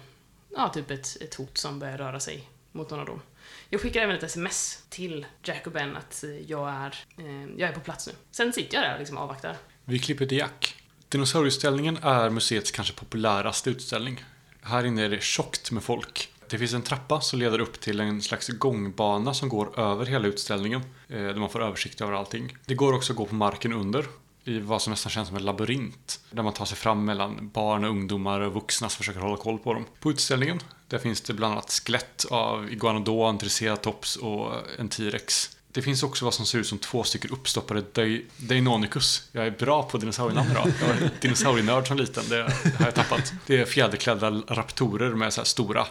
ja, 0.55 0.69
typ 0.69 0.91
ett, 0.91 1.17
ett 1.21 1.35
hot 1.35 1.57
som 1.57 1.79
börjar 1.79 1.97
röra 1.97 2.19
sig 2.19 2.49
mot 2.71 2.89
någon 2.89 2.99
av 2.99 3.05
dem. 3.05 3.21
Jag 3.69 3.81
skickar 3.81 4.01
även 4.01 4.15
ett 4.15 4.23
sms 4.23 4.85
till 4.89 5.25
Jack 5.43 5.67
och 5.67 5.73
Ben 5.73 5.97
att 5.97 6.23
eh, 6.23 6.39
jag 6.39 6.69
är, 6.69 6.95
eh, 7.17 7.45
jag 7.57 7.69
är 7.69 7.73
på 7.73 7.79
plats 7.79 8.07
nu. 8.07 8.13
Sen 8.31 8.53
sitter 8.53 8.75
jag 8.75 8.83
där 8.83 8.93
och 8.93 8.99
liksom 8.99 9.17
avvaktar. 9.17 9.57
Vi 9.85 9.99
klipper 9.99 10.25
till 10.25 10.37
Jack. 10.37 10.76
Dinosaurieutställningen 11.09 11.97
är 12.01 12.29
museets 12.29 12.71
kanske 12.71 12.93
populäraste 12.93 13.69
utställning. 13.69 14.23
Här 14.61 14.85
inne 14.85 15.05
är 15.05 15.09
det 15.09 15.23
tjockt 15.23 15.71
med 15.71 15.83
folk. 15.83 16.29
Det 16.49 16.57
finns 16.57 16.73
en 16.73 16.81
trappa 16.81 17.21
som 17.21 17.39
leder 17.39 17.59
upp 17.59 17.79
till 17.79 17.99
en 17.99 18.21
slags 18.21 18.47
gångbana 18.47 19.33
som 19.33 19.49
går 19.49 19.79
över 19.79 20.05
hela 20.05 20.27
utställningen. 20.27 20.81
Eh, 21.09 21.21
där 21.21 21.35
man 21.35 21.49
får 21.49 21.63
översikt 21.63 22.01
över 22.01 22.13
allting. 22.13 22.57
Det 22.65 22.75
går 22.75 22.93
också 22.93 23.13
att 23.13 23.17
gå 23.17 23.25
på 23.25 23.35
marken 23.35 23.73
under. 23.73 24.05
I 24.43 24.59
vad 24.59 24.81
som 24.81 24.91
nästan 24.91 25.09
känns 25.09 25.27
som 25.27 25.37
en 25.37 25.45
labyrint. 25.45 26.19
Där 26.31 26.43
man 26.43 26.53
tar 26.53 26.65
sig 26.65 26.77
fram 26.77 27.05
mellan 27.05 27.49
barn, 27.49 27.83
och 27.83 27.89
ungdomar 27.89 28.39
och 28.39 28.53
vuxna 28.53 28.89
som 28.89 28.97
försöker 28.97 29.19
hålla 29.19 29.37
koll 29.37 29.59
på 29.59 29.73
dem. 29.73 29.85
På 29.99 30.11
utställningen 30.11 30.59
där 30.87 30.97
finns 30.97 31.21
det 31.21 31.33
bland 31.33 31.53
annat 31.53 31.81
skelett 31.85 32.25
av 32.29 32.71
iguanodon, 32.71 33.37
triceratops 33.37 34.15
och 34.15 34.53
en 34.79 34.89
T-rex. 34.89 35.56
Det 35.77 35.81
finns 35.81 36.03
också 36.03 36.25
vad 36.25 36.33
som 36.33 36.45
ser 36.45 36.59
ut 36.59 36.67
som 36.67 36.77
två 36.77 37.03
stycken 37.03 37.31
uppstoppade 37.31 37.81
Dei- 37.93 38.25
Deinonychus. 38.37 39.29
Jag 39.31 39.47
är 39.47 39.51
bra 39.51 39.83
på 39.83 39.97
dinosaurienamn 39.97 40.51
idag. 40.51 40.71
Jag 40.81 40.87
var 40.87 41.09
dinosaurienörd 41.21 41.87
som 41.87 41.97
liten, 41.97 42.23
det 42.29 42.35
har 42.77 42.85
jag 42.85 42.95
tappat. 42.95 43.33
Det 43.45 43.57
är 43.61 43.65
fjäderklädda 43.65 44.29
raptorer 44.29 45.09
med 45.15 45.33
så 45.33 45.41
här 45.41 45.45
stora, 45.45 45.87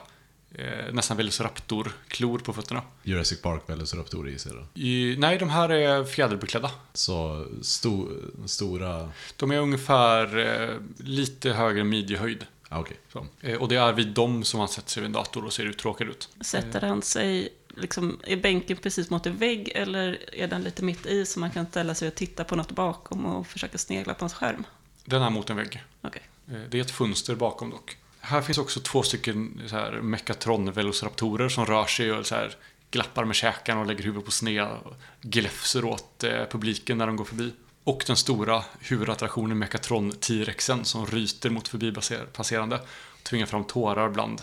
eh, 0.55 0.92
nästan 0.92 1.16
velociraptor-klor 1.16 2.38
på 2.38 2.53
fötterna. 2.53 2.83
Jurassic 3.03 3.42
Park 3.42 3.62
Velociraptor 3.66 4.29
i 4.29 4.38
sig 4.38 4.53
då. 4.53 4.81
I, 4.81 5.16
nej, 5.18 5.38
de 5.38 5.51
här 5.51 5.68
är 5.68 6.05
fjäderbeklädda. 6.05 6.70
Så 6.92 7.46
sto, 7.62 8.09
stora... 8.46 9.11
De 9.37 9.51
är 9.51 9.59
ungefär 9.59 10.38
eh, 10.38 10.77
lite 11.07 11.51
högre 11.53 11.81
än 11.81 11.88
midjehöjd. 11.88 12.46
Ah, 12.68 12.79
Okej. 12.81 12.96
Så. 13.12 13.27
Eh, 13.40 13.57
och 13.59 13.68
det 13.68 13.77
är 13.77 13.92
vid 13.92 14.09
dem 14.09 14.44
som 14.44 14.61
han 14.61 14.68
sätter 14.68 14.90
sig 14.90 15.01
vid 15.01 15.07
en 15.07 15.12
dator 15.12 15.44
och 15.44 15.53
ser 15.53 15.64
uttråkad 15.66 16.09
ut. 16.09 16.29
Sätter 16.40 16.81
han 16.81 17.03
sig, 17.03 17.49
liksom, 17.76 18.20
är 18.24 18.36
bänken 18.36 18.76
precis 18.76 19.10
mot 19.10 19.26
en 19.26 19.36
vägg 19.36 19.72
eller 19.74 20.34
är 20.34 20.48
den 20.48 20.62
lite 20.62 20.84
mitt 20.84 21.06
i 21.06 21.26
så 21.26 21.40
man 21.40 21.50
kan 21.50 21.66
ställa 21.66 21.94
sig 21.94 22.08
och 22.08 22.14
titta 22.14 22.44
på 22.44 22.56
något 22.56 22.72
bakom 22.72 23.26
och 23.26 23.46
försöka 23.46 23.78
snegla 23.78 24.14
på 24.14 24.22
hans 24.22 24.34
skärm? 24.34 24.64
Den 25.04 25.22
är 25.22 25.30
mot 25.30 25.50
en 25.50 25.56
vägg. 25.56 25.82
Okej. 26.02 26.22
Eh, 26.50 26.60
Det 26.70 26.78
är 26.78 26.82
ett 26.82 26.90
fönster 26.90 27.34
bakom 27.34 27.70
dock. 27.70 27.96
Här 28.20 28.42
finns 28.42 28.58
också 28.58 28.80
två 28.80 29.02
stycken 29.02 29.62
så 29.66 29.76
här 29.76 29.92
Mechatron-velociraptorer 30.02 31.48
som 31.48 31.66
rör 31.66 31.86
sig 31.86 32.12
och 32.12 32.26
så 32.26 32.34
här 32.34 32.56
glappar 32.90 33.24
med 33.24 33.36
käkarna 33.36 33.80
och 33.80 33.86
lägger 33.86 34.04
huvudet 34.04 34.24
på 34.24 34.30
sned 34.30 34.64
och 34.84 34.94
gläfser 35.22 35.84
åt 35.84 36.24
eh, 36.24 36.44
publiken 36.50 36.98
när 36.98 37.06
de 37.06 37.16
går 37.16 37.24
förbi. 37.24 37.52
Och 37.84 38.04
den 38.06 38.16
stora 38.16 38.64
huvudattraktionen 38.80 39.58
Mechatron 39.58 40.12
T-rexen 40.12 40.84
som 40.84 41.06
ryter 41.06 41.50
mot 41.50 41.68
förbipasserande 41.68 42.76
och 42.76 43.22
tvingar 43.22 43.46
fram 43.46 43.64
tårar 43.64 44.08
bland, 44.10 44.42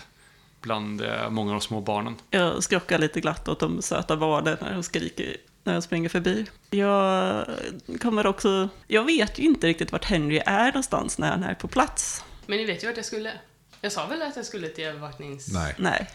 bland 0.64 1.02
eh, 1.02 1.30
många 1.30 1.52
av 1.52 1.60
de 1.60 1.62
små 1.62 1.82
barnen. 1.82 2.16
Jag 2.30 2.64
skrockar 2.64 3.00
lite 3.00 3.22
glatt 3.22 3.48
åt 3.48 3.60
de 3.60 3.82
söta 3.82 4.18
barnen 4.18 4.58
när 4.62 4.74
de 4.74 4.84
skriker 4.84 5.38
när 5.64 5.74
jag 5.74 5.84
springer 5.84 6.10
förbi. 6.10 6.46
Jag 6.70 7.46
kommer 8.02 8.28
också... 8.28 8.70
Jag 8.88 9.04
vet 9.04 9.40
ju 9.40 9.44
inte 9.44 9.68
riktigt 9.68 9.92
vart 9.92 10.06
Henry 10.06 10.42
är 10.46 10.66
någonstans 10.66 11.18
när 11.18 11.30
han 11.30 11.44
är 11.44 11.56
på 11.56 11.68
plats. 11.68 12.24
Men 12.46 12.58
ni 12.58 12.66
vet 12.66 12.84
ju 12.84 12.88
vart 12.88 12.98
jag 12.98 13.06
skulle. 13.06 13.32
Jag 13.82 13.92
sa 13.92 14.06
väl 14.06 14.22
att 14.22 14.36
jag 14.36 14.46
skulle 14.46 14.68
till 14.68 14.84
övervaknings... 14.84 15.54
Nej, 15.54 15.76
Nej. 15.78 16.08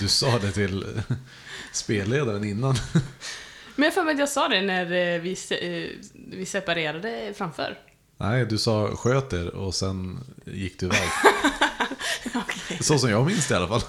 Du 0.00 0.08
sa 0.08 0.38
det 0.38 0.52
till 0.52 1.02
spelledaren 1.72 2.44
innan. 2.44 2.74
Men 3.76 3.84
jag 3.84 3.94
får 3.94 4.04
mig 4.04 4.12
att 4.12 4.20
jag 4.20 4.28
sa 4.28 4.48
det 4.48 4.62
när 4.62 4.82
eh, 4.82 5.20
vi, 5.20 5.36
eh, 5.50 6.06
vi 6.14 6.46
separerade 6.46 7.34
framför. 7.36 7.78
Nej, 8.16 8.46
du 8.46 8.58
sa 8.58 8.96
sköt 8.96 9.32
er 9.32 9.54
och 9.54 9.74
sen 9.74 10.20
gick 10.44 10.80
du 10.80 10.86
iväg. 10.86 11.08
Okej. 12.34 12.78
Så 12.82 12.98
som 12.98 13.10
jag 13.10 13.26
minns 13.26 13.48
det 13.48 13.54
i 13.54 13.56
alla 13.56 13.80
fall. 13.80 13.82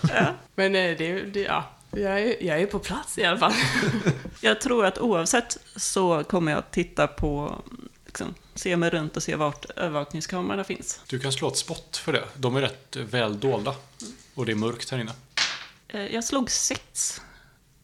Men 0.56 0.76
eh, 0.76 0.98
det, 0.98 1.22
det, 1.22 1.40
ja, 1.42 1.70
jag 1.92 2.20
är, 2.22 2.44
jag 2.44 2.62
är 2.62 2.66
på 2.66 2.80
plats 2.80 3.18
i 3.18 3.26
alla 3.26 3.38
fall. 3.40 3.54
Jag 4.42 4.62
tror 4.62 4.86
att 4.86 4.98
oavsett 5.00 5.58
så 5.76 6.24
kommer 6.24 6.52
jag 6.52 6.72
titta 6.72 7.08
på, 7.08 7.62
liksom, 8.06 8.34
se 8.56 8.78
mig 8.78 8.90
runt 8.90 9.18
och 9.18 9.24
se 9.24 9.36
vart 9.36 9.66
övervakningskamerorna 9.66 10.64
finns. 10.64 11.00
Du 11.08 11.20
kan 11.20 11.32
slå 11.32 11.48
ett 11.48 11.58
spott 11.58 11.98
för 11.98 12.14
det. 12.14 12.24
De 12.36 12.56
är 12.56 12.62
rätt 12.62 12.96
väl 12.96 13.40
dolda. 13.40 13.76
Och 14.36 14.46
det 14.46 14.52
är 14.52 14.56
mörkt 14.56 14.90
här 14.90 15.00
inne. 15.00 15.12
Eh, 15.88 16.06
Jag 16.06 16.24
slog 16.24 16.52
sex. 16.52 17.22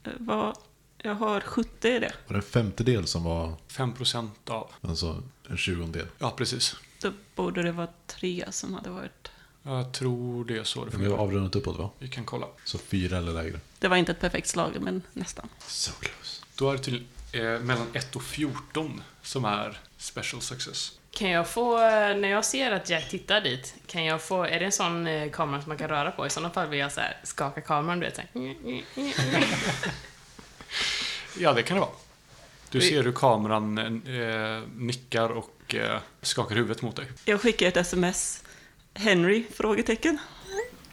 Eh, 0.04 0.12
Vad, 0.20 0.58
jag 0.98 1.16
har 1.16 1.42
70 1.42 1.88
i 1.88 2.00
det. 2.00 2.12
Var 2.28 2.34
det 2.34 2.40
en 2.40 2.42
femtedel 2.42 3.08
som 3.08 3.24
var 3.24 3.54
5% 3.70 4.30
av. 4.50 4.72
alltså 4.82 5.24
en 5.50 5.58
tjugondel? 5.58 6.08
Ja, 6.20 6.32
precis. 6.38 6.76
Då 7.02 7.12
borde 7.36 7.64
det 7.64 7.72
vara 7.72 7.88
tre 8.08 8.46
som 8.50 8.74
hade 8.74 8.90
varit... 8.90 9.32
Jag 9.64 9.92
tror 9.92 10.46
det 10.46 10.58
är 10.58 10.64
så 10.64 10.80
det 10.86 10.92
Vi 10.92 10.96
har 10.98 11.04
fungerar. 11.04 11.18
avrundat 11.24 11.56
uppåt 11.56 11.78
va? 11.78 11.90
Vi 12.00 12.08
kan 12.08 12.26
kolla. 12.26 12.48
Så 12.64 12.78
fyra 12.78 13.18
eller 13.18 13.32
lägre. 13.32 13.60
Det 13.80 13.88
var 13.88 13.98
inte 13.98 14.12
ett 14.12 14.20
perfekt 14.20 14.48
slag, 14.48 14.72
men 14.82 15.02
nästan. 15.14 15.50
So 15.68 15.92
close. 16.00 16.44
Då 16.56 16.70
är 16.70 16.78
det 16.78 16.84
till 16.84 17.06
eh, 17.32 17.42
mellan 17.42 17.88
1 17.94 18.16
och 18.16 18.24
14 18.24 19.04
som 19.22 19.46
är 19.46 19.78
special 19.98 20.42
success. 20.42 20.92
Kan 21.12 21.30
jag 21.30 21.48
få, 21.50 21.76
eh, 21.78 22.18
när 22.18 22.28
jag 22.30 22.46
ser 22.46 22.72
att 22.72 22.90
Jack 22.90 23.10
tittar 23.10 23.42
dit, 23.42 23.74
kan 23.88 24.06
jag 24.06 24.22
få, 24.22 24.44
är 24.44 24.60
det 24.60 24.66
en 24.66 24.72
sån 24.72 25.08
eh, 25.08 25.32
kamera 25.32 25.62
som 25.62 25.70
man 25.70 25.78
kan 25.78 25.90
röra 25.90 26.12
på? 26.12 26.26
I 26.28 26.30
sådana 26.30 26.50
fall 26.54 26.68
vill 26.68 26.80
jag 26.80 26.92
så 26.92 27.02
här, 27.02 27.18
skaka 27.24 27.62
kameran, 27.62 28.00
du 28.00 28.06
vet 28.06 28.16
så 28.16 28.22
här. 28.22 28.84
Ja, 31.38 31.54
det 31.54 31.64
kan 31.64 31.76
det 31.78 31.82
vara. 31.82 31.92
Du 32.72 32.82
ser 32.82 33.04
hur 33.04 33.12
kameran 33.12 33.78
eh, 33.78 34.64
nickar 34.76 35.30
och 35.30 35.76
eh, 35.76 36.00
skakar 36.22 36.56
huvudet 36.56 36.82
mot 36.82 36.96
dig. 36.96 37.06
Jag 37.26 37.42
skickar 37.42 37.68
ett 37.68 37.78
sms. 37.78 38.44
Henry? 38.94 39.44
Frågetecken. 39.54 40.18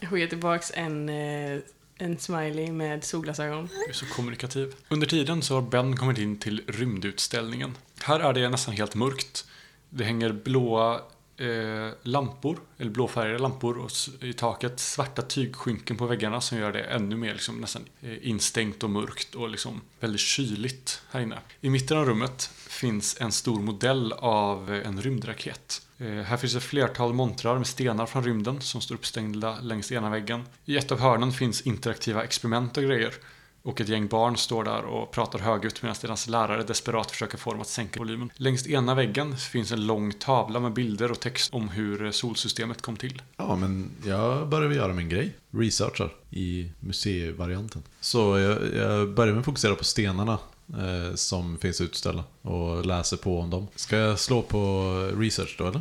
Jag 0.01 0.11
skickar 0.11 0.27
tillbaks 0.27 0.73
en, 0.75 1.09
eh, 1.09 1.61
en 1.99 2.19
smiley 2.19 2.73
med 2.73 3.05
solglasögon. 3.05 3.69
Du 3.87 3.91
är 3.91 3.95
så 3.95 4.07
kommunikativ. 4.07 4.75
Under 4.89 5.07
tiden 5.07 5.43
så 5.43 5.55
har 5.55 5.63
Ben 5.63 5.97
kommit 5.97 6.19
in 6.19 6.39
till 6.39 6.63
rymdutställningen. 6.67 7.77
Här 8.03 8.21
är 8.21 8.33
det 8.33 8.49
nästan 8.49 8.75
helt 8.75 8.95
mörkt. 8.95 9.45
Det 9.91 10.05
hänger 10.05 10.33
blåa 10.33 11.01
eh, 11.37 11.93
lampor, 12.03 12.59
eller 12.79 12.91
blåfärgade 12.91 13.39
lampor 13.39 13.79
och 13.79 13.91
i 14.21 14.33
taket. 14.33 14.81
Svarta 14.81 15.23
tygskynken 15.23 15.97
på 15.97 16.07
väggarna 16.07 16.41
som 16.41 16.59
gör 16.59 16.73
det 16.73 16.83
ännu 16.83 17.17
mer 17.17 17.33
liksom, 17.33 17.61
nästan 17.61 17.83
eh, 18.03 18.29
instängt 18.29 18.83
och 18.83 18.91
mörkt 18.91 19.35
och 19.35 19.49
liksom 19.49 19.81
väldigt 20.01 20.21
kyligt 20.21 21.03
här 21.11 21.21
inne. 21.21 21.39
I 21.61 21.71
mitten 21.71 21.99
av 21.99 22.07
rummet 22.07 22.51
finns 22.69 23.17
en 23.21 23.33
stor 23.33 23.61
modell 23.61 24.13
av 24.13 24.75
eh, 24.75 24.89
en 24.89 25.03
rymdraket. 25.03 25.86
Eh, 25.99 26.07
här 26.09 26.37
finns 26.37 26.55
ett 26.55 26.63
flertal 26.63 27.13
montrar 27.13 27.59
med 27.59 27.67
stenar 27.67 28.07
från 28.07 28.25
rymden 28.25 28.61
som 28.61 28.81
står 28.81 28.95
uppstängda 28.95 29.61
längs 29.61 29.93
ena 29.93 30.11
väggen. 30.11 30.45
I 30.65 30.77
ett 30.77 30.93
av 30.93 31.01
hörnen 31.01 31.33
finns 31.33 31.61
interaktiva 31.61 32.25
experiment 32.25 32.77
och 32.77 32.83
grejer. 32.83 33.15
Och 33.63 33.81
ett 33.81 33.89
gäng 33.89 34.07
barn 34.07 34.37
står 34.37 34.65
där 34.65 34.85
och 34.85 35.11
pratar 35.11 35.39
högljutt 35.39 35.83
medan 35.83 35.97
deras 36.01 36.29
lärare 36.29 36.63
desperat 36.63 37.11
försöker 37.11 37.39
få 37.39 37.51
dem 37.51 37.61
att 37.61 37.67
sänka 37.67 37.99
volymen. 37.99 38.31
Längs 38.37 38.67
ena 38.67 38.95
väggen 38.95 39.37
finns 39.37 39.73
en 39.73 39.87
lång 39.87 40.13
tavla 40.13 40.61
med 40.61 40.73
bilder 40.73 41.11
och 41.11 41.21
text 41.21 41.55
om 41.55 41.69
hur 41.69 42.13
solsystemet 42.13 42.83
kom 42.83 42.97
till. 42.97 43.23
Ja, 43.37 43.57
men 43.57 43.91
jag 44.05 44.49
börjar 44.49 44.69
väl 44.69 44.77
göra 44.77 44.93
min 44.93 45.09
grej. 45.09 45.37
Researchar 45.51 46.15
i 46.31 46.71
museivarianten. 46.81 47.83
Så 48.01 48.39
jag, 48.39 48.75
jag 48.75 49.15
börjar 49.15 49.33
med 49.33 49.41
att 49.41 49.45
fokusera 49.45 49.75
på 49.75 49.85
stenarna 49.85 50.39
eh, 50.75 51.15
som 51.15 51.59
finns 51.59 51.81
utställda 51.81 52.25
och 52.43 52.87
läser 52.87 53.17
på 53.17 53.41
om 53.41 53.51
dem. 53.51 53.67
Ska 53.75 53.97
jag 53.97 54.19
slå 54.19 54.43
på 54.43 54.93
research 55.17 55.55
då 55.59 55.67
eller? 55.67 55.81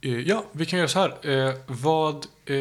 Eh, 0.00 0.20
Ja, 0.20 0.44
vi 0.52 0.66
kan 0.66 0.78
göra 0.78 0.88
så 0.88 0.98
här. 0.98 1.30
Eh, 1.48 1.54
vad 1.66 2.26
eh, 2.44 2.54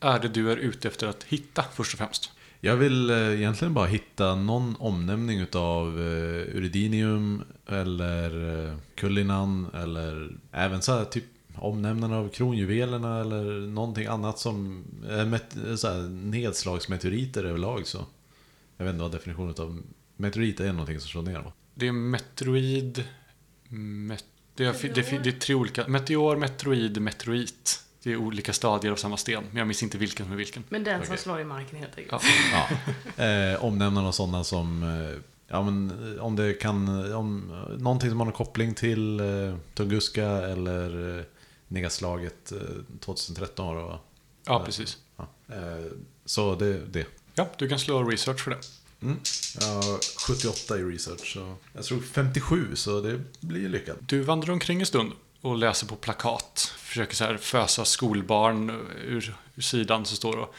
är 0.00 0.18
det 0.22 0.28
du 0.28 0.52
är 0.52 0.56
ute 0.56 0.88
efter 0.88 1.06
att 1.06 1.24
hitta 1.24 1.64
först 1.74 1.92
och 1.94 1.98
främst? 1.98 2.30
Jag 2.60 2.76
vill 2.76 3.10
eh, 3.10 3.16
egentligen 3.34 3.74
bara 3.74 3.86
hitta 3.86 4.34
någon 4.34 4.76
omnämning 4.78 5.40
utav 5.40 5.86
eh, 6.00 6.56
Uridinium 6.56 7.42
eller 7.66 8.76
Kullinan 8.94 9.66
eller 9.74 10.36
även 10.52 10.82
så 10.82 10.92
här 10.92 11.04
typ 11.04 11.24
omnämnande 11.54 12.16
av 12.16 12.28
kronjuvelerna 12.28 13.20
eller 13.20 13.66
någonting 13.66 14.06
annat 14.06 14.38
som 14.38 14.84
så 15.76 15.88
här, 15.88 16.08
nedslagsmeteoriter 16.08 17.44
överlag 17.44 17.86
så. 17.86 18.06
Jag 18.76 18.84
vet 18.84 18.92
inte 18.92 19.02
vad 19.02 19.12
definitionen 19.12 19.54
av 19.58 19.82
meteorit 20.20 20.60
är 20.60 20.72
någonting 20.72 21.00
som 21.00 21.08
slår 21.08 21.22
ner 21.22 21.38
va? 21.38 21.52
Det 21.74 21.88
är 21.88 21.92
meteoroid... 21.92 23.04
Met, 23.68 24.24
det, 24.54 24.64
är, 24.64 24.94
det, 24.94 25.12
är, 25.12 25.18
det 25.18 25.30
är 25.30 25.38
tre 25.38 25.54
olika... 25.54 25.88
Meteor, 25.88 26.36
meteoroid, 26.36 27.02
meteorit. 27.02 27.84
Det 28.02 28.12
är 28.12 28.16
olika 28.16 28.52
stadier 28.52 28.92
av 28.92 28.96
samma 28.96 29.16
sten, 29.16 29.44
men 29.48 29.56
jag 29.56 29.66
minns 29.66 29.82
inte 29.82 29.98
vilken 29.98 30.26
som 30.26 30.32
är 30.32 30.36
vilken. 30.36 30.64
Men 30.68 30.84
den 30.84 30.98
som 30.98 31.12
Okej. 31.12 31.18
slår 31.22 31.40
i 31.40 31.44
marken 31.44 31.78
helt 31.78 31.98
enkelt. 31.98 32.22
Ja. 32.52 32.68
Ja. 33.16 33.24
Eh, 33.24 33.64
omnämnande 33.64 34.08
av 34.08 34.12
sådana 34.12 34.44
som 34.44 34.82
eh, 34.82 35.22
Ja 35.52 35.62
men 35.62 36.14
eh, 36.16 36.24
om 36.24 36.36
det 36.36 36.52
kan, 36.52 37.12
om 37.14 37.50
eh, 37.50 37.78
någonting 37.78 38.10
som 38.10 38.20
har 38.20 38.24
någon 38.24 38.34
koppling 38.34 38.74
till 38.74 39.20
eh, 39.20 39.56
Tunguska 39.74 40.26
eller 40.26 41.18
eh, 41.18 41.24
nedslaget 41.68 42.52
eh, 42.52 42.58
2013 43.00 43.66
var 43.66 43.76
det 43.76 43.82
va? 43.82 44.00
Ja, 44.46 44.62
precis. 44.64 44.98
Ja. 45.16 45.28
Eh, 45.48 45.92
så 46.24 46.54
det, 46.54 46.86
det. 46.86 47.06
Ja, 47.34 47.48
du 47.58 47.68
kan 47.68 47.78
slå 47.78 48.04
research 48.04 48.40
för 48.40 48.50
det. 48.50 48.58
Mm. 49.02 49.18
Jag 49.60 49.66
har 49.66 50.18
78 50.26 50.78
i 50.78 50.82
research, 50.82 51.32
så 51.32 51.56
jag 51.72 51.84
tror 51.84 52.00
57 52.00 52.76
så 52.76 53.00
det 53.00 53.20
blir 53.40 53.68
lyckat. 53.68 53.96
Du 54.00 54.20
vandrar 54.20 54.52
omkring 54.52 54.80
en 54.80 54.86
stund 54.86 55.12
och 55.40 55.56
läser 55.56 55.86
på 55.86 55.96
plakat. 55.96 56.74
Försöker 56.78 57.16
så 57.16 57.24
här 57.24 57.36
fösa 57.36 57.84
skolbarn 57.84 58.70
ur, 59.04 59.34
ur 59.54 59.62
sidan 59.62 60.04
som 60.04 60.16
står 60.16 60.36
och 60.36 60.54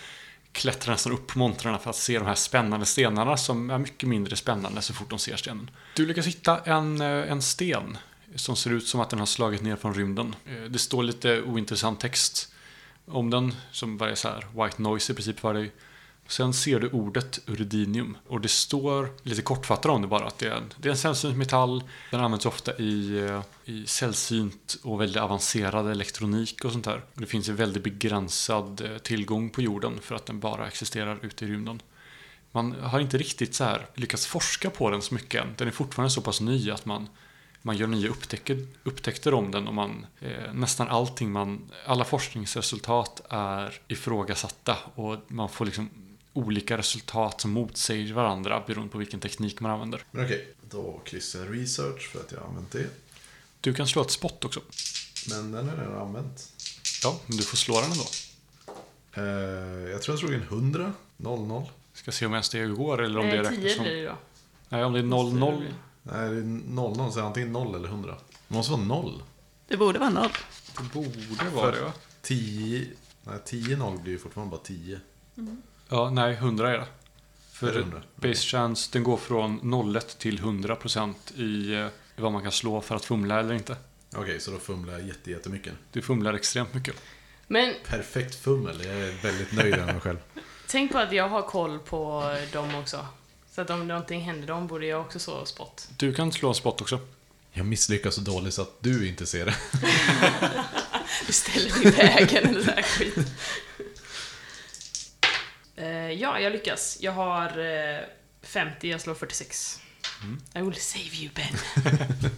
klättrar 0.52 0.94
nästan 0.94 1.14
upp 1.14 1.28
på 1.28 1.40
montrarna 1.40 1.80
för 1.80 1.90
att 1.90 1.96
se 1.96 2.20
de 2.20 2.26
här 2.26 2.36
spännande 2.36 2.86
stenarna 2.86 3.38
som 3.38 3.70
är 3.70 3.78
mycket 3.78 4.10
mindre 4.10 4.36
spännande 4.36 4.82
så 4.82 4.94
fort 4.94 5.10
de 5.10 5.20
ser 5.20 5.36
stenen. 5.36 5.70
Du 5.96 6.06
lyckas 6.06 6.28
hitta 6.28 6.60
en, 6.60 7.02
eh, 7.02 7.32
en 7.32 7.42
sten 7.42 7.98
som 8.36 8.56
ser 8.56 8.72
ut 8.72 8.88
som 8.88 9.00
att 9.00 9.10
den 9.10 9.20
har 9.20 9.26
slagit 9.26 9.62
ner 9.62 9.76
från 9.76 9.94
rymden. 9.94 10.36
Eh, 10.46 10.64
det 10.64 10.80
står 10.80 11.04
lite 11.04 11.42
ointressant 11.42 12.00
text 12.00 12.54
om 13.06 13.30
den 13.30 13.56
som 13.72 13.98
bara 13.98 14.12
är 14.12 14.16
så 14.16 14.28
här 14.28 14.46
white 14.64 14.82
noise 14.82 15.12
i 15.12 15.16
princip 15.16 15.40
för 15.40 15.54
dig. 15.54 15.72
Sen 16.32 16.54
ser 16.54 16.80
du 16.80 16.90
ordet 16.90 17.40
uridinium 17.48 18.18
och 18.28 18.42
det 18.42 18.48
står 18.48 19.10
lite 19.24 19.42
kortfattat 19.42 19.86
om 19.86 20.02
det 20.02 20.08
bara 20.08 20.28
att 20.28 20.38
det 20.38 20.48
är, 20.48 20.64
det 20.78 20.90
är 20.90 20.92
en 20.92 20.98
sällsynt 20.98 21.38
metall. 21.38 21.84
Den 22.12 22.22
används 22.22 22.46
ofta 22.46 22.78
i, 22.78 23.20
eh, 23.20 23.42
i 23.66 23.86
sällsynt 23.86 24.78
och 24.84 25.02
väldigt 25.02 25.22
avancerad 25.22 25.92
elektronik 25.92 26.66
och 26.66 26.72
sånt 26.72 26.86
där. 26.86 27.02
Det 27.14 27.26
finns 27.26 27.50
en 27.50 27.56
väldigt 27.56 27.84
begränsad 27.84 28.82
eh, 28.82 28.98
tillgång 28.98 29.50
på 29.50 29.62
jorden 29.62 30.00
för 30.02 30.16
att 30.16 30.26
den 30.26 30.40
bara 30.40 30.68
existerar 30.68 31.20
ute 31.22 31.46
i 31.46 31.48
rymden. 31.48 31.82
Man 32.52 32.72
har 32.82 33.00
inte 33.00 33.18
riktigt 33.18 33.56
så 33.56 33.64
här 33.64 33.86
lyckats 33.96 34.28
forska 34.28 34.70
på 34.70 34.90
den 34.90 35.02
så 35.02 35.14
mycket 35.14 35.42
än. 35.42 35.54
Den 35.58 35.68
är 35.68 35.72
fortfarande 35.72 36.12
så 36.12 36.22
pass 36.22 36.42
ny 36.42 36.72
att 36.72 36.86
man 36.86 37.08
man 37.64 37.78
gör 37.78 37.88
nya 37.88 38.10
upptäcker, 38.10 38.68
upptäckter 38.84 39.34
om 39.34 39.52
den 39.52 39.68
och 39.68 39.74
man, 39.74 40.06
eh, 40.20 40.54
nästan 40.54 40.88
allting 40.88 41.32
man, 41.32 41.72
alla 41.86 42.04
forskningsresultat 42.06 43.22
är 43.30 43.74
ifrågasatta 43.88 44.78
och 44.96 45.18
man 45.28 45.50
får 45.50 45.66
liksom 45.66 45.90
olika 46.34 46.78
resultat 46.78 47.42
som 47.42 47.52
motsäger 47.52 48.14
varandra 48.14 48.64
beroende 48.68 48.92
på 48.92 48.98
vilken 48.98 49.20
teknik 49.20 49.60
man 49.60 49.72
använder. 49.72 50.04
Men 50.12 50.26
okej, 50.26 50.54
då 50.70 51.02
kryssar 51.06 51.40
jag 51.40 51.62
research 51.62 52.10
för 52.12 52.20
att 52.20 52.32
jag 52.32 52.40
har 52.40 52.48
använt 52.48 52.72
det. 52.72 52.88
Du 53.62 53.74
kan 53.74 53.88
slå 53.88 54.02
ett 54.02 54.12
spot 54.12 54.46
också. 54.46 54.62
Men 55.30 55.52
den 55.52 55.70
är 55.70 55.78
redan 55.78 55.98
använt. 55.98 56.54
Ja, 57.04 57.20
men 57.28 57.38
du 57.38 57.44
får 57.44 57.58
slå 57.58 57.82
den 57.82 57.92
ändå. 57.92 58.06
Eh, 59.14 59.92
jag 59.92 60.02
tror 60.02 60.14
jag 60.14 60.20
slog 60.20 60.34
in 60.34 60.42
100, 60.42 60.94
00. 61.18 61.64
Ska 61.94 62.12
se 62.12 62.26
om 62.26 62.34
ens 62.34 62.50
det 62.50 62.66
går 62.66 63.02
eller 63.02 63.20
om 63.20 63.26
det 63.26 63.38
räknas 63.38 63.56
10 63.56 63.76
som... 63.76 63.84
blir 63.84 63.96
det 63.96 64.06
då. 64.06 64.18
Nej, 64.70 64.84
om 64.84 64.94
det 64.94 65.00
är 65.00 65.04
00. 65.04 65.64
Nej, 66.04 66.30
det 66.30 66.38
är 66.38 66.42
00, 66.42 66.96
så 66.96 67.20
är 67.20 67.22
det 67.22 67.28
antingen 67.28 67.52
0 67.52 67.76
eller 67.76 67.88
100. 67.88 68.18
Det 68.48 68.54
måste 68.54 68.72
vara 68.72 68.84
0. 68.84 69.24
Det 69.68 69.78
borde 69.78 70.00
vara 70.00 70.10
noll. 70.10 70.32
Det 70.78 70.94
borde 70.94 71.50
vara 71.56 71.72
det 71.72 71.82
va? 71.82 71.94
10, 72.22 72.88
nej 73.24 73.40
10 73.46 73.78
0 73.78 74.00
blir 74.00 74.14
ju 74.14 74.20
fortfarande 74.20 74.52
bara 74.52 74.62
10. 74.62 75.00
Ja, 75.94 76.10
nej, 76.10 76.34
100 76.34 76.74
är 76.74 76.78
det. 76.78 76.86
För 77.52 77.74
det 77.74 77.80
100? 77.80 78.02
base 78.16 78.42
chance, 78.42 78.90
den 78.94 79.04
går 79.04 79.18
från 79.18 79.60
0 79.64 80.02
till 80.02 80.40
100% 80.40 81.14
i 81.36 81.74
eh, 81.74 81.88
vad 82.16 82.32
man 82.32 82.44
kan 82.44 82.52
slå 82.52 82.82
för 82.82 82.96
att 82.96 83.06
fumla 83.06 83.40
eller 83.40 83.54
inte. 83.54 83.76
Okej, 84.16 84.40
så 84.40 84.52
då 84.52 84.58
fumlar 84.58 84.94
jag 84.94 85.08
jätte, 85.08 85.32
jättemycket. 85.32 85.74
Du 85.92 86.02
fumlar 86.02 86.34
extremt 86.34 86.74
mycket. 86.74 86.96
Men 87.48 87.74
Perfekt 87.88 88.36
fummel, 88.36 88.82
jag 88.86 88.96
är 88.96 89.24
väldigt 89.24 89.52
nöjd 89.52 89.78
med 89.78 89.86
mig 89.86 90.00
själv. 90.00 90.18
tänk 90.68 90.92
på 90.92 90.98
att 90.98 91.12
jag 91.12 91.30
har 91.30 91.42
koll 91.42 91.80
på 91.80 92.36
dem 92.54 92.76
också. 92.76 93.06
Så 93.52 93.62
att 93.62 93.70
om 93.70 93.88
någonting 93.88 94.22
händer 94.22 94.48
dem 94.48 94.68
borde 94.68 94.86
jag 94.86 95.02
också 95.02 95.20
så 95.20 95.46
spot. 95.46 95.88
Du 95.98 96.14
kan 96.14 96.32
slå 96.32 96.50
en 96.50 96.56
spot 96.56 96.82
också. 96.82 97.00
Jag 97.52 97.66
misslyckas 97.66 98.16
så 98.16 98.22
dåligt 98.22 98.54
så 98.54 98.62
att 98.62 98.76
du 98.80 99.08
inte 99.08 99.26
ser 99.26 99.46
det. 99.46 99.56
Du 101.28 101.34
ställer 101.34 101.70
dig 101.70 101.88
i 101.88 101.90
vägen 101.92 102.50
eller 102.50 102.64
sån 102.64 102.74
här 102.74 102.82
skit. 102.82 103.18
Eh, 105.82 106.12
ja, 106.12 106.40
jag 106.40 106.52
lyckas. 106.54 106.98
Jag 107.02 107.12
har 107.12 107.46
eh, 107.48 108.00
50, 108.42 108.90
jag 108.90 109.02
slår 109.02 109.14
46. 109.14 109.80
I 110.56 110.62
will 110.62 110.76
save 110.76 111.16
you 111.22 111.30
Ben. 111.36 111.84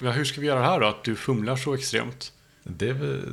Ja, 0.00 0.10
hur 0.10 0.24
ska 0.24 0.40
vi 0.40 0.46
göra 0.46 0.62
här 0.62 0.80
då? 0.80 0.86
Att 0.86 1.04
du 1.04 1.16
fumlar 1.16 1.56
så 1.56 1.74
extremt? 1.74 2.32
Det, 2.62 2.92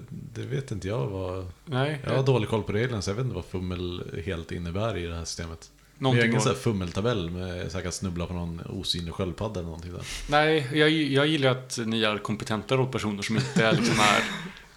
det 0.09 0.41
vet 0.41 0.72
inte 0.72 0.88
jag 0.88 1.07
vad... 1.07 1.51
Nej, 1.66 1.99
Jag 2.03 2.16
har 2.16 2.24
dålig 2.24 2.49
koll 2.49 2.64
på 2.64 2.72
reglerna 2.72 3.01
så 3.01 3.09
jag 3.09 3.16
vet 3.16 3.24
inte 3.24 3.36
vad 3.36 3.45
fummel 3.45 4.03
helt 4.26 4.51
innebär 4.51 4.97
i 4.97 5.05
det 5.05 5.16
här 5.16 5.26
systemet. 5.26 5.72
Någonting 5.97 6.24
ingen 6.26 6.34
går- 6.36 6.39
sån 6.43 6.51
här 6.53 6.59
fummeltabell 6.59 7.30
med 7.30 7.72
säkert 7.72 7.93
snubbla 7.93 8.26
på 8.26 8.34
någon 8.34 8.61
osynlig 8.70 9.14
sköldpadda 9.14 9.59
eller 9.59 9.68
någonting 9.70 9.93
där. 9.93 10.05
Nej, 10.30 10.68
jag, 10.74 10.89
jag 10.91 11.28
gillar 11.28 11.51
att 11.51 11.80
ni 11.86 12.03
är 12.03 12.18
kompetenta 12.18 12.76
rollpersoner 12.78 13.22
som 13.24 13.36
inte 13.36 13.66
är 13.66 13.72
liksom 13.74 13.99
är... 13.99 14.24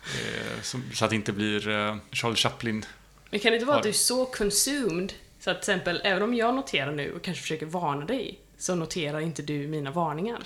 Eh, 0.07 0.63
som, 0.63 0.83
så 0.95 1.05
att 1.05 1.11
det 1.11 1.17
inte 1.17 1.33
blir 1.33 1.69
eh, 1.69 1.97
Charlie 2.13 2.37
Chaplin. 2.37 2.85
Men 3.31 3.41
kan 3.41 3.51
det 3.53 3.57
inte 3.57 3.67
vara 3.67 3.77
att 3.77 3.83
du 3.83 3.89
är 3.89 3.93
så 3.93 4.27
consumed 4.27 5.13
så 5.41 5.51
att 5.51 5.63
till 5.63 5.73
exempel, 5.73 6.01
även 6.05 6.23
om 6.23 6.35
jag 6.35 6.55
noterar 6.55 6.93
nu 6.93 7.13
och 7.13 7.23
kanske 7.23 7.43
försöker 7.43 7.67
varna 7.67 8.05
dig, 8.05 8.41
så 8.59 8.75
noterar 8.75 9.21
inte 9.21 9.43
du 9.43 9.69
mina 9.69 9.91
varningar. 9.91 10.43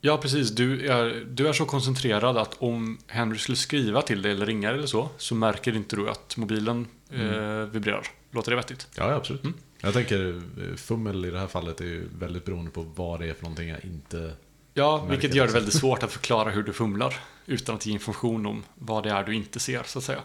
Ja, 0.00 0.18
precis. 0.18 0.50
Du 0.50 0.86
är, 0.86 1.26
du 1.30 1.48
är 1.48 1.52
så 1.52 1.64
koncentrerad 1.64 2.36
att 2.36 2.56
om 2.58 2.98
Henry 3.06 3.38
skulle 3.38 3.56
skriva 3.56 4.02
till 4.02 4.22
dig 4.22 4.32
eller 4.32 4.46
ringa 4.46 4.70
eller 4.70 4.86
så, 4.86 5.08
så 5.18 5.34
märker 5.34 5.76
inte 5.76 5.96
du 5.96 6.10
att 6.10 6.36
mobilen 6.36 6.86
eh, 7.10 7.70
vibrerar. 7.72 8.06
Låter 8.30 8.50
det 8.50 8.56
vettigt? 8.56 8.88
Ja, 8.94 9.10
ja, 9.10 9.14
absolut. 9.14 9.42
Jag 9.80 9.92
tänker 9.92 10.28
eh, 10.36 10.76
fummel 10.76 11.24
i 11.24 11.30
det 11.30 11.38
här 11.38 11.46
fallet 11.46 11.80
är 11.80 11.84
ju 11.84 12.08
väldigt 12.18 12.44
beroende 12.44 12.70
på 12.70 12.82
vad 12.82 13.20
det 13.20 13.28
är 13.28 13.34
för 13.34 13.42
någonting 13.42 13.68
jag 13.68 13.84
inte... 13.84 14.32
Ja, 14.74 15.06
vilket 15.10 15.32
det 15.32 15.36
gör 15.36 15.46
det 15.46 15.52
väldigt 15.52 15.74
svårt 15.74 16.02
att 16.02 16.12
förklara 16.12 16.50
hur 16.50 16.62
du 16.62 16.72
fumlar 16.72 17.14
utan 17.46 17.74
att 17.74 17.86
ge 17.86 17.92
information 17.92 18.46
om 18.46 18.64
vad 18.74 19.02
det 19.02 19.10
är 19.10 19.24
du 19.24 19.34
inte 19.34 19.60
ser, 19.60 19.82
så 19.82 19.98
att 19.98 20.04
säga. 20.04 20.20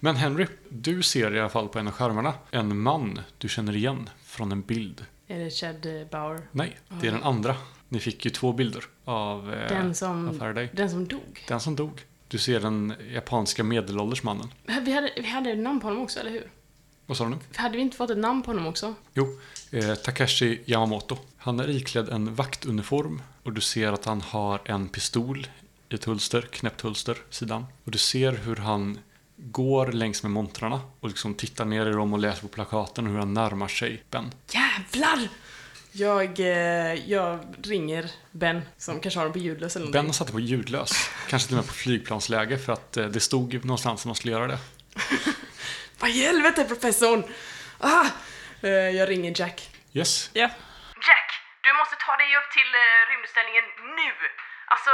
Men 0.00 0.16
Henry, 0.16 0.46
du 0.68 1.02
ser 1.02 1.34
i 1.34 1.40
alla 1.40 1.48
fall 1.48 1.68
på 1.68 1.78
en 1.78 1.86
av 1.86 1.92
skärmarna 1.92 2.34
en 2.50 2.78
man 2.78 3.20
du 3.38 3.48
känner 3.48 3.76
igen 3.76 4.10
från 4.24 4.52
en 4.52 4.62
bild. 4.62 5.04
Är 5.26 5.38
det 5.38 5.50
Chad 5.50 5.86
eh, 5.86 6.06
Bauer? 6.10 6.40
Nej, 6.52 6.78
det 7.00 7.06
är 7.06 7.12
den 7.12 7.22
andra. 7.22 7.56
Ni 7.88 8.00
fick 8.00 8.24
ju 8.24 8.30
två 8.30 8.52
bilder 8.52 8.84
av, 9.04 9.54
eh, 9.54 9.68
Den 9.68 9.88
av 9.88 9.92
som, 9.92 10.38
Faraday. 10.38 10.70
den 10.72 10.90
som 10.90 11.08
dog? 11.08 11.44
Den 11.48 11.60
som 11.60 11.76
dog. 11.76 12.04
Du 12.28 12.38
ser 12.38 12.60
den 12.60 12.94
japanska 13.14 13.64
medelålders 13.64 14.22
mannen. 14.22 14.48
Vi 14.82 14.92
hade, 14.92 15.12
vi 15.16 15.26
hade 15.26 15.50
ett 15.50 15.58
namn 15.58 15.80
på 15.80 15.86
honom 15.86 16.02
också, 16.02 16.20
eller 16.20 16.30
hur? 16.30 16.50
Vad 17.06 17.16
sa 17.16 17.24
du 17.24 17.30
nu? 17.30 17.36
Hade 17.54 17.76
vi 17.76 17.82
inte 17.82 17.96
fått 17.96 18.10
ett 18.10 18.18
namn 18.18 18.42
på 18.42 18.50
honom 18.50 18.66
också? 18.66 18.94
Jo, 19.14 19.38
eh, 19.70 19.94
Takashi 19.94 20.62
Yamamoto. 20.66 21.18
Han 21.36 21.60
är 21.60 21.70
iklädd 21.70 22.08
en 22.08 22.34
vaktuniform 22.34 23.22
och 23.42 23.52
du 23.52 23.60
ser 23.60 23.92
att 23.92 24.04
han 24.04 24.20
har 24.20 24.60
en 24.64 24.88
pistol 24.88 25.46
i 25.88 25.94
ett 25.94 26.04
hölster, 26.04 26.42
knäppt 26.42 26.80
hölster, 26.80 27.16
sidan. 27.30 27.66
Och 27.84 27.90
du 27.90 27.98
ser 27.98 28.32
hur 28.32 28.56
han 28.56 28.98
går 29.36 29.86
längs 29.92 30.22
med 30.22 30.32
montrarna 30.32 30.80
och 31.00 31.08
liksom 31.08 31.34
tittar 31.34 31.64
ner 31.64 31.86
i 31.86 31.90
dem 31.92 32.12
och 32.12 32.18
läser 32.18 32.42
på 32.42 32.48
plakaten 32.48 33.06
och 33.06 33.12
hur 33.12 33.18
han 33.18 33.34
närmar 33.34 33.68
sig 33.68 34.04
Ben. 34.10 34.32
Jävlar! 34.50 35.28
Jag, 35.92 36.40
eh, 36.40 36.94
jag 37.10 37.40
ringer 37.62 38.10
Ben, 38.30 38.62
som 38.78 39.00
kanske 39.00 39.20
har 39.20 39.24
den 39.24 39.32
på 39.32 39.38
ljudlös 39.38 39.76
eller 39.76 39.86
Ben 39.86 39.92
någonting. 39.92 40.08
har 40.08 40.12
satt 40.14 40.26
det 40.26 40.32
på 40.32 40.40
ljudlös, 40.40 41.10
kanske 41.28 41.48
till 41.48 41.56
och 41.56 41.62
med 41.62 41.68
på 41.68 41.74
flygplansläge 41.74 42.58
för 42.58 42.72
att 42.72 42.96
eh, 42.96 43.04
det 43.06 43.20
stod 43.20 43.64
någonstans 43.64 44.00
att 44.00 44.06
man 44.06 44.14
skulle 44.14 44.32
göra 44.32 44.46
det. 44.46 44.58
Vad 46.00 46.10
i 46.10 46.22
helvete 46.26 46.64
professorn! 46.64 47.24
Ah! 47.78 48.06
Eh, 48.60 48.70
jag 48.70 49.08
ringer 49.08 49.32
Jack. 49.40 49.70
Yes, 49.92 50.30
Ja. 50.32 50.48
Jack, 51.08 51.28
du 51.64 51.70
måste 51.80 51.96
ta 52.06 52.12
dig 52.22 52.30
upp 52.38 52.48
till 52.56 52.70
rymdställningen 53.10 53.64
nu! 54.00 54.10
Alltså, 54.72 54.90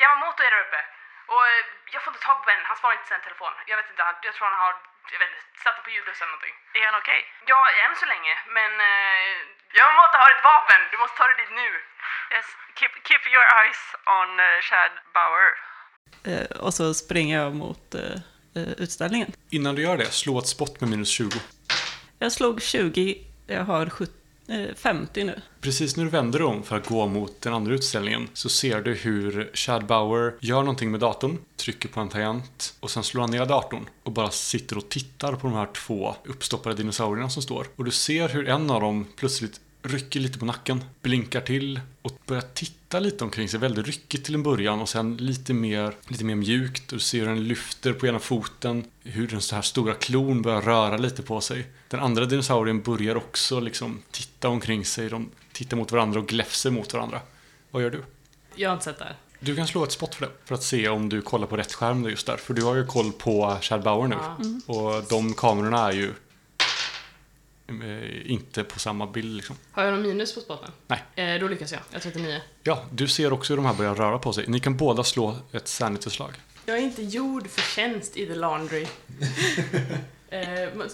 Yamamoto 0.00 0.40
är 0.46 0.50
där 0.54 0.64
uppe. 0.66 0.80
Och 1.32 1.42
eh, 1.52 1.62
jag 1.94 2.00
får 2.02 2.10
inte 2.12 2.24
tag 2.26 2.36
på 2.40 2.44
Ben, 2.48 2.68
han 2.70 2.76
svarar 2.80 2.94
inte 2.96 3.10
sen 3.12 3.26
telefon. 3.28 3.52
Jag 3.70 3.76
vet 3.80 3.88
inte, 3.92 4.02
han, 4.08 4.16
jag 4.26 4.34
tror 4.34 4.46
han 4.52 4.60
har, 4.64 4.74
jag 5.14 5.20
vet 5.22 5.30
inte, 5.32 5.44
satt 5.64 5.76
det 5.76 5.82
på 5.86 5.92
ljudlös 5.94 6.18
eller 6.20 6.32
någonting. 6.34 6.56
Är 6.78 6.84
han 6.88 6.96
okej? 7.02 7.20
Ja, 7.52 7.60
än 7.84 7.94
så 8.02 8.06
länge, 8.12 8.34
men 8.56 8.70
uh, 8.90 9.36
Yamamoto 9.76 10.16
har 10.22 10.30
ett 10.34 10.44
vapen, 10.52 10.80
du 10.92 10.96
måste 11.02 11.16
ta 11.18 11.24
dig 11.30 11.36
dit 11.42 11.52
nu. 11.62 11.70
Yes, 12.34 12.48
keep 12.78 12.92
keep 13.08 13.22
your 13.34 13.46
eyes 13.58 13.80
on 14.18 14.28
uh, 14.46 14.56
Chad 14.68 14.92
Bauer. 15.16 15.50
Eh, 16.30 16.46
och 16.64 16.74
så 16.74 16.94
springer 16.94 17.34
jag 17.42 17.54
mot 17.54 17.94
eh, 17.94 18.16
eh, 18.56 18.72
utställningen. 18.84 19.32
innan 19.50 19.74
du 19.74 19.82
gör 19.82 19.96
det, 19.96 20.10
slå 20.22 20.38
ett 20.38 20.48
spott 20.56 20.80
med 20.80 20.90
minus 20.90 21.08
20. 21.08 21.30
Jag 22.18 22.32
slog 22.32 22.62
20, 22.62 23.24
jag 23.46 23.64
har 23.64 23.90
70, 23.90 24.12
Eh, 24.12 24.23
Eh, 24.48 24.74
50 24.76 25.24
nu. 25.24 25.40
Precis 25.60 25.96
när 25.96 26.04
du 26.04 26.10
vänder 26.10 26.38
dig 26.38 26.48
om 26.48 26.62
för 26.62 26.76
att 26.76 26.88
gå 26.88 27.06
mot 27.06 27.40
den 27.40 27.54
andra 27.54 27.74
utställningen 27.74 28.28
så 28.32 28.48
ser 28.48 28.80
du 28.80 28.94
hur 28.94 29.50
Chad 29.54 29.86
Bauer 29.86 30.34
gör 30.40 30.60
någonting 30.60 30.90
med 30.90 31.00
datorn, 31.00 31.38
trycker 31.56 31.88
på 31.88 32.00
en 32.00 32.08
tangent 32.08 32.74
och 32.80 32.90
sen 32.90 33.02
slår 33.02 33.20
han 33.20 33.30
ner 33.30 33.46
datorn 33.46 33.88
och 34.02 34.12
bara 34.12 34.30
sitter 34.30 34.78
och 34.78 34.88
tittar 34.88 35.32
på 35.32 35.46
de 35.46 35.56
här 35.56 35.68
två 35.72 36.14
uppstoppade 36.24 36.74
dinosaurierna 36.74 37.30
som 37.30 37.42
står. 37.42 37.66
Och 37.76 37.84
du 37.84 37.90
ser 37.90 38.28
hur 38.28 38.48
en 38.48 38.70
av 38.70 38.80
dem 38.80 39.06
plötsligt 39.16 39.60
rycker 39.84 40.20
lite 40.20 40.38
på 40.38 40.44
nacken, 40.44 40.84
blinkar 41.02 41.40
till 41.40 41.80
och 42.02 42.18
börjar 42.26 42.42
titta 42.54 43.00
lite 43.00 43.24
omkring 43.24 43.48
sig. 43.48 43.60
Väldigt 43.60 43.86
ryckigt 43.86 44.24
till 44.24 44.34
en 44.34 44.42
början 44.42 44.80
och 44.80 44.88
sen 44.88 45.16
lite 45.16 45.54
mer, 45.54 45.94
lite 46.08 46.24
mer 46.24 46.34
mjukt. 46.34 46.88
Du 46.88 46.98
ser 46.98 47.18
hur 47.18 47.26
den 47.26 47.48
lyfter 47.48 47.92
på 47.92 48.06
ena 48.06 48.18
foten, 48.18 48.84
hur 49.02 49.28
den 49.28 49.40
så 49.40 49.54
här 49.54 49.62
stora 49.62 49.94
klon 49.94 50.42
börjar 50.42 50.62
röra 50.62 50.96
lite 50.96 51.22
på 51.22 51.40
sig. 51.40 51.66
Den 51.88 52.00
andra 52.00 52.24
dinosaurien 52.24 52.82
börjar 52.82 53.16
också 53.16 53.60
liksom 53.60 54.02
titta 54.10 54.48
omkring 54.48 54.84
sig. 54.84 55.08
De 55.08 55.30
tittar 55.52 55.76
mot 55.76 55.92
varandra 55.92 56.20
och 56.20 56.26
gläfser 56.26 56.70
mot 56.70 56.92
varandra. 56.92 57.20
Vad 57.70 57.82
gör 57.82 57.90
du? 57.90 58.04
Jag 58.54 58.70
har 58.70 58.74
inte 58.74 58.84
sett 58.84 58.98
det 58.98 59.04
här. 59.04 59.16
Du 59.40 59.56
kan 59.56 59.66
slå 59.66 59.84
ett 59.84 59.92
spot 59.92 60.14
för 60.14 60.26
det, 60.26 60.32
för 60.44 60.54
att 60.54 60.62
se 60.62 60.88
om 60.88 61.08
du 61.08 61.22
kollar 61.22 61.46
på 61.46 61.56
rätt 61.56 61.72
skärm 61.72 62.04
just 62.04 62.26
där. 62.26 62.36
För 62.36 62.54
du 62.54 62.62
har 62.62 62.74
ju 62.74 62.86
koll 62.86 63.12
på 63.12 63.58
Chad 63.60 63.82
Bauer 63.82 64.08
nu. 64.08 64.16
Ja. 64.16 64.74
Och 64.74 65.04
de 65.08 65.34
kamerorna 65.34 65.88
är 65.88 65.92
ju 65.92 66.12
inte 68.24 68.64
på 68.64 68.78
samma 68.78 69.06
bild 69.06 69.36
liksom. 69.36 69.56
Har 69.72 69.84
jag 69.84 69.92
någon 69.92 70.02
minus 70.02 70.34
på 70.34 70.40
spotten? 70.40 70.70
Nej. 70.86 71.02
Eh, 71.14 71.40
då 71.40 71.48
lyckas 71.48 71.72
jag. 71.72 71.80
Jag 71.90 71.96
har 71.96 72.00
39. 72.00 72.40
Ja, 72.62 72.84
du 72.92 73.08
ser 73.08 73.32
också 73.32 73.52
hur 73.52 73.56
de 73.56 73.66
här 73.66 73.74
börjar 73.74 73.94
röra 73.94 74.18
på 74.18 74.32
sig. 74.32 74.44
Ni 74.48 74.60
kan 74.60 74.76
båda 74.76 75.04
slå 75.04 75.36
ett 75.52 75.68
sanity-slag. 75.68 76.32
Jag 76.66 76.78
är 76.78 76.82
inte 76.82 77.02
gjord 77.02 77.48
för 77.48 77.62
tjänst 77.62 78.16
i 78.16 78.26
The 78.26 78.34
Laundry. 78.34 78.82
eh, 80.30 80.40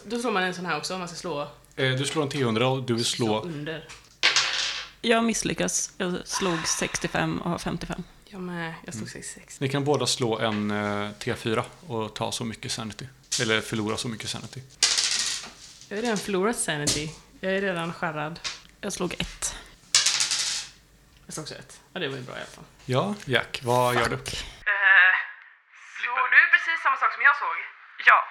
då 0.06 0.18
slår 0.18 0.30
man 0.30 0.42
en 0.42 0.54
sån 0.54 0.66
här 0.66 0.76
också 0.76 0.94
om 0.94 0.98
man 1.00 1.08
ska 1.08 1.16
slå, 1.16 1.48
Eh, 1.76 1.90
Du 1.90 2.04
slår 2.06 2.22
en 2.22 2.28
T100 2.28 2.62
och 2.62 2.82
du 2.82 2.94
vill 2.94 3.04
slå 3.04 3.26
slå... 3.26 3.40
under. 3.42 3.88
Jag 5.00 5.24
misslyckas. 5.24 5.92
Jag 5.98 6.14
slog 6.24 6.58
65 6.66 7.38
och 7.38 7.50
har 7.50 7.58
55. 7.58 8.02
Jag 8.24 8.40
med. 8.40 8.74
Jag 8.84 8.94
slog 8.94 9.08
66. 9.08 9.60
Ni 9.60 9.68
kan 9.68 9.84
båda 9.84 10.06
slå 10.06 10.38
en 10.38 10.70
eh, 10.70 10.76
T4 11.18 11.62
och 11.86 12.14
ta 12.14 12.32
så 12.32 12.44
mycket 12.44 12.72
sanity. 12.72 13.06
Eller 13.42 13.60
förlora 13.60 13.96
så 13.96 14.08
mycket 14.08 14.28
sanity. 14.28 14.62
Jag 15.90 15.96
har 15.96 16.02
redan 16.02 16.16
förlorat 16.18 16.56
sanity. 16.56 17.08
Jag 17.40 17.52
är 17.52 17.60
redan 17.60 17.92
skärrad. 17.92 18.40
Jag 18.80 18.92
slog 18.92 19.12
ett. 19.18 19.56
Jag 21.26 21.34
slog 21.34 21.42
också 21.44 21.54
ett. 21.54 21.80
Ja, 21.92 22.00
det 22.00 22.08
var 22.08 22.16
ju 22.16 22.22
bra 22.22 22.34
i 22.34 22.38
alla 22.38 22.46
fall. 22.46 22.64
Ja, 22.86 23.14
Jack, 23.24 23.60
vad 23.64 23.94
gör 23.94 24.08
du? 24.08 24.14
Eh, 24.14 24.20
såg 26.04 26.24
du 26.32 26.40
precis 26.52 26.82
samma 26.82 26.96
sak 26.96 27.12
som 27.14 27.22
jag 27.22 27.36
såg? 27.36 27.56
Ja. 28.06 28.24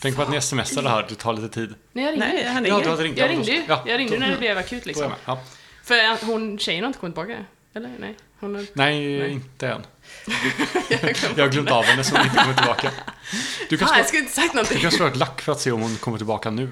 Tänk 0.00 0.16
på 0.16 0.22
att 0.22 0.30
ni 0.30 0.40
smsar 0.40 0.82
det 0.82 0.88
här, 0.90 1.06
det 1.08 1.14
tar 1.14 1.32
lite 1.32 1.48
tid. 1.54 1.74
Nej, 1.92 2.04
jag 2.04 2.12
ringde. 2.12 2.26
Nej, 2.26 2.44
han 2.44 2.64
Ja, 2.64 2.70
ringer. 2.74 2.84
du 2.84 2.90
hade 2.90 3.02
ringt. 3.02 3.18
jag 3.18 3.28
Ja, 3.28 3.32
ringde 3.32 3.50
ju. 3.52 3.64
ja, 3.68 3.84
jag 3.86 3.98
ringde 3.98 4.18
när 4.18 4.30
det 4.30 4.36
blev 4.38 4.58
akut 4.58 4.86
liksom. 4.86 5.12
För 5.84 6.26
hon, 6.26 6.58
tjejen 6.58 6.84
har 6.84 6.86
inte 6.88 6.98
kommit 6.98 7.14
tillbaka. 7.16 7.44
Eller? 7.74 7.90
Nej. 7.98 8.16
Hon 8.40 8.54
har... 8.54 8.66
Nej, 8.72 9.18
Nej. 9.18 9.30
inte 9.30 9.68
än. 9.68 9.86
jag 11.36 11.44
har 11.44 11.48
glömt 11.48 11.70
av 11.70 11.84
henne 11.84 12.04
så 12.04 12.16
hon 12.16 12.24
inte 12.26 12.36
kommer 12.38 12.54
tillbaka. 12.54 12.90
Du 13.68 13.76
kan, 13.78 13.88
slå, 13.88 13.96
jag 13.96 14.06
skulle 14.06 14.22
inte 14.22 14.34
sagt 14.34 14.52
du 14.52 14.56
någonting. 14.56 14.80
kan 14.80 14.90
slå 14.90 15.06
ett 15.06 15.16
lack 15.16 15.40
för 15.40 15.52
att 15.52 15.60
se 15.60 15.72
om 15.72 15.80
hon 15.82 15.96
kommer 15.96 16.18
tillbaka 16.18 16.50
nu. 16.50 16.70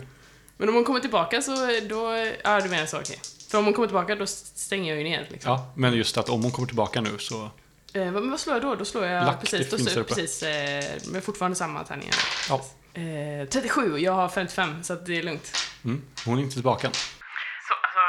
Men 0.57 0.69
om 0.69 0.75
hon 0.75 0.85
kommer 0.85 1.01
tillbaka 1.01 1.43
så 1.43 1.51
då... 1.83 2.31
Ja, 2.45 2.61
du 2.61 2.69
menar 2.69 2.87
så, 2.87 2.99
okej. 3.01 3.21
För 3.51 3.59
om 3.59 3.65
hon 3.65 3.75
kommer 3.75 3.89
tillbaka 3.89 4.15
då 4.15 4.27
stänger 4.27 4.89
jag 4.93 4.99
ju 4.99 5.05
ner 5.05 5.27
liksom. 5.31 5.53
Ja, 5.53 5.73
men 5.77 5.93
just 5.95 6.17
att 6.19 6.29
om 6.29 6.43
hon 6.43 6.53
kommer 6.53 6.67
tillbaka 6.69 7.01
nu 7.01 7.19
så... 7.19 7.51
Eh, 7.93 8.11
vad- 8.13 8.23
men 8.23 8.31
vad 8.31 8.41
slår 8.41 8.57
jag 8.57 8.63
då? 8.63 8.75
Då 8.75 8.85
slår 8.85 9.05
jag 9.07 9.27
Lack, 9.27 9.41
precis, 9.41 9.71
då 9.71 9.79
slår 9.79 9.97
jag 9.97 10.09
precis, 10.09 10.43
eh, 10.43 10.85
men 11.13 11.23
fortfarande 11.23 11.57
samma 11.57 11.85
tärningar. 11.85 12.15
Ja. 12.49 12.55
Eh, 12.95 13.49
37, 13.49 13.99
jag 13.99 14.13
har 14.13 14.29
55 14.29 14.85
så 14.85 14.93
att 14.93 15.07
det 15.07 15.19
är 15.19 15.23
lugnt. 15.23 15.53
Mm, 15.85 16.03
hon 16.25 16.39
är 16.39 16.43
inte 16.43 16.55
tillbaka 16.55 16.87
än. 16.87 16.93
Så, 16.93 17.75
alltså, 17.85 18.03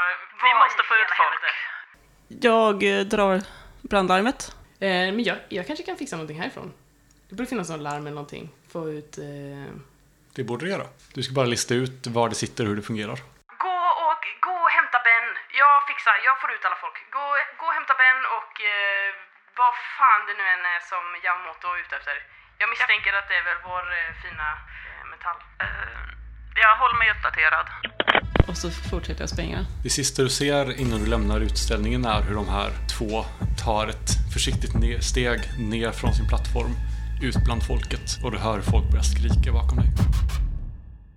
vi 0.44 0.50
måste 0.62 0.82
få 0.88 0.94
ut 0.94 1.12
folk. 1.22 1.42
Jag 2.40 2.76
eh, 2.82 3.00
drar 3.14 3.42
brandlarmet. 3.82 4.56
Eh, 4.80 4.88
men 5.14 5.22
jag, 5.24 5.36
jag 5.48 5.66
kanske 5.66 5.84
kan 5.84 5.96
fixa 5.96 6.16
någonting 6.16 6.40
härifrån. 6.40 6.72
Det 7.28 7.34
borde 7.34 7.48
finnas 7.52 7.70
någon 7.70 7.82
larm 7.82 8.04
eller 8.06 8.18
någonting. 8.20 8.44
Få 8.72 8.80
ut... 8.90 9.18
Eh, 9.18 9.70
Det 10.36 10.44
borde 10.48 10.64
du 10.66 10.70
göra. 10.70 10.86
Du 11.14 11.20
ska 11.22 11.32
bara 11.40 11.50
lista 11.54 11.74
ut 11.82 12.06
var 12.16 12.26
det 12.28 12.34
sitter 12.44 12.62
och 12.64 12.68
hur 12.70 12.76
det 12.80 12.86
fungerar. 12.92 13.18
Gå 13.66 13.76
och, 14.08 14.22
gå 14.46 14.54
och 14.66 14.72
hämta 14.78 14.98
Ben. 15.08 15.26
Jag 15.62 15.76
fixar, 15.90 16.16
jag 16.28 16.36
får 16.40 16.50
ut 16.54 16.64
alla 16.66 16.78
folk. 16.84 16.96
Gå, 17.16 17.24
gå 17.60 17.66
och 17.70 17.76
hämta 17.78 17.94
Ben 18.02 18.20
och 18.38 18.52
eh, 18.72 19.08
vad 19.60 19.72
fan 19.96 20.22
det 20.28 20.34
nu 20.40 20.44
än 20.54 20.64
är 20.74 20.80
som 20.92 21.04
Yamamoto 21.24 21.66
är 21.74 21.78
ute 21.84 21.94
efter. 22.00 22.16
Jag 22.60 22.68
misstänker 22.72 23.12
att 23.18 23.28
det 23.30 23.36
är 23.42 23.46
väl 23.50 23.60
vår 23.70 23.84
eh, 23.98 24.10
fina 24.24 24.48
eh, 24.86 25.02
metall. 25.12 25.40
jag 26.64 26.72
håller 26.82 26.98
mig 27.00 27.08
uppdaterad. 27.14 27.66
Och 28.50 28.56
så 28.56 28.70
fortsätter 28.70 29.20
jag 29.20 29.30
springa. 29.30 29.66
Det 29.82 29.90
sista 29.90 30.22
du 30.22 30.28
ser 30.28 30.80
innan 30.80 31.00
du 31.00 31.06
lämnar 31.06 31.40
utställningen 31.40 32.04
är 32.04 32.22
hur 32.22 32.34
de 32.34 32.48
här 32.48 32.70
två 32.98 33.24
tar 33.64 33.86
ett 33.86 34.10
försiktigt 34.32 34.72
ne- 34.72 35.00
steg 35.00 35.40
ner 35.58 35.90
från 35.92 36.14
sin 36.14 36.28
plattform 36.28 36.70
ut 37.22 37.44
bland 37.44 37.62
folket 37.62 38.18
och 38.24 38.30
du 38.30 38.38
hör 38.38 38.60
folk 38.60 38.90
börja 38.90 39.02
skrika 39.02 39.52
bakom 39.52 39.78
dig. 39.78 39.88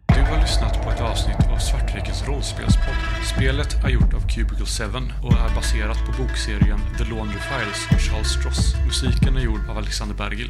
Du 0.07 0.21
har 0.21 0.41
lyssnat 0.41 0.83
på 0.83 0.91
ett 0.91 1.01
avsnitt 1.01 1.47
av 1.51 1.57
Svartvikens 1.57 2.27
rollspelspodd. 2.27 2.95
Spelet 3.35 3.83
är 3.83 3.89
gjort 3.89 4.13
av 4.13 4.27
Cubicle 4.29 4.65
7 4.65 4.83
och 5.23 5.33
är 5.33 5.55
baserat 5.55 5.97
på 6.05 6.23
bokserien 6.23 6.79
The 6.97 7.03
Laundry 7.03 7.39
Files 7.39 7.87
av 7.91 7.97
Charles 7.97 8.31
Stross. 8.31 8.75
Musiken 8.85 9.37
är 9.37 9.41
gjord 9.41 9.69
av 9.69 9.77
Alexander 9.77 10.15
Bergil. 10.15 10.49